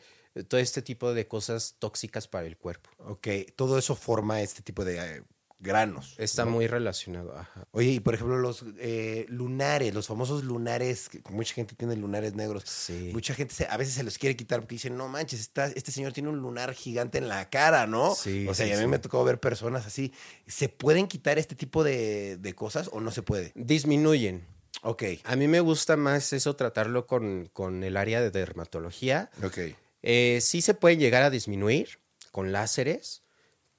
todo 0.48 0.60
este 0.60 0.82
tipo 0.82 1.14
de 1.14 1.28
cosas 1.28 1.76
tóxicas 1.80 2.28
para 2.28 2.48
el 2.48 2.58
cuerpo. 2.58 2.90
Ok. 2.98 3.28
Todo 3.56 3.78
eso 3.78 3.96
forma 3.96 4.42
este 4.42 4.62
tipo 4.64 4.84
de 4.84 4.98
eh, 5.18 5.24
granos. 5.64 6.14
Está 6.20 6.46
¿no? 6.46 6.52
muy 6.52 6.68
relacionado. 6.68 7.36
Ajá. 7.36 7.66
Oye, 7.72 7.90
y 7.92 8.00
por 8.00 8.14
ejemplo, 8.14 8.38
los 8.38 8.64
eh, 8.78 9.26
lunares, 9.30 9.94
los 9.94 10.06
famosos 10.06 10.44
lunares, 10.44 11.10
que 11.10 11.22
mucha 11.32 11.56
gente 11.56 11.74
tiene 11.76 11.96
lunares 11.96 12.36
negros. 12.36 12.64
Sí. 12.68 13.10
Mucha 13.14 13.34
gente 13.34 13.56
se- 13.56 13.66
a 13.68 13.78
veces 13.78 13.96
se 13.96 14.04
los 14.04 14.18
quiere 14.20 14.36
quitar 14.36 14.60
porque 14.60 14.76
dicen, 14.76 14.96
no 14.98 15.08
manches, 15.08 15.40
está- 15.40 15.68
este 15.68 15.92
señor 15.92 16.14
tiene 16.14 16.30
un 16.30 16.38
lunar 16.40 16.74
gigante 16.74 17.18
en 17.18 17.28
la 17.30 17.50
cara, 17.50 17.88
¿no? 17.88 18.14
Sí, 18.14 18.48
o 18.48 18.54
sea, 18.54 18.66
sí, 18.66 18.72
y 18.72 18.74
a 18.76 18.78
mí 18.78 18.84
sí. 18.84 18.88
me 18.90 19.00
tocó 19.00 19.24
ver 19.24 19.40
personas 19.40 19.86
así. 19.88 20.12
¿Se 20.46 20.70
pueden 20.70 21.08
quitar 21.08 21.40
este 21.40 21.56
tipo 21.56 21.84
de, 21.84 22.38
de 22.38 22.54
cosas 22.54 22.90
o 22.92 23.00
no 23.00 23.10
se 23.12 23.24
puede? 23.24 23.52
Disminuyen. 23.56 24.46
Ok, 24.82 25.04
A 25.24 25.36
mí 25.38 25.48
me 25.48 25.62
gusta 25.62 25.96
más 25.96 26.34
eso 26.34 26.56
tratarlo 26.56 27.08
con, 27.08 27.50
con 27.54 27.84
el 27.84 27.96
área 27.96 28.20
de 28.22 28.32
dermatología. 28.32 29.30
ok. 29.44 29.58
Eh, 30.02 30.40
sí 30.42 30.62
se 30.62 30.74
puede 30.74 30.98
llegar 30.98 31.24
a 31.24 31.30
disminuir 31.30 32.00
con 32.32 32.52
láseres, 32.52 33.24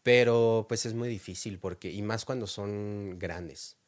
pero 0.05 0.67
pues 0.69 0.87
es 0.87 0.95
muy 0.95 1.09
difícil 1.09 1.59
porque, 1.59 1.91
y 1.91 2.03
más 2.03 2.25
cuando 2.25 2.47
son 2.47 3.19
grandes. 3.19 3.79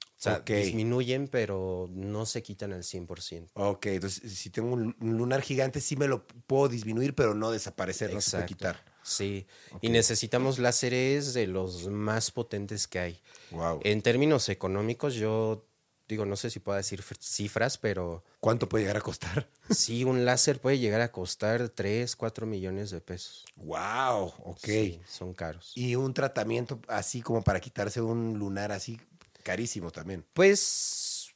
O 0.00 0.22
sea, 0.22 0.36
Ok. 0.36 0.50
disminuyen, 0.50 1.26
pero 1.26 1.88
no 1.90 2.26
se 2.26 2.44
quitan 2.44 2.72
al 2.72 2.84
100%. 2.84 3.50
Ok, 3.54 3.86
entonces 3.86 4.32
si 4.38 4.50
tengo 4.50 4.72
un 4.72 4.94
un 5.00 5.16
lunar 5.16 5.42
gigante 5.42 5.80
sí 5.80 5.96
me 5.96 6.06
lo 6.06 6.24
puedo 6.26 6.68
disminuir, 6.68 7.16
pero 7.16 7.34
no 7.34 7.50
desaparecer, 7.50 8.12
no 8.14 8.20
se 8.20 8.30
puede 8.30 8.46
quitar. 8.46 8.84
Sí, 9.02 9.48
y 9.80 9.88
necesitamos 9.88 10.60
láseres 10.60 11.34
de 11.34 11.48
los 11.48 11.88
más 11.88 12.30
potentes 12.30 12.86
que 12.86 13.00
hay. 13.00 13.20
Wow. 13.50 13.80
En 13.82 14.00
términos 14.00 14.48
económicos, 14.48 15.14
yo 15.14 15.66
digo, 16.12 16.24
no 16.24 16.36
sé 16.36 16.48
si 16.50 16.60
puedo 16.60 16.76
decir 16.76 17.02
cifras, 17.20 17.76
pero 17.78 18.24
¿Cuánto 18.40 18.68
puede 18.68 18.84
llegar 18.84 18.96
a 18.96 19.00
costar? 19.00 19.48
sí, 19.70 20.04
un 20.04 20.24
láser 20.24 20.60
puede 20.60 20.78
llegar 20.78 21.00
a 21.00 21.10
costar 21.12 21.68
3, 21.68 22.14
4 22.16 22.46
millones 22.46 22.90
de 22.90 23.00
pesos. 23.00 23.44
Wow, 23.56 24.32
ok. 24.44 24.58
Sí, 24.62 25.00
son 25.06 25.34
caros. 25.34 25.72
Y 25.74 25.94
un 25.96 26.14
tratamiento 26.14 26.80
así 26.88 27.20
como 27.22 27.42
para 27.42 27.60
quitarse 27.60 28.00
un 28.00 28.38
lunar 28.38 28.72
así 28.72 29.00
carísimo 29.42 29.90
también. 29.90 30.24
Pues 30.32 31.32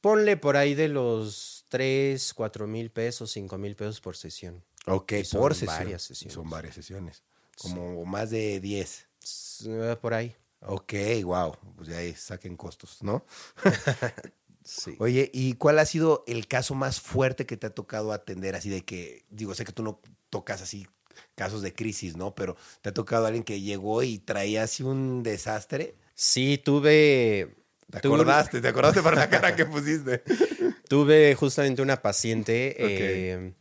ponle 0.00 0.36
por 0.36 0.56
ahí 0.56 0.74
de 0.74 0.88
los 0.88 1.64
3, 1.68 2.34
4 2.34 2.66
mil 2.66 2.90
pesos, 2.90 3.30
5 3.32 3.58
mil 3.58 3.74
pesos 3.76 4.00
por 4.00 4.16
sesión. 4.16 4.62
Ok, 4.86 5.12
Y 5.12 5.24
son 5.24 5.40
por 5.40 5.54
sesión. 5.54 5.78
varias 5.78 6.02
sesiones. 6.02 6.34
Son 6.34 6.50
varias 6.50 6.74
sesiones. 6.74 7.22
Como 7.56 8.04
más 8.04 8.30
de 8.30 8.60
10. 8.60 9.06
S- 9.22 9.64
eh, 9.68 9.96
Por 10.00 10.14
ahí. 10.14 10.34
Ok, 10.66 10.94
wow. 11.24 11.56
Pues 11.76 11.88
ya 11.88 11.98
ahí 11.98 12.14
saquen 12.14 12.56
costos, 12.56 13.02
¿no? 13.02 13.24
Sí. 14.64 14.94
Oye, 15.00 15.28
¿y 15.34 15.54
cuál 15.54 15.80
ha 15.80 15.84
sido 15.84 16.22
el 16.28 16.46
caso 16.46 16.76
más 16.76 17.00
fuerte 17.00 17.46
que 17.46 17.56
te 17.56 17.66
ha 17.66 17.70
tocado 17.70 18.12
atender? 18.12 18.54
Así 18.54 18.70
de 18.70 18.84
que, 18.84 19.24
digo, 19.28 19.56
sé 19.56 19.64
que 19.64 19.72
tú 19.72 19.82
no 19.82 20.00
tocas 20.30 20.62
así 20.62 20.86
casos 21.34 21.62
de 21.62 21.74
crisis, 21.74 22.16
¿no? 22.16 22.34
Pero 22.34 22.56
te 22.80 22.90
ha 22.90 22.94
tocado 22.94 23.26
alguien 23.26 23.44
que 23.44 23.60
llegó 23.60 24.02
y 24.02 24.18
traía 24.18 24.62
así 24.62 24.82
un 24.82 25.22
desastre. 25.22 25.96
Sí, 26.14 26.60
tuve. 26.64 27.56
¿Te 27.90 28.00
tuve 28.00 28.14
acordaste? 28.14 28.60
¿Te 28.60 28.68
acordaste 28.68 29.02
para 29.02 29.16
la 29.16 29.28
cara 29.28 29.56
que 29.56 29.66
pusiste? 29.66 30.22
Tuve 30.88 31.34
justamente 31.34 31.82
una 31.82 32.02
paciente, 32.02 32.76
eh, 32.78 33.54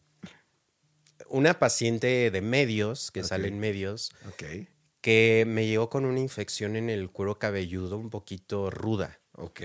una 1.28 1.60
paciente 1.60 2.30
de 2.30 2.42
medios, 2.42 3.10
que 3.12 3.24
sale 3.24 3.48
en 3.48 3.60
medios, 3.60 4.12
Ok, 4.28 4.44
que 5.02 5.44
me 5.48 5.66
llegó 5.68 5.90
con 5.90 6.06
una 6.06 6.20
infección 6.20 6.76
en 6.76 6.90
el 6.90 7.10
cuero 7.10 7.40
cabelludo 7.40 7.98
un 7.98 8.10
poquito 8.10 8.70
ruda. 8.70 9.20
ok. 9.34 9.62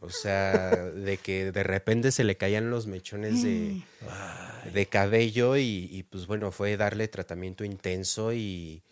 O 0.00 0.10
sea, 0.10 0.70
de 0.76 1.16
que 1.16 1.50
de 1.50 1.62
repente 1.62 2.12
se 2.12 2.24
le 2.24 2.36
caían 2.36 2.68
los 2.70 2.86
mechones 2.86 3.42
de, 3.42 3.82
de 4.74 4.86
cabello 4.86 5.56
y, 5.56 5.88
y, 5.90 6.02
pues 6.02 6.26
bueno, 6.26 6.52
fue 6.52 6.76
darle 6.76 7.08
tratamiento 7.08 7.64
intenso 7.64 8.34
y, 8.34 8.82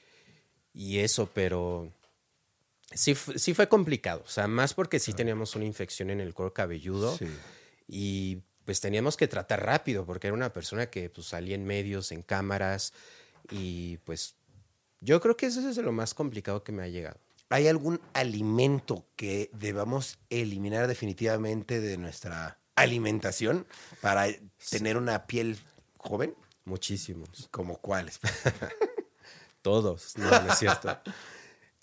y 0.72 1.00
eso, 1.00 1.28
pero 1.34 1.92
sí, 2.94 3.14
sí 3.14 3.52
fue 3.52 3.68
complicado. 3.68 4.22
O 4.24 4.30
sea, 4.30 4.48
más 4.48 4.72
porque 4.72 4.98
sí 5.00 5.12
teníamos 5.12 5.54
una 5.54 5.66
infección 5.66 6.08
en 6.08 6.20
el 6.20 6.32
cuero 6.32 6.54
cabelludo 6.54 7.14
Sí. 7.18 7.26
y 7.86 8.38
pues 8.64 8.80
teníamos 8.80 9.18
que 9.18 9.28
tratar 9.28 9.66
rápido 9.66 10.06
porque 10.06 10.28
era 10.28 10.34
una 10.34 10.52
persona 10.54 10.86
que 10.88 11.10
pues 11.10 11.26
salía 11.26 11.56
en 11.56 11.64
medios, 11.66 12.10
en 12.12 12.22
cámaras 12.22 12.94
y 13.50 13.98
pues 14.04 14.36
yo 15.02 15.20
creo 15.20 15.36
que 15.36 15.46
eso 15.46 15.68
es 15.68 15.76
lo 15.76 15.92
más 15.92 16.14
complicado 16.14 16.62
que 16.64 16.72
me 16.72 16.82
ha 16.82 16.88
llegado. 16.88 17.18
¿Hay 17.50 17.68
algún 17.68 18.00
alimento 18.14 19.04
que 19.14 19.50
debamos 19.52 20.18
eliminar 20.30 20.86
definitivamente 20.86 21.80
de 21.80 21.98
nuestra 21.98 22.58
alimentación 22.76 23.66
para 24.00 24.26
tener 24.70 24.96
una 24.96 25.26
piel 25.26 25.58
joven? 25.98 26.34
Muchísimos. 26.64 27.48
¿Como 27.50 27.76
cuáles? 27.78 28.20
Todos, 29.62 30.16
no, 30.16 30.30
no 30.30 30.52
es 30.52 30.58
cierto. 30.58 30.98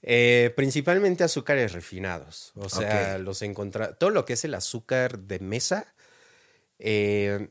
Eh, 0.01 0.51
principalmente 0.55 1.24
azúcares 1.24 1.74
refinados. 1.74 2.51
O 2.55 2.70
sea, 2.70 3.17
Ok. 3.17 3.22
los 3.22 3.41
encontra 3.41 3.93
todo 3.93 4.09
lo 4.09 4.26
que 4.26 4.34
es 4.34 4.43
el 4.45 4.53
azúcar 4.55 5.20
de 5.20 5.39
mesa, 5.39 5.93
eh, 6.80 7.49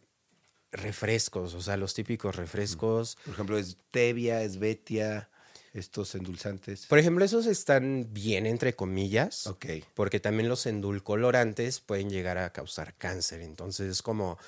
refrescos, 0.72 1.54
o 1.54 1.62
sea, 1.62 1.76
los 1.76 1.94
típicos 1.94 2.36
refrescos. 2.36 3.16
Por 3.24 3.34
ejemplo, 3.34 3.58
es 3.58 3.76
stevia, 3.88 4.42
es 4.42 4.58
betia, 4.58 5.30
estos 5.74 6.14
endulzantes. 6.14 6.86
Por 6.86 6.98
ejemplo, 6.98 7.24
esos 7.24 7.46
están 7.46 8.08
bien 8.12 8.46
entre 8.46 8.74
comillas. 8.74 9.46
Ok. 9.46 9.66
porque 9.94 10.20
también 10.20 10.48
los 10.48 10.66
endulcolorantes 10.66 11.80
pueden 11.80 12.10
llegar 12.10 12.38
a 12.38 12.52
causar 12.52 12.94
cáncer. 12.96 13.40
Entonces 13.42 13.90
es 13.90 14.02
como, 14.02 14.38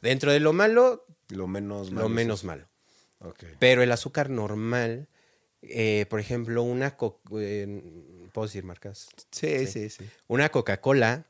dentro 0.00 0.32
de 0.32 0.40
lo 0.40 0.52
malo, 0.52 1.04
Lo 1.28 1.46
menos 1.46 1.88
lo 1.90 1.94
malo 1.94 2.06
es 2.06 2.12
menos 2.14 2.44
malo. 2.44 2.68
Ok. 3.20 3.44
Pero 3.58 3.82
el 3.82 3.92
azúcar 3.92 4.30
normal 4.30 5.08
eh, 5.62 6.06
por 6.08 6.20
ejemplo, 6.20 6.62
una... 6.62 6.96
co- 6.96 7.20
eh, 7.38 7.82
¿Puedo 8.32 8.46
decir 8.46 8.64
marcas? 8.64 9.08
Sí, 9.30 9.66
sí, 9.66 9.90
sí. 9.90 10.08
Una 10.26 10.48
Coca-Cola 10.48 11.26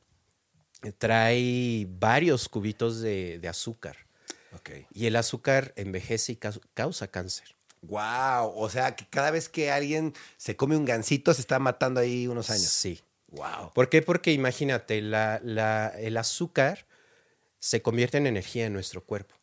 trae 0.97 1.85
varios 1.89 2.49
cubitos 2.49 3.01
de, 3.01 3.39
de 3.39 3.47
azúcar. 3.47 3.97
Ok. 4.53 4.69
Y 4.93 5.05
el 5.07 5.15
azúcar 5.15 5.73
envejece 5.75 6.33
y 6.33 6.35
cau- 6.37 6.61
causa 6.73 7.09
cáncer. 7.09 7.55
Wow. 7.81 8.53
O 8.55 8.69
sea, 8.69 8.95
que 8.95 9.05
cada 9.09 9.31
vez 9.31 9.49
que 9.49 9.71
alguien 9.71 10.13
se 10.37 10.55
come 10.55 10.75
un 10.77 10.85
gansito 10.85 11.33
se 11.33 11.41
está 11.41 11.59
matando 11.59 11.99
ahí 11.99 12.27
unos 12.27 12.49
años. 12.49 12.69
Sí. 12.69 13.01
Wow. 13.29 13.71
¿Por 13.73 13.89
qué? 13.89 14.01
Porque 14.01 14.31
imagínate, 14.33 15.01
la- 15.01 15.39
la- 15.43 15.87
el 15.99 16.17
azúcar 16.17 16.85
se 17.59 17.81
convierte 17.81 18.17
en 18.17 18.27
energía 18.27 18.65
en 18.65 18.73
nuestro 18.73 19.03
cuerpo. 19.03 19.35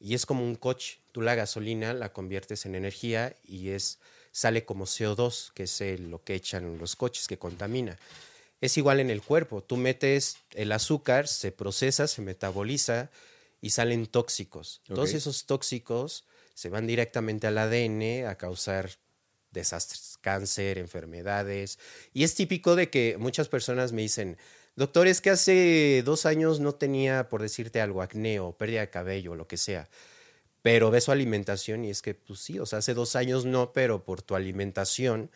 Y 0.00 0.14
es 0.14 0.26
como 0.26 0.44
un 0.44 0.54
coche. 0.54 0.98
Tú 1.12 1.22
la 1.22 1.34
gasolina 1.34 1.92
la 1.92 2.12
conviertes 2.12 2.66
en 2.66 2.74
energía 2.74 3.34
y 3.44 3.70
es, 3.70 3.98
sale 4.32 4.64
como 4.64 4.86
CO2, 4.86 5.50
que 5.54 5.64
es 5.64 5.80
el- 5.80 6.10
lo 6.10 6.22
que 6.22 6.34
echan 6.34 6.78
los 6.78 6.94
coches, 6.96 7.26
que 7.26 7.38
contamina. 7.38 7.98
Es 8.60 8.76
igual 8.76 9.00
en 9.00 9.10
el 9.10 9.22
cuerpo. 9.22 9.62
Tú 9.62 9.76
metes 9.76 10.36
el 10.54 10.72
azúcar, 10.72 11.28
se 11.28 11.52
procesa, 11.52 12.06
se 12.08 12.22
metaboliza 12.22 13.08
y 13.60 13.70
salen 13.70 14.06
tóxicos. 14.06 14.82
Todos 14.86 15.10
Ok. 15.10 15.16
esos 15.16 15.46
tóxicos 15.46 16.24
se 16.58 16.70
van 16.70 16.88
directamente 16.88 17.46
al 17.46 17.56
ADN 17.56 18.26
a 18.26 18.34
causar 18.36 18.90
desastres, 19.52 20.18
cáncer, 20.20 20.78
enfermedades. 20.78 21.78
Y 22.12 22.24
es 22.24 22.34
típico 22.34 22.74
de 22.74 22.90
que 22.90 23.16
muchas 23.16 23.46
personas 23.48 23.92
me 23.92 24.02
dicen, 24.02 24.36
doctor, 24.74 25.06
es 25.06 25.20
que 25.20 25.30
hace 25.30 26.02
dos 26.04 26.26
años 26.26 26.58
no 26.58 26.74
tenía, 26.74 27.28
por 27.28 27.42
decirte 27.42 27.80
algo, 27.80 28.02
acné 28.02 28.40
o 28.40 28.56
pérdida 28.58 28.80
de 28.80 28.90
cabello 28.90 29.32
o 29.32 29.36
lo 29.36 29.46
que 29.46 29.56
sea. 29.56 29.88
Pero 30.60 30.90
ve 30.90 31.00
su 31.00 31.12
alimentación 31.12 31.84
y 31.84 31.90
es 31.90 32.02
que, 32.02 32.14
pues 32.14 32.40
sí, 32.40 32.58
o 32.58 32.66
sea, 32.66 32.80
hace 32.80 32.92
dos 32.92 33.14
años 33.14 33.44
no, 33.44 33.72
pero 33.72 34.02
por 34.02 34.22
tu 34.22 34.34
alimentación 34.34 35.30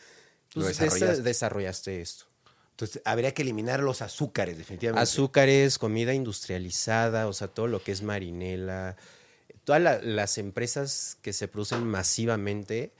pues, 0.52 0.66
desarrollaste. 0.66 1.06
desa- 1.20 1.22
desarrollaste 1.22 2.00
esto. 2.00 2.24
Entonces, 2.72 3.00
habría 3.04 3.32
que 3.32 3.42
eliminar 3.42 3.78
los 3.78 4.02
azúcares, 4.02 4.58
definitivamente. 4.58 5.00
Azúcares, 5.04 5.78
comida 5.78 6.14
industrializada, 6.14 7.28
o 7.28 7.32
sea, 7.32 7.46
todo 7.46 7.68
lo 7.68 7.80
que 7.80 7.92
es 7.92 8.02
marinela, 8.02 8.96
todas 9.64 9.80
la- 9.82 10.00
las 10.00 10.38
empresas 10.38 11.18
que 11.22 11.32
se 11.32 11.48
producen 11.48 11.84
masivamente 11.86 12.92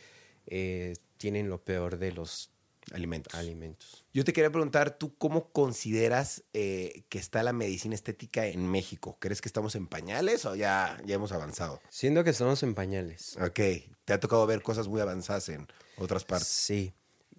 eh, 0.47 0.95
tienen 1.19 1.49
lo 1.49 1.63
peor 1.63 1.99
de 1.99 2.13
los 2.13 2.51
Alimentos. 2.93 3.33
alimentos. 3.35 4.05
Yo 4.13 4.25
te 4.25 4.33
quería 4.33 4.51
preguntar, 4.51 4.99
¿tú 4.99 5.17
cómo 5.17 5.51
consideras 5.53 6.43
eh, 6.53 7.05
que 7.09 7.19
está 7.21 7.45
la 7.45 7.53
medicina 7.53 7.95
estética 7.95 8.45
en 8.47 8.67
México? 8.69 9.17
¿Crees 9.21 9.41
que 9.41 9.49
estamos 9.49 9.77
en 9.77 9.87
pañales 9.87 10.45
o 10.47 10.57
ya, 10.57 11.01
ya 11.07 11.15
hemos 11.15 11.31
avanzado? 11.31 11.81
Siendo 11.89 12.25
que 12.25 12.31
estamos 12.31 12.61
en 12.65 12.75
pañales. 12.75 13.37
Ok, 13.41 13.61
te 14.05 14.13
ha 14.13 14.19
tocado 14.21 14.45
ver 14.49 14.63
cosas 14.63 14.89
muy 14.89 15.01
avanzadas 15.01 15.49
en 15.49 15.69
otras 15.97 16.25
partes. 16.25 16.49
Sí. 16.49 16.93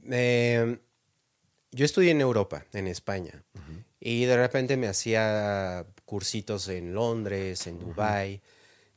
Eh, 0.09 0.79
yo 1.71 1.85
estudié 1.85 2.11
en 2.11 2.21
Europa, 2.21 2.65
en 2.71 2.87
España, 2.87 3.43
y 3.99 4.23
de 4.25 4.37
repente 4.37 4.77
me 4.77 4.87
hacía 4.87 5.85
cursitos 6.05 6.69
en 6.69 6.93
Londres, 6.93 7.67
en 7.67 7.79
Dubái. 7.79 8.41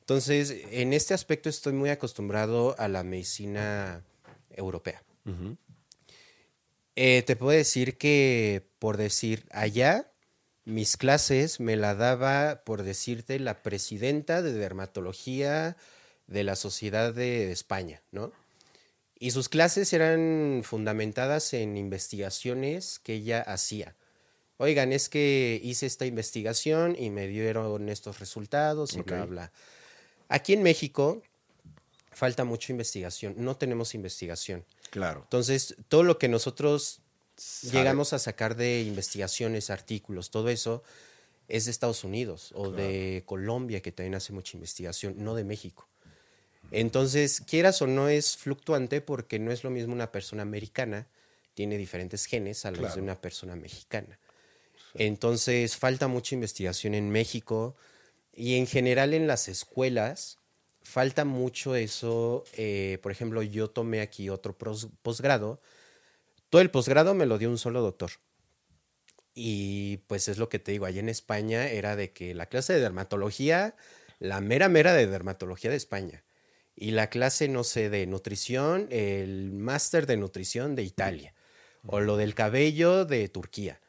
Entonces, 0.06 0.54
en 0.70 0.92
este 0.92 1.14
aspecto 1.14 1.48
estoy 1.48 1.72
muy 1.72 1.90
acostumbrado 1.90 2.76
a 2.78 2.86
la 2.86 3.02
medicina 3.02 4.04
europea. 4.50 5.02
Eh, 6.94 7.24
te 7.26 7.34
puedo 7.34 7.58
decir 7.58 7.98
que, 7.98 8.68
por 8.78 8.98
decir, 8.98 9.48
allá, 9.50 10.08
mis 10.64 10.96
clases 10.96 11.58
me 11.58 11.74
la 11.74 11.96
daba, 11.96 12.62
por 12.64 12.84
decirte, 12.84 13.40
la 13.40 13.64
presidenta 13.64 14.42
de 14.42 14.52
dermatología 14.52 15.76
de 16.28 16.44
la 16.44 16.54
Sociedad 16.54 17.12
de 17.12 17.50
España, 17.50 18.00
¿no? 18.12 18.30
Y 19.18 19.32
sus 19.32 19.48
clases 19.48 19.92
eran 19.92 20.60
fundamentadas 20.62 21.52
en 21.52 21.76
investigaciones 21.76 23.00
que 23.00 23.14
ella 23.14 23.42
hacía. 23.42 23.96
Oigan, 24.58 24.92
es 24.92 25.08
que 25.08 25.60
hice 25.64 25.86
esta 25.86 26.06
investigación 26.06 26.94
y 26.96 27.10
me 27.10 27.26
dieron 27.26 27.88
estos 27.88 28.20
resultados 28.20 28.94
y 28.94 29.02
bla, 29.02 29.24
Ok. 29.24 29.30
bla. 29.30 29.52
Aquí 30.28 30.52
en 30.54 30.62
México 30.62 31.22
falta 32.10 32.44
mucha 32.44 32.72
investigación. 32.72 33.34
No 33.38 33.56
tenemos 33.56 33.94
investigación. 33.94 34.64
Claro. 34.90 35.20
Entonces, 35.24 35.76
todo 35.88 36.02
lo 36.02 36.18
que 36.18 36.28
nosotros 36.28 37.00
Sabe- 37.36 37.72
llegamos 37.78 38.12
a 38.12 38.18
sacar 38.18 38.56
de 38.56 38.82
investigaciones, 38.82 39.70
artículos, 39.70 40.30
todo 40.30 40.48
eso, 40.48 40.82
es 41.48 41.66
de 41.66 41.70
Estados 41.70 42.02
Unidos 42.04 42.50
o 42.54 42.70
de 42.70 43.22
Colombia, 43.26 43.80
que 43.82 43.92
también 43.92 44.14
hace 44.16 44.32
mucha 44.32 44.56
investigación, 44.56 45.14
no 45.18 45.34
de 45.34 45.44
México. 45.44 45.86
Entonces, 46.72 47.40
quieras 47.40 47.80
o 47.82 47.86
no, 47.86 48.08
es 48.08 48.36
fluctuante 48.36 49.00
porque 49.00 49.38
no 49.38 49.52
es 49.52 49.62
lo 49.62 49.70
mismo 49.70 49.92
una 49.92 50.10
persona 50.10 50.42
americana, 50.42 51.06
tiene 51.54 51.78
diferentes 51.78 52.24
genes 52.26 52.64
a 52.66 52.70
los 52.70 52.80
Claro. 52.80 52.94
de 52.96 53.00
una 53.02 53.20
persona 53.20 53.54
mexicana. 53.54 54.18
Entonces, 54.94 55.76
falta 55.76 56.08
mucha 56.08 56.34
investigación 56.34 56.94
en 56.94 57.10
México 57.10 57.76
y 58.36 58.56
en 58.56 58.66
general 58.66 59.14
en 59.14 59.26
las 59.26 59.48
escuelas 59.48 60.38
falta 60.82 61.24
mucho 61.24 61.74
eso. 61.74 62.44
eh, 62.52 62.98
por 63.02 63.10
ejemplo, 63.10 63.42
yo 63.42 63.68
tomé 63.68 64.00
aquí 64.00 64.28
otro 64.28 64.56
posgrado. 65.02 65.60
Todo 66.48 66.62
el 66.62 66.70
posgrado 66.70 67.14
me 67.14 67.26
lo 67.26 67.38
dio 67.38 67.50
un 67.50 67.58
solo 67.58 67.80
doctor. 67.80 68.12
Y 69.34 69.98
pues 70.06 70.28
es 70.28 70.38
lo 70.38 70.48
que 70.48 70.58
te 70.58 70.72
digo, 70.72 70.86
allá 70.86 71.00
en 71.00 71.08
España 71.08 71.68
era 71.68 71.96
de 71.96 72.12
que 72.12 72.34
la 72.34 72.46
clase 72.46 72.72
de 72.72 72.80
dermatología, 72.80 73.74
la 74.18 74.40
mera 74.40 74.68
mera 74.68 74.94
de 74.94 75.06
dermatología 75.06 75.70
de 75.70 75.76
España. 75.76 76.24
Y 76.74 76.92
la 76.92 77.08
clase, 77.08 77.48
no 77.48 77.64
sé, 77.64 77.90
de 77.90 78.06
nutrición, 78.06 78.86
el 78.90 79.52
máster 79.52 80.06
de 80.06 80.18
nutrición 80.18 80.76
de 80.76 80.82
Italia. 80.82 81.34
O 81.86 82.00
lo 82.00 82.16
del 82.16 82.34
cabello 82.34 83.04
de 83.04 83.28
Turquía. 83.28 83.80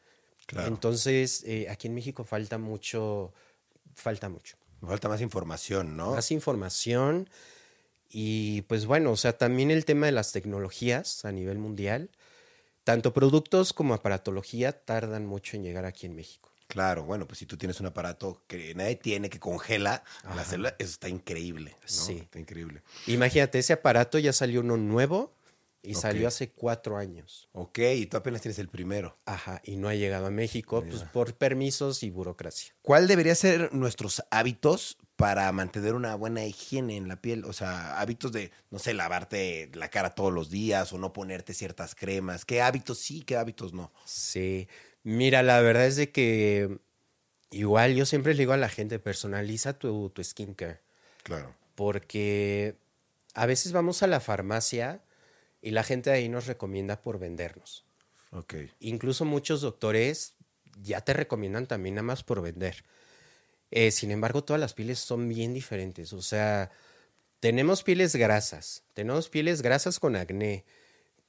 Claro. 0.46 0.68
Entonces, 0.68 1.44
eh, 1.44 1.66
aquí 1.68 1.88
en 1.88 1.94
México 1.94 2.24
falta 2.24 2.56
mucho, 2.58 3.32
falta 4.00 4.28
mucho. 4.28 4.56
Falta 4.86 5.08
más 5.08 5.20
información, 5.20 5.96
¿no? 5.96 6.12
Más 6.14 6.30
información. 6.30 7.28
Y 8.08 8.62
pues 8.62 8.86
bueno, 8.86 9.10
o 9.12 9.16
sea, 9.16 9.36
también 9.36 9.70
el 9.70 9.84
tema 9.84 10.06
de 10.06 10.12
las 10.12 10.32
tecnologías 10.32 11.24
a 11.24 11.32
nivel 11.32 11.58
mundial, 11.58 12.10
tanto 12.84 13.12
productos 13.12 13.72
como 13.72 13.94
aparatología 13.94 14.72
tardan 14.72 15.26
mucho 15.26 15.56
en 15.56 15.64
llegar 15.64 15.84
aquí 15.84 16.06
en 16.06 16.14
México. 16.14 16.50
Claro, 16.68 17.04
bueno, 17.04 17.26
pues 17.26 17.38
si 17.38 17.46
tú 17.46 17.56
tienes 17.56 17.80
un 17.80 17.86
aparato 17.86 18.42
que 18.46 18.74
nadie 18.74 18.96
tiene, 18.96 19.30
que 19.30 19.40
congela 19.40 20.04
la 20.36 20.44
célula, 20.44 20.76
eso 20.78 20.90
está 20.90 21.08
increíble. 21.08 21.70
¿no? 21.80 21.88
Sí. 21.88 22.18
Está 22.18 22.38
increíble. 22.38 22.82
Imagínate, 23.06 23.58
ese 23.58 23.72
aparato 23.72 24.18
ya 24.18 24.34
salió 24.34 24.60
uno 24.60 24.76
nuevo 24.76 25.32
y 25.82 25.94
salió 25.94 26.28
hace 26.28 26.50
cuatro 26.50 26.96
años. 26.96 27.48
Ok, 27.52 27.78
y 27.78 28.06
tú 28.06 28.16
apenas 28.16 28.42
tienes 28.42 28.58
el 28.58 28.68
primero. 28.68 29.16
Ajá, 29.24 29.60
y 29.64 29.76
no 29.76 29.88
ha 29.88 29.94
llegado 29.94 30.26
a 30.26 30.30
México 30.30 30.82
pues, 30.82 31.04
por 31.04 31.34
permisos 31.34 32.02
y 32.02 32.10
burocracia. 32.10 32.74
¿Cuál 32.82 33.06
debería 33.06 33.34
ser 33.34 33.72
nuestros 33.72 34.22
hábitos 34.30 34.98
para 35.16 35.50
mantener 35.52 35.94
una 35.94 36.14
buena 36.14 36.44
higiene 36.44 36.96
en 36.96 37.08
la 37.08 37.20
piel? 37.20 37.44
O 37.44 37.52
sea, 37.52 38.00
hábitos 38.00 38.32
de, 38.32 38.50
no 38.70 38.78
sé, 38.78 38.94
lavarte 38.94 39.70
la 39.74 39.88
cara 39.88 40.14
todos 40.14 40.32
los 40.32 40.50
días 40.50 40.92
o 40.92 40.98
no 40.98 41.12
ponerte 41.12 41.54
ciertas 41.54 41.94
cremas. 41.94 42.44
¿Qué 42.44 42.60
hábitos 42.60 42.98
sí, 42.98 43.22
qué 43.22 43.36
hábitos 43.36 43.72
no? 43.72 43.92
Sí, 44.04 44.68
mira, 45.04 45.42
la 45.42 45.60
verdad 45.60 45.86
es 45.86 45.96
de 45.96 46.10
que 46.10 46.78
igual 47.50 47.94
yo 47.94 48.04
siempre 48.04 48.34
le 48.34 48.40
digo 48.40 48.52
a 48.52 48.56
la 48.58 48.68
gente, 48.68 48.98
personaliza 48.98 49.78
tu, 49.78 50.10
tu 50.10 50.22
skincare. 50.22 50.80
Claro. 51.22 51.54
porque 51.74 52.76
a 53.34 53.44
veces 53.44 53.72
vamos 53.72 54.02
a 54.02 54.06
la 54.06 54.18
farmacia 54.18 55.02
y 55.60 55.70
la 55.70 55.82
gente 55.82 56.10
de 56.10 56.16
ahí 56.16 56.28
nos 56.28 56.46
recomienda 56.46 57.00
por 57.02 57.18
vendernos. 57.18 57.84
Ok. 58.30 58.54
Incluso 58.80 59.24
muchos 59.24 59.60
doctores 59.60 60.34
ya 60.82 61.00
te 61.00 61.12
recomiendan 61.12 61.66
también 61.66 61.96
nada 61.96 62.04
más 62.04 62.22
por 62.22 62.42
vender. 62.42 62.84
Eh, 63.70 63.90
sin 63.90 64.10
embargo, 64.10 64.44
todas 64.44 64.60
las 64.60 64.74
pieles 64.74 64.98
son 64.98 65.28
bien 65.28 65.52
diferentes. 65.54 66.12
O 66.12 66.22
sea, 66.22 66.70
tenemos 67.40 67.82
pieles 67.82 68.16
grasas, 68.16 68.82
tenemos 68.94 69.28
pieles 69.28 69.62
grasas 69.62 69.98
con 69.98 70.16
acné, 70.16 70.64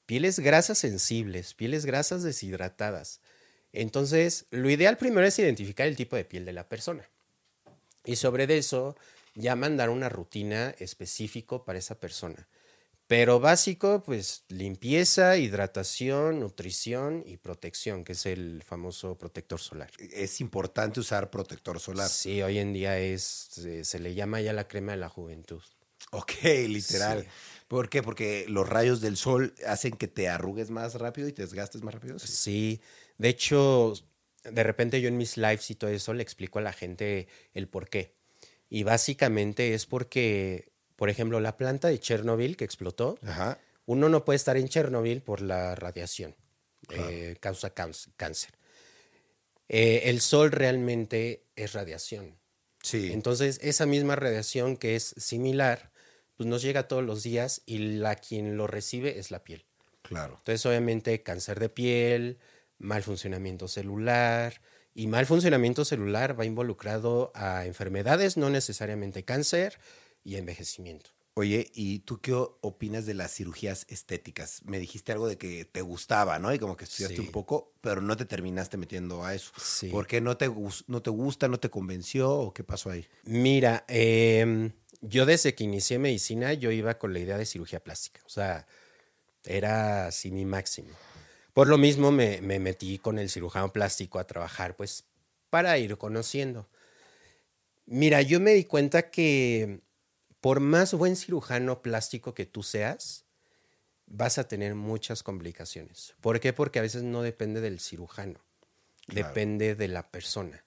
pieles 0.06 0.40
grasas 0.40 0.78
sensibles, 0.78 1.54
pieles 1.54 1.86
grasas 1.86 2.24
deshidratadas. 2.24 3.22
Entonces, 3.74 4.46
lo 4.50 4.70
ideal 4.70 4.98
primero 4.98 5.28
es 5.28 5.38
identificar 5.38 5.88
el 5.88 5.96
tipo 5.96 6.16
de 6.16 6.26
piel 6.26 6.46
de 6.46 6.54
la 6.54 6.68
persona. 6.68 7.08
Y 8.06 8.16
sobre 8.16 8.58
eso, 8.58 8.96
ya 9.36 9.56
mandar 9.56 9.90
una 9.90 10.10
rutina 10.10 10.74
específico 10.80 11.64
para 11.64 11.80
esa 11.80 12.00
persona. 12.00 12.48
Pero 13.10 13.40
básico, 13.40 14.04
pues 14.06 14.44
limpieza, 14.50 15.36
hidratación, 15.36 16.42
nutrición 16.42 17.24
y 17.26 17.38
protección, 17.38 18.04
que 18.04 18.12
es 18.12 18.28
el 18.28 18.62
famoso 18.62 19.18
protector 19.18 19.60
solar. 19.60 19.90
Es 19.98 20.40
importante 20.42 21.00
usar 21.00 21.32
protector 21.32 21.80
solar. 21.80 22.08
Sí, 22.08 22.44
hoy 22.44 22.60
en 22.60 22.72
día 22.72 23.00
es, 23.00 23.24
se, 23.24 23.84
se 23.84 23.98
le 23.98 24.14
llama 24.14 24.42
ya 24.42 24.54
la 24.54 24.68
crema 24.68 24.92
de 24.92 25.00
la 25.00 25.10
juventud. 25.10 25.64
Ok, 26.12 26.34
literal. 26.68 27.24
Sí. 27.24 27.30
¿Por 27.68 27.90
qué? 27.90 28.04
Porque 28.04 28.46
los 28.48 28.70
rayos 28.70 29.02
del 29.02 29.18
sol 29.18 29.56
hacen 29.66 29.94
que 29.94 30.08
te 30.08 30.30
arrugues 30.30 30.70
más 30.70 30.94
rápido 30.94 31.28
y 31.28 31.34
te 31.34 31.42
desgastes 31.42 31.82
más 31.82 31.96
rápido. 31.96 32.20
Sí. 32.20 32.28
Sí, 32.28 32.82
de 33.18 33.30
hecho, 33.30 33.96
de 34.44 34.64
repente 34.64 35.02
yo 35.02 35.08
en 35.08 35.18
mis 35.18 35.36
lives 35.36 35.72
y 35.72 35.74
todo 35.74 35.90
eso 35.90 36.14
le 36.14 36.22
explico 36.22 36.60
a 36.60 36.62
la 36.62 36.74
gente 36.74 37.28
el 37.56 37.68
por 37.68 37.90
qué. 37.90 38.14
Y 38.70 38.84
básicamente 38.84 39.74
es 39.74 39.88
porque, 39.88 40.72
por 41.00 41.10
ejemplo, 41.10 41.40
la 41.40 41.56
planta 41.56 41.88
de 41.88 41.98
Chernobyl 41.98 42.58
que 42.58 42.66
explotó, 42.66 43.18
Ajá. 43.26 43.58
uno 43.86 44.10
no 44.10 44.26
puede 44.26 44.36
estar 44.36 44.58
en 44.58 44.68
Chernobyl 44.68 45.22
por 45.22 45.40
la 45.40 45.74
radiación, 45.74 46.36
eh, 46.90 47.38
causa 47.40 47.74
cáncer. 47.74 48.52
Eh, 49.70 50.02
el 50.10 50.20
sol 50.20 50.52
realmente 50.52 51.46
es 51.56 51.72
radiación. 51.72 52.38
Sí. 52.84 53.14
Entonces, 53.14 53.62
esa 53.64 53.86
misma 53.86 54.18
radiación 54.18 54.76
que 54.76 54.98
es 54.98 55.16
similar, 55.16 55.94
pues 56.36 56.50
nos 56.50 56.62
llega 56.62 56.90
todos 56.90 57.06
los 57.06 57.24
días 57.24 57.62
y 57.66 57.78
la 57.78 58.16
quien 58.16 58.58
lo 58.58 58.68
recibe 58.68 59.20
es 59.20 59.32
la 59.32 59.42
piel. 59.42 59.64
Claro. 60.02 60.36
Entonces, 60.40 60.66
obviamente, 60.66 61.24
cáncer 61.24 61.62
de 61.62 61.70
piel, 61.70 62.40
mal 62.78 63.04
funcionamiento 63.04 63.70
celular, 63.70 64.60
y 64.94 65.08
mal 65.08 65.26
funcionamiento 65.26 65.86
celular 65.86 66.38
va 66.38 66.44
involucrado 66.44 67.32
a 67.36 67.66
enfermedades, 67.66 68.36
no 68.36 68.50
necesariamente 68.50 69.24
cáncer, 69.24 69.80
y 70.24 70.36
envejecimiento. 70.36 71.12
Oye, 71.40 71.72
¿y 71.74 72.00
tú 72.00 72.20
qué 72.20 72.34
opinas 72.34 73.06
de 73.06 73.14
las 73.14 73.34
cirugías 73.34 73.86
estéticas? 73.88 74.62
Me 74.66 74.78
dijiste 74.78 75.14
algo 75.14 75.26
de 75.26 75.38
que 75.38 75.64
te 75.64 75.82
gustaba, 75.82 76.38
¿no? 76.38 76.54
Y 76.54 76.60
como 76.60 76.76
que 76.76 76.84
estudiaste 76.84 77.22
un 77.22 77.32
poco, 77.32 77.72
pero 77.80 78.02
no 78.02 78.18
te 78.18 78.26
terminaste 78.26 78.76
metiendo 78.76 79.24
a 79.24 79.34
eso. 79.34 79.54
Sí. 79.58 79.88
¿Por 79.88 80.06
qué 80.06 80.20
no 80.20 80.36
te, 80.36 80.52
no 80.88 81.02
te 81.02 81.10
gusta, 81.10 81.48
no 81.48 81.58
te 81.58 81.70
convenció 81.70 82.30
o 82.30 82.54
qué 82.54 82.66
pasó 82.66 82.90
ahí? 82.90 83.08
Mira, 83.24 83.86
em, 83.88 84.74
yo 85.00 85.26
desde 85.26 85.56
que 85.56 85.64
inicié 85.64 85.98
medicina, 85.98 86.52
yo 86.54 86.72
iba 86.72 86.98
con 86.98 87.14
la 87.14 87.20
idea 87.20 87.38
de 87.38 87.46
cirugía 87.46 87.82
plástica. 87.82 88.20
O 88.26 88.30
sea, 88.30 88.68
era 89.46 90.08
así 90.08 90.32
mi 90.32 90.44
máximo. 90.44 90.90
Por 91.54 91.70
lo 91.70 91.78
mismo 91.78 92.12
me, 92.12 92.42
me 92.42 92.60
metí 92.60 92.98
con 92.98 93.18
el 93.18 93.30
cirujano 93.30 93.72
plástico 93.72 94.20
a 94.20 94.28
trabajar, 94.28 94.76
pues, 94.76 95.06
para 95.50 95.78
ir 95.78 95.98
conociendo. 95.98 96.68
Mira, 97.86 98.22
yo 98.22 98.42
me 98.42 98.52
di 98.52 98.66
cuenta 98.66 99.10
que 99.10 99.80
por 100.42 100.60
más 100.60 100.94
buen 100.94 101.16
cirujano 101.16 101.82
plástico 101.82 102.34
que 102.34 102.46
tú 102.46 102.64
seas, 102.64 103.26
vas 104.06 104.38
a 104.38 104.48
tener 104.48 104.76
muchas 104.76 105.24
complicaciones. 105.24 106.16
¿Por 106.22 106.40
qué? 106.40 106.54
Porque 106.54 106.80
a 106.80 106.82
veces 106.82 107.04
no 107.04 107.22
depende 107.22 107.62
del 107.62 107.80
cirujano, 107.80 108.40
depende 109.08 109.76
de 109.76 109.88
la 109.88 110.10
persona. 110.10 110.64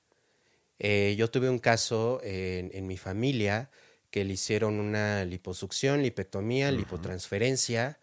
Eh, 0.78 1.14
yo 1.16 1.30
tuve 1.30 1.48
un 1.48 1.58
caso 1.58 2.20
en, 2.22 2.86
mi 2.86 2.96
familia 2.96 3.70
que 4.10 4.24
le 4.24 4.34
hicieron 4.34 4.80
una 4.80 5.24
liposucción, 5.24 6.02
lipectomía, 6.02 6.70
lipotransferencia, 6.70 7.98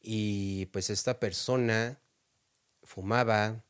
y 0.00 0.66
pues 0.66 0.90
esta 0.90 1.20
persona 1.20 2.00
fumaba, 2.82 3.64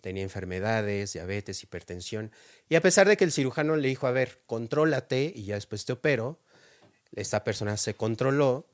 tenía 0.00 0.22
enfermedades, 0.22 1.12
diabetes, 1.12 1.62
hipertensión, 1.62 2.32
y 2.68 2.74
a 2.74 2.80
pesar 2.80 3.08
de 3.08 3.16
que 3.16 3.24
el 3.24 3.32
cirujano 3.32 3.76
le 3.76 3.88
dijo, 3.88 4.06
a 4.06 4.10
ver, 4.10 4.40
contrólate 4.46 5.32
y 5.34 5.44
ya 5.44 5.54
después 5.54 5.84
te 5.84 5.92
opero, 5.92 6.40
esta 7.12 7.44
persona 7.44 7.76
se 7.76 7.94
controló 7.94 8.66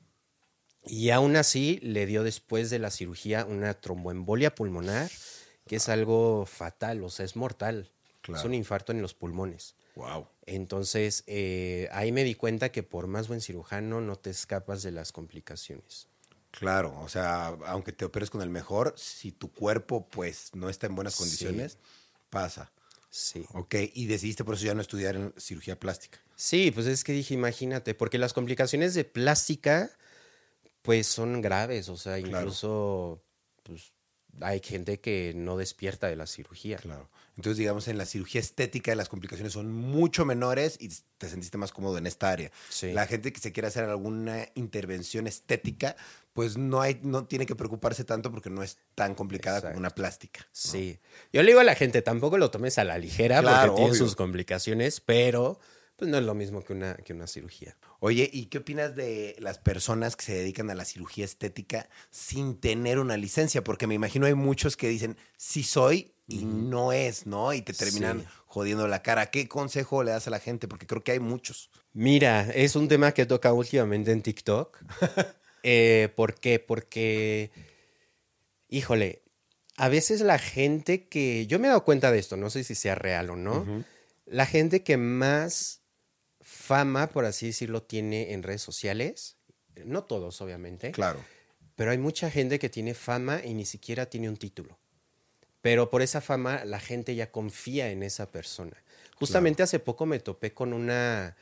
y 0.85 1.09
aún 1.09 1.35
así 1.35 1.79
le 1.81 2.05
dio 2.05 2.23
después 2.23 2.69
de 2.69 2.79
la 2.79 2.89
cirugía 2.89 3.45
una 3.45 3.73
tromboembolia 3.73 4.55
pulmonar, 4.55 5.09
que 5.67 5.75
es 5.75 5.89
algo 5.89 6.45
fatal, 6.45 7.03
o 7.03 7.09
sea, 7.09 7.25
es 7.25 7.35
mortal. 7.35 7.91
Es 8.27 8.43
un 8.43 8.53
infarto 8.53 8.91
en 8.91 9.01
los 9.01 9.15
pulmones. 9.15 9.75
Wow. 9.95 10.27
Entonces, 10.45 11.23
eh, 11.25 11.89
ahí 11.91 12.11
me 12.11 12.23
di 12.23 12.35
cuenta 12.35 12.71
que 12.71 12.83
por 12.83 13.07
más 13.07 13.27
buen 13.27 13.41
cirujano 13.41 14.01
no 14.01 14.17
te 14.17 14.29
escapas 14.29 14.83
de 14.83 14.91
las 14.91 15.11
complicaciones. 15.11 16.07
Claro, 16.51 16.99
o 17.01 17.09
sea, 17.09 17.47
aunque 17.65 17.91
te 17.91 18.05
operes 18.05 18.29
con 18.29 18.41
el 18.41 18.49
mejor, 18.49 18.93
si 18.97 19.31
tu 19.31 19.51
cuerpo 19.51 20.07
pues 20.09 20.49
no 20.53 20.69
está 20.69 20.87
en 20.87 20.95
buenas 20.95 21.15
condiciones, 21.15 21.77
pasa. 22.29 22.71
Sí. 23.09 23.45
Ok, 23.53 23.75
y 23.93 24.05
decidiste 24.07 24.43
por 24.43 24.55
eso 24.55 24.65
ya 24.65 24.75
no 24.75 24.81
estudiar 24.81 25.15
en 25.15 25.33
cirugía 25.37 25.79
plástica. 25.79 26.19
Sí, 26.39 26.71
pues 26.71 26.87
es 26.87 27.03
que 27.03 27.11
dije, 27.11 27.33
imagínate, 27.33 27.93
porque 27.93 28.17
las 28.17 28.31
complicaciones 28.31 28.93
de 28.93 29.03
plástica, 29.03 29.91
pues 30.81 31.05
son 31.05 31.41
graves, 31.41 31.89
o 31.89 31.97
sea, 31.97 32.17
incluso 32.17 33.21
pues, 33.63 33.91
hay 34.39 34.61
gente 34.61 35.01
que 35.01 35.33
no 35.35 35.57
despierta 35.57 36.07
de 36.07 36.15
la 36.15 36.25
cirugía. 36.27 36.77
Claro. 36.77 37.09
Entonces, 37.35 37.57
digamos, 37.57 37.89
en 37.89 37.97
la 37.97 38.05
cirugía 38.05 38.39
estética 38.39 38.95
las 38.95 39.09
complicaciones 39.09 39.51
son 39.51 39.69
mucho 39.69 40.23
menores 40.23 40.77
y 40.79 40.87
te 41.17 41.27
sentiste 41.27 41.57
más 41.57 41.73
cómodo 41.73 41.97
en 41.97 42.07
esta 42.07 42.29
área. 42.29 42.51
La 42.83 43.05
gente 43.05 43.33
que 43.33 43.41
se 43.41 43.51
quiere 43.51 43.67
hacer 43.67 43.83
alguna 43.83 44.47
intervención 44.55 45.27
estética, 45.27 45.97
pues 46.31 46.57
no, 46.57 46.79
hay, 46.79 47.01
no 47.03 47.25
tiene 47.25 47.47
que 47.47 47.57
preocuparse 47.57 48.05
tanto 48.05 48.31
porque 48.31 48.49
no 48.49 48.63
es 48.63 48.77
tan 48.95 49.13
complicada 49.13 49.61
como 49.61 49.77
una 49.77 49.89
plástica. 49.89 50.47
Sí. 50.53 50.99
Yo 51.33 51.43
le 51.43 51.49
digo 51.49 51.59
a 51.59 51.65
la 51.65 51.75
gente, 51.75 52.01
tampoco 52.01 52.37
lo 52.37 52.49
tomes 52.49 52.77
a 52.77 52.85
la 52.85 52.97
ligera 52.97 53.41
porque 53.41 53.75
tiene 53.75 53.93
sus 53.93 54.15
complicaciones, 54.15 55.01
pero 55.01 55.59
pues 55.99 56.09
no 56.09 56.17
es 56.17 56.23
lo 56.23 56.33
mismo 56.33 56.63
que 56.63 56.71
una, 56.71 56.95
que 56.95 57.11
una 57.11 57.27
cirugía. 57.27 57.75
Oye, 57.99 58.29
¿y 58.31 58.45
qué 58.45 58.59
opinas 58.59 58.95
de 58.95 59.35
las 59.39 59.59
personas 59.59 60.15
que 60.15 60.23
se 60.23 60.33
dedican 60.33 60.69
a 60.69 60.75
la 60.75 60.85
cirugía 60.85 61.25
estética 61.25 61.89
sin 62.09 62.57
tener 62.57 62.99
una 62.99 63.17
licencia? 63.17 63.63
Porque 63.63 63.85
me 63.85 63.95
imagino 63.95 64.25
hay 64.25 64.33
muchos 64.33 64.77
que 64.77 64.87
dicen, 64.87 65.17
sí 65.35 65.61
soy 65.61 66.13
y 66.25 66.45
no 66.45 66.93
es, 66.93 67.25
¿no? 67.25 67.53
Y 67.53 67.61
te 67.61 67.73
terminan 67.73 68.25
jodiendo 68.45 68.87
la 68.87 69.03
cara. 69.03 69.25
¿Qué 69.29 69.49
consejo 69.49 70.03
le 70.03 70.11
das 70.11 70.27
a 70.27 70.31
la 70.31 70.39
gente? 70.39 70.69
Porque 70.69 70.87
creo 70.87 71.03
que 71.03 71.11
hay 71.11 71.19
muchos. 71.19 71.69
Mira, 71.91 72.49
es 72.53 72.77
un 72.77 72.87
tema 72.87 73.11
que 73.11 73.25
toca 73.25 73.51
últimamente 73.51 74.13
en 74.13 74.21
TikTok. 74.21 74.77
eh, 75.63 76.13
¿Por 76.15 76.35
qué? 76.35 76.59
Porque, 76.59 77.51
híjole, 78.69 79.23
a 79.75 79.89
veces 79.89 80.21
la 80.21 80.39
gente 80.39 81.09
que, 81.09 81.45
yo 81.45 81.59
me 81.59 81.67
he 81.67 81.69
dado 81.69 81.83
cuenta 81.83 82.09
de 82.09 82.19
esto, 82.19 82.37
no 82.37 82.49
sé 82.49 82.63
si 82.63 82.73
sea 82.73 82.95
real 82.95 83.31
o 83.31 83.35
no, 83.35 83.83
la 84.25 84.45
gente 84.45 84.83
que 84.83 84.95
más 84.95 85.78
fama, 86.69 87.09
por 87.09 87.25
así 87.25 87.47
decirlo, 87.47 87.81
tiene 87.81 88.31
en 88.31 88.43
redes 88.43 88.61
sociales. 88.61 89.37
No 89.85 90.03
todos, 90.03 90.39
obviamente. 90.39 90.91
Claro. 90.91 91.19
Pero 91.75 91.89
hay 91.89 91.97
mucha 91.97 92.29
gente 92.29 92.59
que 92.59 92.69
tiene 92.69 92.93
fama 92.93 93.41
y 93.43 93.55
ni 93.55 93.65
siquiera 93.65 94.05
tiene 94.05 94.29
un 94.29 94.37
título. 94.37 94.77
Pero 95.61 95.89
por 95.89 96.03
esa 96.03 96.21
fama 96.21 96.63
la 96.65 96.79
gente 96.79 97.15
ya 97.15 97.31
confía 97.31 97.89
en 97.89 98.03
esa 98.03 98.29
persona. 98.29 98.77
Justamente 99.15 99.63
hace 99.63 99.79
poco 99.79 100.05
me 100.05 100.19
topé 100.19 100.53
con 100.53 100.73
una 100.73 101.35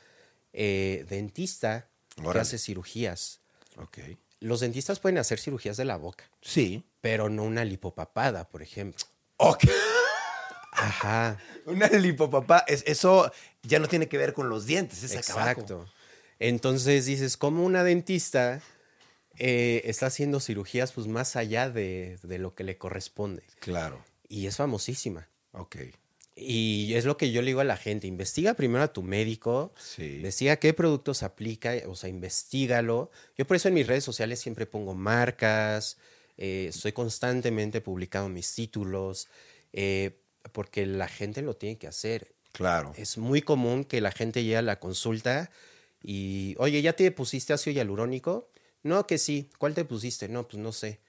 eh, 0.54 1.04
dentista 1.10 1.90
que 2.16 2.38
hace 2.38 2.56
cirugías. 2.56 3.42
Ok. 3.76 3.98
Los 4.40 4.60
dentistas 4.60 4.98
pueden 4.98 5.18
hacer 5.18 5.38
cirugías 5.38 5.76
de 5.76 5.84
la 5.84 5.96
boca. 5.96 6.24
Sí. 6.40 6.84
Pero 7.02 7.28
no 7.28 7.44
una 7.44 7.66
lipopapada, 7.66 8.48
por 8.48 8.62
ejemplo. 8.62 9.04
Ok. 9.36 9.64
Ajá. 10.78 11.38
Una 11.66 11.88
lipopapá, 11.88 12.64
es, 12.66 12.84
eso 12.86 13.30
ya 13.68 13.78
no 13.78 13.86
tiene 13.86 14.08
que 14.08 14.18
ver 14.18 14.32
con 14.32 14.48
los 14.48 14.66
dientes, 14.66 15.02
es 15.02 15.14
Exacto. 15.14 15.86
Entonces 16.38 17.06
dices, 17.06 17.36
¿cómo 17.36 17.64
una 17.64 17.84
dentista 17.84 18.62
eh, 19.36 19.82
está 19.84 20.06
haciendo 20.06 20.40
cirugías 20.40 20.92
pues 20.92 21.06
más 21.06 21.36
allá 21.36 21.68
de, 21.68 22.18
lo 22.22 22.54
que 22.54 22.64
le 22.64 22.78
corresponde? 22.78 23.42
Claro. 23.60 24.02
Y 24.28 24.46
es 24.46 24.56
famosísima. 24.56 25.28
Ok. 25.52 25.76
Y 26.34 26.94
es 26.94 27.04
lo 27.04 27.16
que 27.16 27.32
yo 27.32 27.42
le 27.42 27.48
digo 27.48 27.60
a 27.60 27.64
la 27.64 27.76
gente, 27.76 28.06
investiga 28.06 28.54
primero 28.54 28.84
a 28.84 28.92
tu 28.92 29.02
médico, 29.02 29.72
sí. 29.76 30.16
investiga 30.16 30.56
qué 30.56 30.72
productos 30.72 31.24
aplica, 31.24 31.74
o 31.86 31.96
sea, 31.96 32.08
investigalo. 32.08 33.10
Yo 33.36 33.44
por 33.44 33.56
eso 33.56 33.66
en 33.66 33.74
mis 33.74 33.86
redes 33.88 34.04
sociales 34.04 34.38
siempre 34.38 34.64
pongo 34.64 34.94
marcas, 34.94 35.98
eh, 36.36 36.66
estoy 36.68 36.92
constantemente 36.92 37.80
publicando 37.80 38.28
mis 38.28 38.54
títulos. 38.54 39.28
Eh, 39.72 40.22
porque 40.52 40.86
la 40.86 41.08
gente 41.08 41.42
lo 41.42 41.56
tiene 41.56 41.78
que 41.78 41.86
hacer. 41.86 42.34
Claro. 42.52 42.92
Es 42.96 43.18
muy 43.18 43.42
común 43.42 43.84
que 43.84 44.00
la 44.00 44.10
gente 44.10 44.42
llegue 44.42 44.56
a 44.56 44.62
la 44.62 44.80
consulta 44.80 45.50
y, 46.02 46.54
oye, 46.58 46.80
¿ya 46.82 46.94
te 46.94 47.10
pusiste 47.10 47.52
ácido 47.52 47.74
hialurónico? 47.74 48.48
No, 48.82 49.06
que 49.06 49.18
sí. 49.18 49.50
¿Cuál 49.58 49.74
te 49.74 49.84
pusiste? 49.84 50.28
No, 50.28 50.46
pues 50.46 50.62
no 50.62 50.72
sé. 50.72 51.00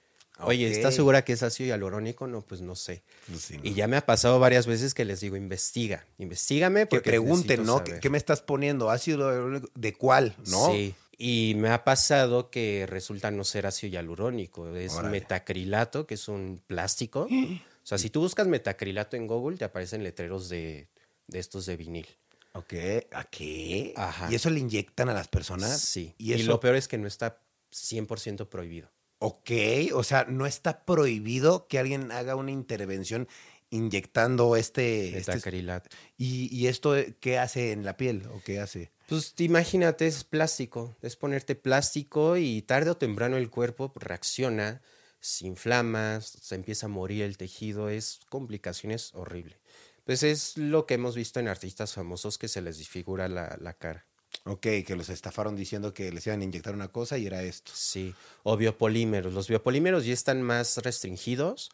Oye, 0.42 0.70
¿estás 0.70 0.94
segura 0.94 1.22
que 1.22 1.34
es 1.34 1.42
ácido 1.42 1.68
hialurónico? 1.68 2.26
No, 2.26 2.40
pues 2.40 2.60
no 2.60 2.74
sé. 2.74 3.02
Pues 3.28 3.52
y 3.62 3.74
ya 3.74 3.86
me 3.88 3.96
ha 3.96 4.06
pasado 4.06 4.38
varias 4.38 4.66
veces 4.66 4.94
que 4.94 5.04
les 5.04 5.20
digo, 5.20 5.36
investiga, 5.36 6.06
investigame. 6.18 6.86
Porque 6.86 7.04
que 7.04 7.10
pregunten, 7.10 7.64
¿no? 7.64 7.84
¿Qué, 7.84 8.10
me 8.10 8.18
estás 8.18 8.40
poniendo? 8.40 8.90
¿Ácido 8.90 9.30
hialurónico? 9.30 9.68
¿De 9.74 9.92
cuál? 9.92 10.34
¿No? 10.46 10.72
Sí. 10.72 10.94
Y 11.18 11.54
me 11.56 11.68
ha 11.68 11.84
pasado 11.84 12.50
que 12.50 12.86
resulta 12.88 13.30
no 13.30 13.44
ser 13.44 13.66
ácido 13.66 13.92
hialurónico, 13.92 14.74
es 14.74 14.94
metacrilato, 15.02 16.06
que 16.06 16.14
es 16.14 16.28
un 16.28 16.62
plástico. 16.66 17.28
O 17.82 17.86
sea, 17.90 17.96
si 17.98 18.10
tú 18.10 18.20
buscas 18.20 18.46
metacrilato 18.46 19.16
en 19.16 19.26
Google, 19.26 19.56
te 19.56 19.64
aparecen 19.64 20.04
letreros 20.04 20.48
de, 20.48 20.86
estos 21.32 21.66
de 21.66 21.76
vinil. 21.76 22.06
Ok, 22.52 22.74
¿a 23.12 23.24
qué? 23.24 23.92
Ajá. 23.96 24.28
¿Y 24.30 24.34
eso 24.34 24.50
le 24.50 24.60
inyectan 24.60 25.08
a 25.08 25.14
las 25.14 25.28
personas? 25.28 25.80
Sí. 25.80 26.14
Y, 26.18 26.42
lo 26.42 26.58
peor 26.58 26.74
es 26.74 26.88
que 26.88 26.98
no 26.98 27.06
está 27.06 27.40
100% 27.72 28.48
prohibido. 28.48 28.90
Ok, 29.18 29.50
o 29.94 30.02
sea, 30.02 30.24
no 30.24 30.46
está 30.46 30.84
prohibido 30.84 31.68
que 31.68 31.78
alguien 31.78 32.10
haga 32.10 32.36
una 32.36 32.50
intervención 32.50 33.28
inyectando 33.68 34.56
este... 34.56 35.16
este 35.16 35.32
metacrilato. 35.32 35.90
¿Y, 36.16 36.48
¿Y 36.54 36.66
esto 36.66 36.94
qué 37.20 37.38
hace 37.38 37.72
en 37.72 37.84
la 37.84 37.96
piel 37.96 38.26
o 38.32 38.42
qué 38.42 38.58
hace? 38.58 38.90
Pues 39.08 39.34
imagínate, 39.38 40.06
es 40.06 40.24
plástico, 40.24 40.96
es 41.02 41.16
ponerte 41.16 41.54
plástico 41.54 42.36
y 42.36 42.62
tarde 42.62 42.90
o 42.90 42.96
temprano 42.96 43.36
el 43.36 43.50
cuerpo 43.50 43.92
reacciona 43.94 44.80
se 45.20 45.46
inflama, 45.46 46.20
se 46.22 46.54
empieza 46.54 46.86
a 46.86 46.88
morir 46.88 47.22
el 47.22 47.36
tejido, 47.36 47.90
es 47.90 48.20
complicaciones 48.30 49.14
horrible. 49.14 49.60
Pues 50.04 50.22
es 50.22 50.56
lo 50.56 50.86
que 50.86 50.94
hemos 50.94 51.14
visto 51.14 51.40
en 51.40 51.48
artistas 51.48 51.94
famosos 51.94 52.38
que 52.38 52.48
se 52.48 52.62
les 52.62 52.78
disfigura 52.78 53.28
la, 53.28 53.74
cara. 53.74 54.06
Ok, 54.44 54.62
que 54.86 54.96
los 54.96 55.08
estafaron 55.08 55.56
diciendo 55.56 55.92
que 55.92 56.12
les 56.12 56.26
iban 56.26 56.40
a 56.40 56.44
inyectar 56.44 56.74
una 56.74 56.88
cosa 56.88 57.18
y 57.18 57.26
era 57.26 57.42
esto. 57.42 57.72
Sí, 57.74 58.14
o 58.42 58.56
biopolímeros. 58.56 59.32
Los 59.32 59.48
biopolímeros 59.48 60.04
ya 60.04 60.12
están 60.12 60.42
más 60.42 60.78
restringidos, 60.78 61.70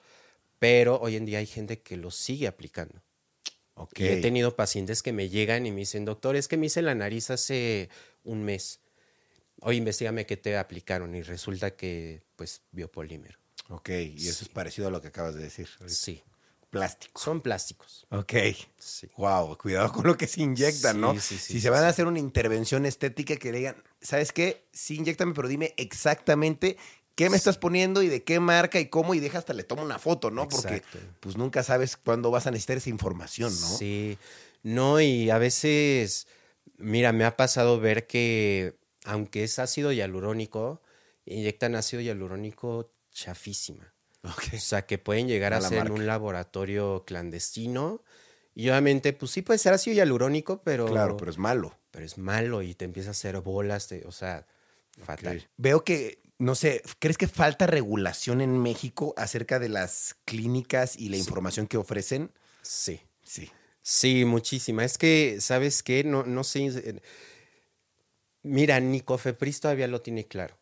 pero 0.58 0.98
hoy 1.00 1.16
en 1.16 1.26
día 1.26 1.38
hay 1.38 1.46
gente 1.46 1.80
que 1.80 1.96
los 1.96 2.16
sigue 2.16 2.46
aplicando. 2.46 3.02
Ok. 3.74 4.00
Y 4.00 4.06
he 4.06 4.20
tenido 4.22 4.56
pacientes 4.56 5.02
que 5.02 5.12
me 5.12 5.28
llegan 5.28 5.66
y 5.66 5.70
me 5.70 5.80
dicen, 5.80 6.04
doctor, 6.04 6.34
es 6.34 6.48
que 6.48 6.56
me 6.56 6.66
hice 6.66 6.80
la 6.82 6.94
nariz 6.94 7.30
hace 7.30 7.90
un 8.24 8.42
mes. 8.42 8.80
Oye, 9.60 9.78
investigame 9.78 10.26
qué 10.26 10.36
te 10.36 10.56
aplicaron 10.56 11.14
y 11.14 11.22
resulta 11.22 11.76
que, 11.76 12.22
pues, 12.36 12.62
biopolímero. 12.72 13.38
Ok, 13.68 13.90
y 13.90 14.28
eso 14.28 14.44
es 14.44 14.48
parecido 14.48 14.88
a 14.88 14.90
lo 14.90 15.00
que 15.00 15.08
acabas 15.08 15.34
de 15.34 15.42
decir. 15.42 15.68
Sí, 15.86 16.22
Plástico. 16.78 17.20
son 17.20 17.40
plásticos. 17.40 18.06
Ok. 18.10 18.32
Sí. 18.78 19.08
Wow, 19.16 19.56
cuidado 19.58 19.92
con 19.92 20.06
lo 20.06 20.16
que 20.16 20.26
se 20.26 20.42
inyectan, 20.42 20.94
Sí, 20.96 21.00
¿no? 21.00 21.12
sí, 21.14 21.20
sí, 21.20 21.38
si 21.38 21.52
sí, 21.54 21.60
se 21.60 21.70
van 21.70 21.84
a 21.84 21.88
hacer 21.88 22.06
una 22.06 22.18
intervención 22.18 22.86
estética 22.86 23.36
que 23.36 23.52
le 23.52 23.58
digan, 23.58 23.82
¿sabes 24.00 24.32
qué? 24.32 24.66
Sí, 24.72 24.96
inyectame, 24.96 25.34
pero 25.34 25.48
dime 25.48 25.74
exactamente 25.76 26.76
qué 27.14 27.30
me 27.30 27.36
estás 27.36 27.56
poniendo 27.58 28.02
y 28.02 28.08
de 28.08 28.22
qué 28.24 28.40
marca 28.40 28.78
y 28.78 28.88
cómo, 28.88 29.14
y 29.14 29.20
deja 29.20 29.38
hasta 29.38 29.54
le 29.54 29.64
tomo 29.64 29.82
una 29.82 29.98
foto, 29.98 30.30
¿no? 30.30 30.48
Porque 30.48 30.82
pues 31.20 31.36
nunca 31.36 31.62
sabes 31.62 31.96
cuándo 31.96 32.30
vas 32.30 32.46
a 32.46 32.50
necesitar 32.50 32.76
esa 32.76 32.90
información, 32.90 33.58
¿no? 33.60 33.66
Sí, 33.66 34.18
no, 34.62 35.00
y 35.00 35.30
a 35.30 35.38
veces, 35.38 36.26
mira, 36.76 37.12
me 37.12 37.24
ha 37.24 37.36
pasado 37.36 37.80
ver 37.80 38.06
que, 38.06 38.78
aunque 39.04 39.44
es 39.44 39.58
ácido 39.58 39.92
hialurónico, 39.92 40.82
inyectan 41.24 41.74
ácido 41.74 42.02
hialurónico 42.02 42.92
chafísima. 43.12 43.94
O 44.54 44.58
sea, 44.58 44.86
que 44.86 44.98
pueden 44.98 45.28
llegar 45.28 45.52
a 45.52 45.56
Mala 45.56 45.68
ser 45.68 45.86
en 45.86 45.92
un 45.92 46.06
laboratorio 46.06 47.04
clandestino. 47.06 48.02
Y 48.54 48.68
obviamente, 48.70 49.12
pues 49.12 49.30
sí 49.32 49.42
puede 49.42 49.58
ser 49.58 49.74
ácido 49.74 49.94
hialurónico, 49.96 50.62
pero, 50.62 50.86
Claro, 50.86 51.16
pero 51.16 51.30
es 51.30 51.38
malo. 51.38 51.78
pero 51.90 52.04
es 52.06 52.16
malo 52.18 52.62
y 52.62 52.74
te 52.74 52.84
empieza 52.86 53.10
a 53.10 53.12
hacer 53.12 53.38
bolas, 53.40 53.90
o 54.06 54.12
sea, 54.12 54.46
fatal. 55.02 55.46
Veo 55.58 55.84
que, 55.84 56.22
no 56.38 56.54
sé, 56.54 56.82
¿crees 56.98 57.18
que 57.18 57.28
falta 57.28 57.66
regulación 57.66 58.40
en 58.40 58.58
México 58.58 59.12
acerca 59.18 59.58
de 59.58 59.68
las 59.68 60.16
clínicas 60.24 60.96
y 60.96 61.10
la 61.10 61.18
información 61.18 61.66
que 61.66 61.76
ofrecen? 61.76 62.32
Sí. 62.62 63.00
Sí. 63.22 63.50
Sí, 63.82 64.24
muchísima. 64.24 64.84
Es 64.84 64.98
que, 64.98 65.38
¿sabes 65.40 65.82
qué? 65.82 66.02
No, 66.02 66.24
no 66.24 66.42
sé. 66.42 66.66
eh, 66.66 67.00
Mira, 68.42 68.80
ni 68.80 69.00
Cofepris 69.00 69.60
todavía 69.60 69.86
lo 69.88 70.00
tiene 70.02 70.26
claro. 70.26 70.56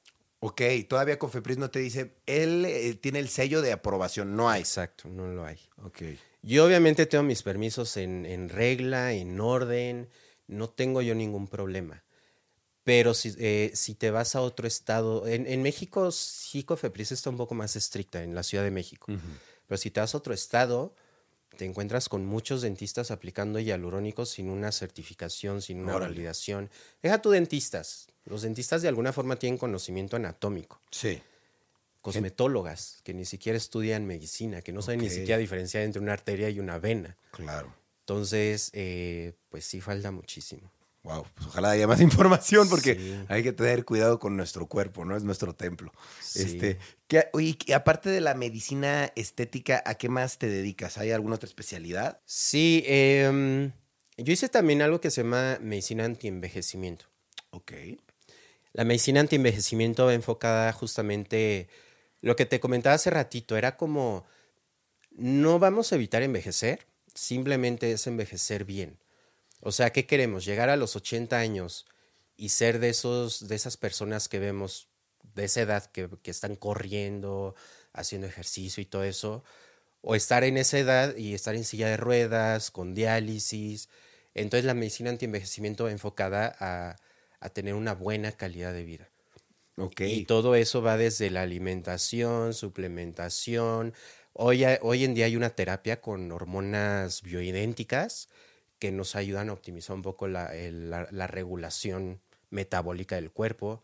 Ok, 0.46 0.60
todavía 0.86 1.18
Cofepris 1.18 1.56
no 1.56 1.70
te 1.70 1.78
dice, 1.78 2.16
él 2.26 2.66
eh, 2.66 2.92
tiene 3.00 3.18
el 3.18 3.30
sello 3.30 3.62
de 3.62 3.72
aprobación, 3.72 4.36
no 4.36 4.50
hay. 4.50 4.60
Exacto, 4.60 5.08
no 5.08 5.26
lo 5.26 5.42
hay. 5.46 5.58
Ok. 5.82 6.02
Yo 6.42 6.66
obviamente 6.66 7.06
tengo 7.06 7.24
mis 7.24 7.42
permisos 7.42 7.96
en, 7.96 8.26
en 8.26 8.50
regla, 8.50 9.14
en 9.14 9.40
orden, 9.40 10.10
no 10.46 10.68
tengo 10.68 11.00
yo 11.00 11.14
ningún 11.14 11.48
problema. 11.48 12.04
Pero 12.82 13.14
si, 13.14 13.34
eh, 13.38 13.70
si 13.72 13.94
te 13.94 14.10
vas 14.10 14.36
a 14.36 14.42
otro 14.42 14.66
estado, 14.66 15.26
en, 15.26 15.46
en 15.46 15.62
México 15.62 16.12
sí 16.12 16.62
Cofepris 16.62 17.12
está 17.12 17.30
un 17.30 17.38
poco 17.38 17.54
más 17.54 17.74
estricta, 17.74 18.22
en 18.22 18.34
la 18.34 18.42
Ciudad 18.42 18.64
de 18.64 18.70
México. 18.70 19.06
Pero 19.66 19.78
si 19.78 19.90
te 19.90 20.00
vas 20.00 20.14
a 20.14 20.18
otro 20.18 20.34
estado, 20.34 20.94
te 21.56 21.64
encuentras 21.64 22.08
con 22.08 22.24
muchos 22.26 22.62
dentistas 22.62 23.10
aplicando 23.10 23.58
hialurónicos 23.58 24.30
sin 24.30 24.50
una 24.50 24.72
certificación, 24.72 25.62
sin 25.62 25.80
una 25.80 25.96
Órale. 25.96 26.12
validación. 26.12 26.70
Deja 27.02 27.20
tu 27.22 27.30
dentistas. 27.30 28.08
Los 28.24 28.42
dentistas 28.42 28.82
de 28.82 28.88
alguna 28.88 29.12
forma 29.12 29.36
tienen 29.36 29.58
conocimiento 29.58 30.16
anatómico. 30.16 30.80
Sí. 30.90 31.20
Cosmetólogas 32.00 33.00
que 33.02 33.14
ni 33.14 33.24
siquiera 33.24 33.56
estudian 33.56 34.06
medicina, 34.06 34.60
que 34.60 34.72
no 34.72 34.82
saben 34.82 35.00
ni 35.00 35.10
siquiera 35.10 35.38
diferenciar 35.38 35.84
entre 35.84 36.02
una 36.02 36.12
arteria 36.12 36.50
y 36.50 36.60
una 36.60 36.78
vena. 36.78 37.16
Claro. 37.30 37.74
Entonces, 38.00 38.70
eh, 38.74 39.32
pues 39.48 39.64
sí 39.64 39.80
falta 39.80 40.10
muchísimo. 40.10 40.70
Wow, 41.04 41.26
pues 41.34 41.46
ojalá 41.48 41.70
haya 41.70 41.86
más 41.86 42.00
información 42.00 42.68
porque 42.68 42.94
Sí. 42.96 43.24
hay 43.28 43.42
que 43.42 43.52
tener 43.52 43.84
cuidado 43.84 44.18
con 44.18 44.36
nuestro 44.36 44.66
cuerpo, 44.66 45.04
¿no? 45.04 45.16
Es 45.16 45.22
nuestro 45.22 45.54
templo. 45.54 45.92
Sí. 46.20 46.42
Este, 46.42 46.78
¿qué- 47.06 47.28
oye, 47.34 47.56
y 47.66 47.72
aparte 47.72 48.08
de 48.10 48.20
la 48.22 48.34
medicina 48.34 49.12
estética, 49.14 49.82
¿a 49.86 49.94
qué 49.96 50.08
más 50.08 50.38
te 50.38 50.48
dedicas? 50.48 50.96
¿Hay 50.98 51.10
alguna 51.12 51.36
otra 51.36 51.46
especialidad? 51.46 52.20
Sí, 52.24 52.82
em, 52.86 53.72
yo 54.16 54.32
hice 54.32 54.48
también 54.48 54.80
algo 54.82 55.00
que 55.00 55.10
se 55.10 55.22
llama 55.22 55.58
medicina 55.60 56.04
antienvejecimiento. 56.06 57.04
Ok. 57.50 57.72
La 58.72 58.84
medicina 58.84 59.20
antienvejecimiento 59.20 60.06
va 60.06 60.14
enfocada 60.14 60.72
justamente, 60.72 61.68
lo 62.22 62.34
que 62.34 62.46
te 62.46 62.60
comentaba 62.60 62.94
hace 62.94 63.10
ratito, 63.10 63.56
era 63.58 63.76
como, 63.76 64.24
no 65.10 65.58
vamos 65.58 65.92
a 65.92 65.96
evitar 65.96 66.22
envejecer, 66.22 66.86
simplemente 67.14 67.92
es 67.92 68.06
envejecer 68.06 68.64
bien. 68.64 68.98
O 69.64 69.72
sea, 69.72 69.90
¿qué 69.90 70.06
queremos? 70.06 70.44
Llegar 70.44 70.68
a 70.68 70.76
los 70.76 70.94
80 70.94 71.38
años 71.38 71.86
y 72.36 72.50
ser 72.50 72.80
de, 72.80 72.90
esos, 72.90 73.48
de 73.48 73.54
esas 73.54 73.78
personas 73.78 74.28
que 74.28 74.38
vemos 74.38 74.88
de 75.34 75.44
esa 75.44 75.62
edad 75.62 75.86
que, 75.86 76.08
que 76.22 76.30
están 76.30 76.54
corriendo, 76.54 77.54
haciendo 77.94 78.26
ejercicio 78.26 78.82
y 78.82 78.86
todo 78.86 79.04
eso, 79.04 79.42
o 80.02 80.14
estar 80.14 80.44
en 80.44 80.58
esa 80.58 80.78
edad 80.78 81.16
y 81.16 81.32
estar 81.32 81.54
en 81.54 81.64
silla 81.64 81.88
de 81.88 81.96
ruedas, 81.96 82.70
con 82.70 82.94
diálisis. 82.94 83.88
Entonces 84.34 84.66
la 84.66 84.74
medicina 84.74 85.08
antienvejecimiento 85.08 85.84
va 85.84 85.92
enfocada 85.92 86.54
a, 86.60 86.96
a 87.40 87.48
tener 87.48 87.72
una 87.74 87.94
buena 87.94 88.32
calidad 88.32 88.74
de 88.74 88.84
vida. 88.84 89.08
Ok. 89.78 90.02
Y 90.02 90.26
todo 90.26 90.56
eso 90.56 90.82
va 90.82 90.98
desde 90.98 91.30
la 91.30 91.40
alimentación, 91.40 92.52
suplementación. 92.52 93.94
Hoy, 94.34 94.64
hoy 94.82 95.04
en 95.04 95.14
día 95.14 95.24
hay 95.24 95.36
una 95.36 95.50
terapia 95.50 96.02
con 96.02 96.30
hormonas 96.32 97.22
bioidénticas 97.22 98.28
que 98.84 98.92
nos 98.92 99.16
ayudan 99.16 99.48
a 99.48 99.54
optimizar 99.54 99.96
un 99.96 100.02
poco 100.02 100.28
la, 100.28 100.54
el- 100.54 100.90
la- 100.90 101.08
la 101.10 101.26
regulación 101.26 102.20
metabólica 102.50 103.14
del 103.16 103.30
cuerpo. 103.30 103.82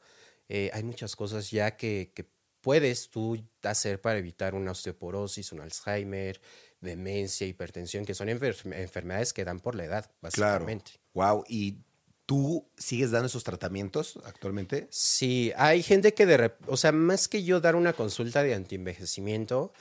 Eh, 0.51 0.69
hay 0.75 0.83
muchas 0.83 1.17
cosas 1.17 1.51
ya 1.51 1.75
que, 1.79 2.13
que 2.15 2.27
puedes 2.61 3.09
tú 3.09 3.43
hacer 3.63 3.99
para 4.03 4.19
evitar 4.19 4.55
una 4.55 4.73
osteoporosis, 4.73 5.53
un 5.53 5.61
Alzheimer, 5.63 6.39
demencia, 6.83 7.47
hipertensión, 7.47 8.05
que 8.05 8.13
son 8.13 8.29
enfer- 8.29 8.75
enfermedades 8.77 9.33
que 9.33 9.43
dan 9.43 9.59
por 9.61 9.75
la 9.75 9.85
edad, 9.87 10.05
Claro. 10.35 10.67
básicamente. 10.67 10.91
Wow. 11.15 11.45
¿Y 11.49 11.79
tú 12.27 12.69
sigues 12.77 13.11
dando 13.11 13.29
esos 13.29 13.43
tratamientos 13.43 14.19
actualmente? 14.27 14.87
Sí, 14.91 15.51
hay 15.57 15.83
gente 15.83 16.13
que 16.13 16.27
de 16.27 16.53
o 16.67 16.77
sea, 16.77 16.93
más 16.93 17.27
que 17.27 17.43
yo 17.43 17.63
dar 17.63 17.75
una 17.75 17.95
consulta 17.95 18.43
de 18.43 18.55
antienvejecimiento, 18.55 19.73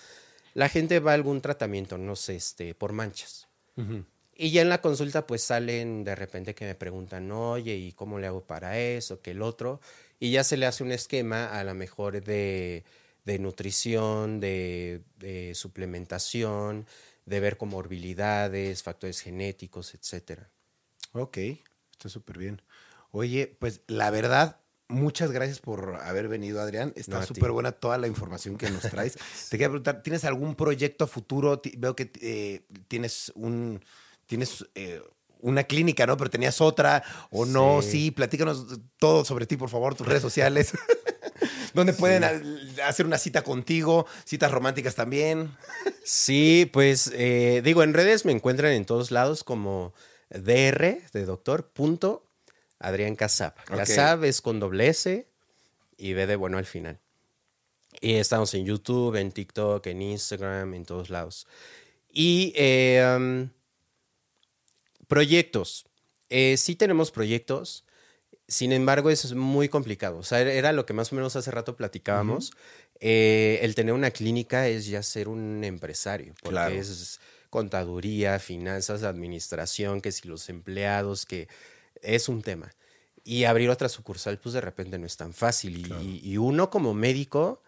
la 0.54 0.70
gente 0.70 1.02
va 1.02 1.12
a 1.12 1.16
algún 1.16 1.42
tratamiento, 1.42 1.98
no 1.98 2.16
sé, 2.16 2.38
este, 2.38 2.74
por 2.74 2.94
manchas. 2.94 3.50
Y 4.42 4.52
ya 4.52 4.62
en 4.62 4.70
la 4.70 4.80
consulta 4.80 5.28
pues 5.28 5.44
salen 5.44 6.06
de 6.06 6.16
repente 6.16 6.56
que 6.56 6.64
me 6.64 6.74
preguntan, 6.74 7.30
oye, 7.30 7.76
¿y 7.76 7.92
cómo 7.92 8.20
le 8.20 8.28
hago 8.28 8.40
para 8.46 8.80
eso, 8.80 9.22
que 9.22 9.32
el 9.32 9.42
otro? 9.42 9.82
Y 10.18 10.32
ya 10.32 10.46
se 10.46 10.56
le 10.56 10.66
hace 10.66 10.82
un 10.82 10.94
esquema 10.94 11.60
a 11.60 11.62
lo 11.66 11.74
mejor 11.74 12.24
de, 12.24 12.86
de 13.26 13.40
nutrición, 13.40 14.40
de, 14.40 15.02
de 15.18 15.54
suplementación, 15.56 16.88
de 17.26 17.40
ver 17.42 17.58
comorbilidades, 17.58 18.82
factores 18.82 19.20
genéticos, 19.20 19.94
etcétera. 19.94 20.50
Ok, 21.12 21.38
está 21.92 22.08
súper 22.08 22.38
bien. 22.38 22.62
Oye, 23.12 23.58
pues 23.60 23.82
la 23.88 24.10
verdad, 24.10 24.62
muchas 24.88 25.34
gracias 25.34 25.60
por 25.60 25.98
haber 26.02 26.30
venido, 26.30 26.62
Adrián. 26.62 26.94
Está 26.96 27.26
súper 27.26 27.52
buena 27.52 27.74
toda 27.74 27.98
la 27.98 28.08
información 28.08 28.58
que 28.58 28.70
nos 28.70 28.84
traes. 28.84 29.18
Te 29.50 29.58
quería 29.58 29.68
preguntar, 29.68 30.02
¿tienes 30.02 30.24
algún 30.24 30.56
proyecto 30.56 31.04
a 31.04 31.08
futuro? 31.08 31.62
Veo 31.78 31.94
que 31.94 32.10
eh, 32.22 32.62
tienes 32.88 33.34
un 33.36 33.82
tienes 34.30 34.64
eh, 34.76 35.02
una 35.40 35.64
clínica, 35.64 36.06
¿no? 36.06 36.16
Pero 36.16 36.30
tenías 36.30 36.62
otra 36.62 37.04
o 37.32 37.46
no. 37.46 37.82
Sí. 37.82 38.12
Platícanos 38.12 38.80
todo 38.98 39.26
sobre 39.26 39.48
ti, 39.48 39.58
por 39.58 39.70
favor, 39.70 39.96
tus 39.96 40.08
redes 40.08 40.22
sociales. 40.22 40.72
¿Dónde 41.74 41.94
pueden 41.94 42.24
hacer 42.86 43.06
una 43.06 43.18
cita 43.18 43.44
contigo? 43.44 44.06
Citas 44.26 44.52
románticas 44.52 44.96
también. 44.96 45.52
Sí, 46.04 46.70
pues 46.72 47.12
eh, 47.14 47.62
digo, 47.64 47.84
en 47.84 47.94
redes 47.94 48.24
me 48.24 48.32
encuentran 48.32 48.72
en 48.72 48.86
todos 48.86 49.12
lados 49.12 49.44
como 49.44 49.94
dr 50.30 51.02
de 51.12 51.26
doctor 51.26 51.70
punto 51.70 52.26
Adrián 52.78 53.16
Casab. 53.16 53.54
Ok. 53.72 53.78
Casab 53.78 54.26
es 54.26 54.42
con 54.42 54.60
doble 54.60 54.90
S 54.90 55.28
y 55.98 56.14
B 56.14 56.28
de 56.28 56.36
bueno 56.36 56.58
al 56.58 56.66
final. 56.66 57.00
Y 58.02 58.16
estamos 58.16 58.54
en 58.54 58.66
YouTube, 58.66 59.16
en 59.16 59.32
TikTok, 59.32 59.86
en 59.88 60.02
Instagram, 60.02 60.74
en 60.76 60.86
todos 60.86 61.10
lados. 61.10 61.48
Y 62.12 62.54
eh, 62.56 63.16
um, 63.16 63.50
proyectos. 65.10 65.86
Eh, 66.30 66.56
sí 66.56 66.76
tenemos 66.76 67.12
proyectos. 67.12 67.84
Sin 68.48 68.72
embargo, 68.72 69.10
es 69.10 69.34
muy 69.34 69.68
complicado. 69.70 70.18
O 70.18 70.24
sea, 70.24 70.40
era 70.42 70.72
lo 70.72 70.86
que 70.86 70.94
más 70.94 71.12
o 71.12 71.16
menos 71.16 71.36
hace 71.36 71.52
rato 71.52 71.76
platicábamos. 71.76 72.52
Eh, 73.00 73.60
el 73.62 73.76
tener 73.76 73.94
una 73.94 74.12
clínica 74.12 74.68
es 74.68 74.86
ya 74.88 75.04
ser 75.04 75.28
un 75.28 75.64
empresario, 75.64 76.34
porque 76.42 76.54
Claro. 76.56 76.76
es 76.76 77.20
contaduría, 77.50 78.40
finanzas, 78.40 79.04
administración, 79.04 80.02
que 80.02 80.12
si 80.12 80.28
los 80.28 80.50
empleados, 80.50 81.26
que 81.26 81.48
es 82.02 82.30
un 82.30 82.42
tema. 82.42 82.72
Y 83.24 83.44
abrir 83.44 83.70
otra 83.70 83.90
sucursal, 83.90 84.40
pues 84.40 84.54
de 84.54 84.62
repente 84.62 84.98
no 84.98 85.06
es 85.06 85.18
tan 85.18 85.34
fácil. 85.34 85.86
Y, 85.88 85.94
y- 86.24 86.32
y 86.34 86.38
uno 86.38 86.70
como 86.70 86.94
médico, 86.94 87.62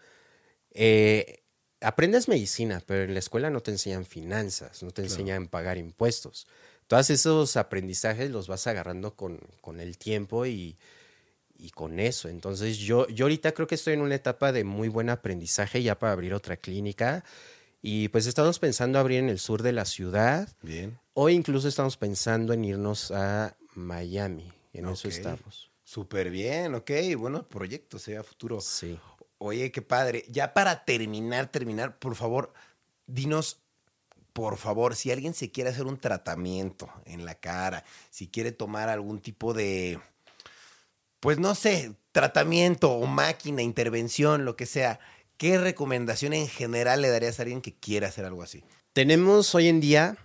eh, 0.72 1.44
aprendes 1.82 2.28
medicina, 2.28 2.82
pero 2.86 3.04
en 3.04 3.14
la 3.14 3.20
escuela 3.20 3.50
no 3.50 3.62
te 3.62 3.72
enseñan 3.72 4.06
finanzas, 4.06 4.84
no 4.84 4.92
te 4.92 5.02
enseñan 5.04 5.48
pagar 5.48 5.78
impuestos. 5.78 6.48
Todos 6.92 7.10
esos 7.10 7.56
aprendizajes 7.56 8.30
los 8.32 8.50
vas 8.50 8.68
agarrando 8.68 9.16
con, 9.16 9.40
el 9.80 9.98
tiempo 9.98 10.46
y, 10.46 10.76
con 11.74 12.02
eso. 12.02 12.28
Entonces 12.28 12.80
yo, 12.80 13.08
yo 13.08 13.24
ahorita 13.24 13.54
creo 13.54 13.66
que 13.66 13.76
estoy 13.76 13.94
en 13.94 14.02
una 14.02 14.16
etapa 14.16 14.52
de 14.52 14.66
muy 14.66 14.90
buen 14.90 15.10
aprendizaje 15.10 15.82
ya 15.82 15.98
para 15.98 16.12
abrir 16.12 16.34
otra 16.34 16.58
clínica. 16.58 17.24
Y 17.82 18.10
pues 18.10 18.28
estamos 18.28 18.60
pensando 18.60 19.00
abrir 19.00 19.20
en 19.20 19.30
el 19.30 19.40
sur 19.40 19.64
de 19.64 19.72
la 19.72 19.86
ciudad. 19.86 20.50
Bien. 20.62 21.00
O 21.14 21.30
incluso 21.30 21.70
estamos 21.70 21.96
pensando 21.96 22.52
en 22.52 22.66
irnos 22.66 23.12
a 23.12 23.56
Miami. 23.74 24.52
En 24.74 24.90
eso 24.90 25.08
estamos. 25.08 25.72
Súper 25.86 26.30
bien, 26.30 26.76
ok. 26.76 26.92
Buenos 27.18 27.46
proyectos, 27.46 28.02
sea 28.02 28.22
futuro. 28.22 28.60
Sí. 28.60 29.00
Oye, 29.38 29.72
qué 29.72 29.82
padre. 29.82 30.26
Ya 30.28 30.54
para 30.54 30.84
terminar, 30.84 31.50
terminar, 31.54 32.00
por 32.00 32.16
favor, 32.16 32.52
dinos, 33.08 33.61
por 34.34 34.58
favor, 34.58 34.96
si 34.96 35.12
alguien 35.12 35.34
se 35.34 35.52
quiere 35.52 35.70
hacer 35.70 35.86
un 35.86 35.98
tratamiento 35.98 36.90
en 37.06 37.26
la 37.26 37.36
cara, 37.36 37.84
si 38.10 38.28
quiere 38.28 38.52
tomar 38.52 38.90
algún 38.90 39.20
tipo 39.20 39.54
de, 39.54 40.00
pues 41.20 41.40
no 41.40 41.56
sé, 41.56 41.94
tratamiento 42.12 42.92
o 42.92 43.06
máquina, 43.08 43.62
intervención, 43.62 44.46
lo 44.46 44.56
que 44.56 44.66
sea, 44.66 45.00
¿qué 45.38 45.58
recomendación 45.58 46.34
en 46.34 46.48
general 46.48 47.02
le 47.02 47.10
darías 47.10 47.40
a 47.40 47.44
alguien 47.44 47.62
que 47.62 47.76
quiera 47.76 48.08
hacer 48.08 48.26
algo 48.26 48.44
así? 48.44 48.64
Tenemos 48.94 49.54
hoy 49.56 49.68
en 49.68 49.80
día 49.82 50.18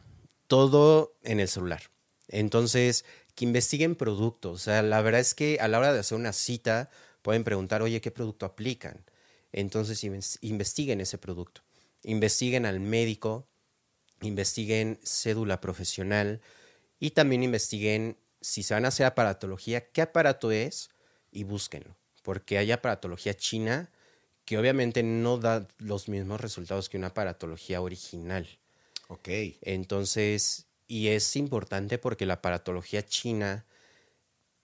todo 0.47 1.17
en 1.23 1.41
el 1.41 1.49
celular. 1.49 1.83
Entonces, 2.29 3.05
que 3.35 3.45
investiguen 3.45 3.95
productos. 3.95 4.55
O 4.55 4.59
sea, 4.59 4.83
la 4.83 5.03
verdad 5.03 5.21
es 5.21 5.35
que 5.35 5.59
a 5.61 5.69
la 5.69 5.79
hora 5.79 5.93
de 5.93 6.01
hacer 6.01 6.19
una 6.19 6.33
cita, 6.33 6.91
pueden 7.23 7.45
preguntar, 7.45 7.83
oye, 7.83 8.01
¿qué 8.01 8.11
producto 8.11 8.47
aplican? 8.47 9.05
Entonces 9.53 10.05
investiguen 10.41 11.01
ese 11.01 11.19
producto, 11.19 11.63
investiguen 12.03 12.67
al 12.67 12.81
médico, 12.81 13.49
investiguen 14.27 14.99
cédula 15.03 15.61
profesional 15.61 16.41
y 16.99 17.11
también 17.11 17.43
investiguen 17.43 18.19
si 18.41 18.63
se 18.63 18.75
van 18.75 18.85
a 18.85 18.89
hacer 18.89 19.07
aparatología, 19.07 19.91
qué 19.91 20.03
aparato 20.03 20.51
es 20.51 20.91
y 21.33 21.45
búsquenlo, 21.45 21.97
porque 22.23 22.59
hay 22.59 22.73
aparatología 22.73 23.35
china 23.35 23.91
que 24.45 24.59
obviamente 24.59 25.03
no 25.03 25.39
da 25.39 25.67
los 25.79 26.09
mismos 26.09 26.41
resultados 26.41 26.89
que 26.89 26.97
una 26.97 27.09
aparatología 27.09 27.81
original. 27.81 28.47
Ok. 29.09 29.29
Entonces, 29.63 30.67
y 30.87 31.09
es 31.09 31.35
importante 31.37 31.99
porque 31.99 32.27
la 32.27 32.35
aparatología 32.35 33.05
china 33.05 33.67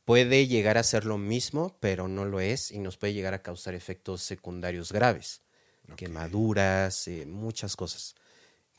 puede 0.05 0.47
llegar 0.47 0.79
a 0.79 0.83
ser 0.83 1.05
lo 1.05 1.19
mismo, 1.19 1.77
pero 1.81 2.09
no 2.09 2.25
lo 2.25 2.41
es 2.41 2.71
y 2.71 2.79
nos 2.79 2.97
puede 2.97 3.13
llegar 3.13 3.35
a 3.35 3.43
causar 3.43 3.75
efectos 3.75 4.23
secundarios 4.23 4.93
graves, 4.93 5.43
quemaduras, 5.97 7.09
eh, 7.09 7.27
muchas 7.27 7.77
cosas. 7.77 8.15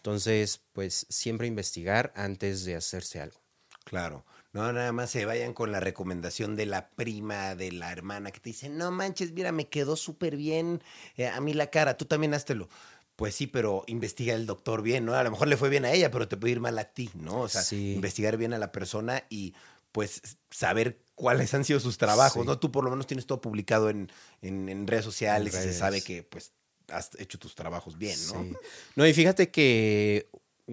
Entonces, 0.03 0.59
pues 0.73 1.05
siempre 1.07 1.47
investigar 1.47 2.11
antes 2.17 2.65
de 2.65 2.75
hacerse 2.75 3.21
algo. 3.21 3.39
Claro. 3.85 4.25
No, 4.51 4.73
nada 4.73 4.91
más 4.91 5.09
se 5.09 5.23
vayan 5.23 5.53
con 5.53 5.71
la 5.71 5.79
recomendación 5.79 6.57
de 6.57 6.65
la 6.65 6.89
prima, 6.89 7.55
de 7.55 7.71
la 7.71 7.89
hermana, 7.89 8.31
que 8.31 8.41
te 8.41 8.49
dice, 8.49 8.67
no 8.67 8.91
manches, 8.91 9.31
mira, 9.31 9.53
me 9.53 9.69
quedó 9.69 9.95
súper 9.95 10.35
bien 10.35 10.83
eh, 11.15 11.27
a 11.29 11.39
mí 11.39 11.53
la 11.53 11.67
cara, 11.67 11.95
tú 11.95 12.03
también 12.03 12.33
háztelo. 12.33 12.67
Pues 13.15 13.33
sí, 13.33 13.47
pero 13.47 13.85
investiga 13.87 14.35
el 14.35 14.45
doctor 14.45 14.81
bien, 14.81 15.05
¿no? 15.05 15.13
A 15.13 15.23
lo 15.23 15.31
mejor 15.31 15.47
le 15.47 15.55
fue 15.55 15.69
bien 15.69 15.85
a 15.85 15.91
ella, 15.93 16.11
pero 16.11 16.27
te 16.27 16.35
puede 16.35 16.51
ir 16.51 16.59
mal 16.59 16.77
a 16.79 16.83
ti, 16.83 17.09
¿no? 17.13 17.39
O 17.39 17.47
sea, 17.47 17.63
investigar 17.71 18.35
bien 18.35 18.51
a 18.51 18.57
la 18.57 18.73
persona 18.73 19.23
y 19.29 19.53
pues 19.93 20.21
saber 20.51 20.99
cuáles 21.15 21.53
han 21.53 21.63
sido 21.63 21.79
sus 21.79 21.97
trabajos, 21.97 22.45
¿no? 22.45 22.59
Tú 22.59 22.73
por 22.73 22.83
lo 22.83 22.89
menos 22.89 23.07
tienes 23.07 23.25
todo 23.25 23.39
publicado 23.39 23.89
en, 23.89 24.09
redes 24.41 25.05
sociales 25.05 25.53
y 25.53 25.57
se 25.57 25.73
sabe 25.73 26.01
que 26.01 26.23
pues 26.23 26.51
has 26.93 27.11
hecho 27.19 27.37
tus 27.39 27.55
trabajos 27.55 27.97
bien, 27.97 28.17
¿no? 28.27 28.59
No, 28.95 29.07
y 29.07 29.13
fíjate 29.13 29.49
que 29.49 30.27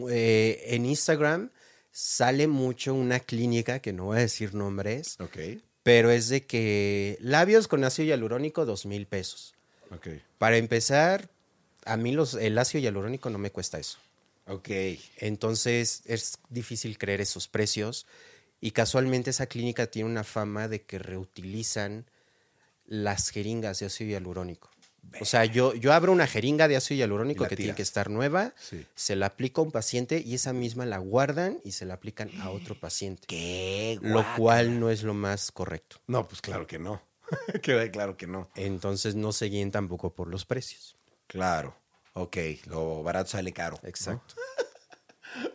eh, 0.09 0.63
en 0.67 0.87
Instagram 0.87 1.51
sale 1.91 2.47
mucho 2.47 2.95
una 2.95 3.21
clínica, 3.21 3.81
que 3.81 3.93
no 3.93 4.07
voy 4.07 4.19
a 4.19 4.21
decir 4.21 4.55
nombres, 4.55 5.19
pero 5.83 6.11
es 6.11 6.29
de 6.29 6.47
que 6.47 7.19
labios 7.21 7.69
con 7.69 7.85
ácido 7.85 8.07
hialurónico, 8.07 8.65
dos 8.65 8.87
mil 8.87 9.07
pesos. 9.07 9.55
Para 10.39 10.57
empezar, 10.57 11.29
a 11.85 11.97
mí 11.97 12.13
los, 12.13 12.35
el 12.35 12.57
ácido 12.59 12.83
hialurónico 12.83 13.31
no 13.31 13.39
me 13.39 13.51
cuesta 13.51 13.79
eso. 13.79 13.99
Ok. 14.47 14.69
Entonces 15.17 16.03
es 16.07 16.39
difícil 16.49 16.99
creer 16.99 17.21
esos 17.21 17.49
precios. 17.49 18.07
Y 18.61 18.73
casualmente 18.73 19.31
esa 19.31 19.47
clínica 19.47 19.87
tiene 19.87 20.11
una 20.11 20.25
fama 20.25 20.69
de 20.69 20.83
que 20.83 20.99
reutilizan 20.99 22.07
las 22.87 23.31
jeringas 23.31 23.79
de 23.79 23.87
ácido 23.87 24.11
hialurónico. 24.11 24.70
O 25.21 25.25
sea, 25.25 25.45
yo, 25.45 25.75
yo 25.75 25.93
abro 25.93 26.13
una 26.13 26.27
jeringa 26.27 26.69
de 26.69 26.77
ácido 26.77 26.99
hialurónico 26.99 27.47
que 27.47 27.57
tiene 27.57 27.75
que 27.75 27.83
estar 27.83 28.11
nueva, 28.11 28.55
se 28.95 29.17
la 29.17 29.27
aplico 29.27 29.61
a 29.61 29.65
un 29.65 29.73
paciente 29.73 30.23
y 30.25 30.35
esa 30.35 30.53
misma 30.53 30.87
la 30.87 30.99
guardan 30.99 31.61
y 31.65 31.73
se 31.73 31.85
la 31.85 31.95
aplican 31.95 32.31
a 32.41 32.51
otro 32.51 32.79
paciente. 32.79 33.27
¡Qué 33.27 33.99
Lo 34.03 34.25
cual 34.37 34.79
no 34.79 34.91
es 34.91 35.03
lo 35.03 35.15
más 35.15 35.51
correcto. 35.53 35.97
No, 36.07 36.27
pues 36.29 36.41
claro 36.41 36.67
que 36.67 36.79
no. 36.79 37.03
claro 37.93 38.17
que 38.17 38.27
no. 38.27 38.49
Entonces 38.55 39.15
no 39.15 39.33
se 39.33 39.47
guíen 39.47 39.71
tampoco 39.71 40.15
por 40.15 40.29
los 40.29 40.45
precios. 40.45 40.97
Claro. 41.27 41.77
Ok, 42.13 42.37
lo 42.67 43.03
barato 43.03 43.31
sale 43.31 43.53
caro. 43.53 43.79
Exacto. 43.85 44.35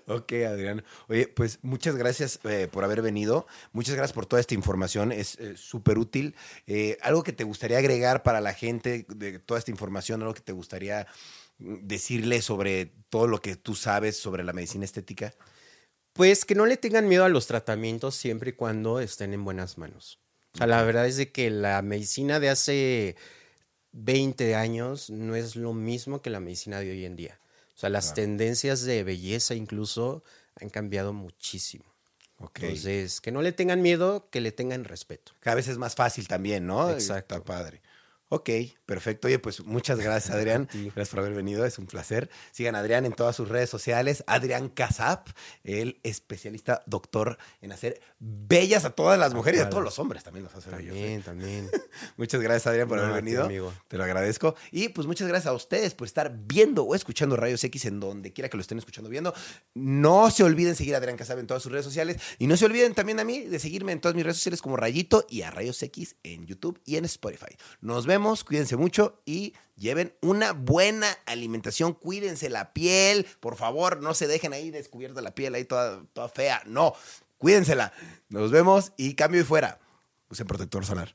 Ok, 0.08 0.34
Adrián. 0.48 0.84
Oye, 1.08 1.28
pues 1.28 1.60
muchas 1.62 1.96
gracias 1.96 2.40
eh, 2.44 2.68
por 2.72 2.84
haber 2.84 3.02
venido. 3.02 3.48
Muchas 3.72 3.96
gracias 3.96 4.14
por 4.14 4.26
toda 4.26 4.40
esta 4.40 4.54
información. 4.54 5.12
Es 5.12 5.40
eh, 5.40 5.58
súper 5.58 5.98
útil. 5.98 6.36
Eh, 6.68 6.98
¿Algo 7.02 7.24
que 7.24 7.34
te 7.34 7.44
gustaría 7.44 7.78
agregar 7.78 8.24
para 8.24 8.42
la 8.42 8.54
gente 8.54 9.06
de 9.10 9.40
toda 9.40 9.60
esta 9.60 9.72
información? 9.72 10.22
¿Algo 10.22 10.34
que 10.34 10.42
te 10.42 10.52
gustaría 10.52 11.08
mm, 11.58 11.88
decirle 11.88 12.42
sobre 12.42 12.94
todo 13.10 13.28
lo 13.28 13.42
que 13.42 13.56
tú 13.56 13.76
sabes 13.76 14.18
sobre 14.18 14.44
la 14.44 14.54
medicina 14.54 14.86
estética? 14.86 15.34
Pues 16.14 16.46
que 16.46 16.56
no 16.56 16.66
le 16.66 16.78
tengan 16.78 17.08
miedo 17.08 17.26
a 17.26 17.30
los 17.30 17.48
tratamientos 17.48 18.16
siempre 18.16 18.52
y 18.52 18.54
cuando 18.54 19.00
estén 19.00 19.34
en 19.34 19.44
buenas 19.44 19.78
manos. 19.78 20.20
O 20.54 20.58
sea, 20.58 20.68
la 20.68 20.82
verdad 20.84 21.08
es 21.08 21.18
de 21.18 21.32
que 21.32 21.50
la 21.50 21.82
medicina 21.82 22.40
de 22.40 22.50
hace 22.50 23.16
20 23.92 24.56
años 24.56 25.10
no 25.10 25.36
es 25.36 25.56
lo 25.56 25.74
mismo 25.74 26.22
que 26.22 26.30
la 26.30 26.40
medicina 26.40 26.80
de 26.80 26.92
hoy 26.92 27.06
en 27.06 27.16
día. 27.16 27.40
O 27.76 27.78
sea, 27.78 27.90
las 27.90 28.14
tendencias 28.14 28.84
de 28.84 29.04
belleza 29.04 29.54
incluso 29.54 30.24
han 30.56 30.70
cambiado 30.70 31.12
muchísimo. 31.12 31.86
Entonces, 32.40 33.22
que 33.22 33.32
no 33.32 33.42
le 33.42 33.52
tengan 33.52 33.82
miedo, 33.82 34.30
que 34.30 34.42
le 34.42 34.52
tengan 34.52 34.84
respeto. 34.84 35.34
Cada 35.40 35.56
vez 35.56 35.68
es 35.68 35.78
más 35.78 35.96
fácil 35.96 36.28
también, 36.28 36.68
¿no? 36.68 36.90
Exacto. 36.90 37.36
Está 37.36 37.46
padre. 37.46 37.82
Ok, 38.30 38.50
perfecto. 38.86 39.28
Oye, 39.28 39.38
pues 39.38 39.64
muchas 39.64 40.00
gracias, 40.00 40.36
Adrián. 40.36 40.68
gracias 40.74 41.10
por 41.10 41.20
haber 41.20 41.34
venido, 41.34 41.64
es 41.64 41.78
un 41.78 41.86
placer. 41.86 42.30
Sigan 42.52 42.76
a 42.76 42.80
Adrián 42.80 43.06
en 43.06 43.14
todas 43.14 43.36
sus 43.36 43.50
redes 43.50 43.70
sociales. 43.70 44.24
Adrián 44.26 44.70
Casap, 44.70 45.30
el 45.64 46.00
especialista 46.02 46.82
doctor 46.88 47.38
en 47.62 47.72
hacer 47.72 48.02
bellas 48.20 48.84
a 48.84 48.90
todas 48.90 49.20
las 49.20 49.36
mujeres 49.36 49.60
y 49.60 49.64
a 49.64 49.70
todos 49.70 49.84
los 49.84 50.00
hombres 50.00 50.24
también 50.24 50.44
los 50.46 50.56
hace 50.56 50.72
También, 50.72 51.20
¿eh? 51.20 51.22
también. 51.24 51.70
muchas 52.18 52.42
gracias, 52.42 52.68
Adrián, 52.68 52.88
por 52.88 52.98
haber 52.98 53.14
venido. 53.24 53.48
Te 53.88 53.98
lo 53.98 54.04
agradezco. 54.04 54.56
Y 54.72 54.90
pues 54.90 55.06
muchas 55.06 55.28
gracias 55.28 55.52
a 55.52 55.54
ustedes 55.54 55.94
por 55.94 56.08
estar 56.08 56.36
viendo 56.36 56.84
o 56.84 56.96
escuchando 56.96 57.36
Rayos 57.36 57.64
X 57.64 57.86
en 57.86 58.00
donde 58.00 58.34
quiera 58.34 58.50
que 58.50 58.58
lo 58.58 58.62
estén 58.62 58.80
escuchando 58.80 59.10
viendo. 59.10 59.36
No 59.76 60.32
se 60.32 60.44
olviden 60.44 60.76
seguir 60.76 60.96
a 60.96 60.98
Adrián 60.98 61.16
Casap 61.16 61.38
en 61.38 61.48
todas 61.48 61.62
sus 61.62 61.72
redes 61.72 61.86
sociales. 61.86 62.18
Y 62.40 62.48
no 62.48 62.58
se 62.58 62.66
olviden 62.66 62.96
también 62.96 63.20
a 63.20 63.24
mí 63.24 63.42
de 63.42 63.60
seguirme 63.60 63.92
en 63.92 64.02
todas 64.02 64.16
mis 64.16 64.24
redes 64.24 64.38
sociales 64.38 64.64
como 64.64 64.78
Rayito 64.78 65.28
y 65.30 65.44
a 65.44 65.52
Rayos 65.52 65.82
X 65.84 66.16
en 66.24 66.48
YouTube 66.48 66.82
y 66.86 66.96
en 66.96 67.06
Spotify. 67.06 67.56
Nos 67.82 68.08
vemos 68.08 68.15
cuídense 68.44 68.78
mucho 68.78 69.22
y 69.26 69.54
lleven 69.76 70.14
una 70.22 70.54
buena 70.54 71.08
alimentación, 71.26 71.94
cuídense 71.94 72.50
la 72.50 72.74
piel, 72.74 73.26
por 73.40 73.56
favor, 73.56 74.02
no 74.02 74.14
se 74.14 74.28
dejen 74.28 74.54
ahí 74.54 74.72
descubierta 74.72 75.22
la 75.22 75.36
piel 75.36 75.56
ahí 75.56 75.66
toda, 75.66 76.04
toda 76.14 76.30
fea, 76.30 76.62
no, 76.66 76.94
cuídensela. 77.38 77.94
Nos 78.30 78.52
vemos 78.52 78.94
y 78.98 79.16
cambio 79.16 79.42
y 79.42 79.44
fuera. 79.44 79.80
Usen 80.30 80.48
protector 80.48 80.86
solar. 80.86 81.14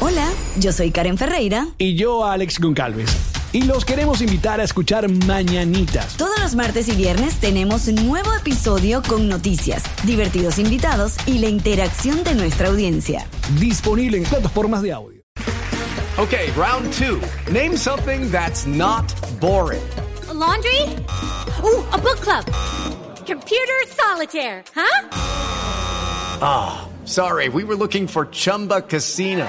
Hola, 0.00 0.32
yo 0.58 0.72
soy 0.72 0.90
Karen 0.90 1.18
Ferreira. 1.18 1.68
Y 1.78 1.96
yo, 1.96 2.24
Alex 2.24 2.58
Goncalves 2.58 3.35
y 3.52 3.62
los 3.62 3.84
queremos 3.84 4.20
invitar 4.20 4.60
a 4.60 4.64
escuchar 4.64 5.08
Mañanitas. 5.08 6.16
Todos 6.16 6.38
los 6.40 6.54
martes 6.54 6.88
y 6.88 6.96
viernes 6.96 7.38
tenemos 7.40 7.88
un 7.88 8.06
nuevo 8.06 8.32
episodio 8.34 9.02
con 9.02 9.28
noticias, 9.28 9.82
divertidos 10.04 10.58
invitados 10.58 11.16
y 11.26 11.38
la 11.38 11.48
interacción 11.48 12.24
de 12.24 12.34
nuestra 12.34 12.68
audiencia. 12.68 13.26
Disponible 13.58 14.18
en 14.18 14.24
plataformas 14.24 14.82
de 14.82 14.92
audio. 14.92 15.22
Okay, 16.18 16.50
round 16.56 16.90
two. 16.94 17.20
Name 17.52 17.76
something 17.76 18.30
that's 18.30 18.66
not 18.66 19.04
boring. 19.38 19.82
laundry? 20.36 20.82
Ooh, 21.62 21.84
a 21.92 21.98
book 21.98 22.20
club. 22.20 22.44
Computer 23.26 23.74
solitaire, 23.88 24.62
huh? 24.74 25.08
Ah, 26.40 26.88
oh, 26.88 27.06
sorry, 27.06 27.48
we 27.48 27.64
were 27.64 27.74
looking 27.74 28.06
for 28.06 28.26
Chumba 28.26 28.82
Casino. 28.82 29.48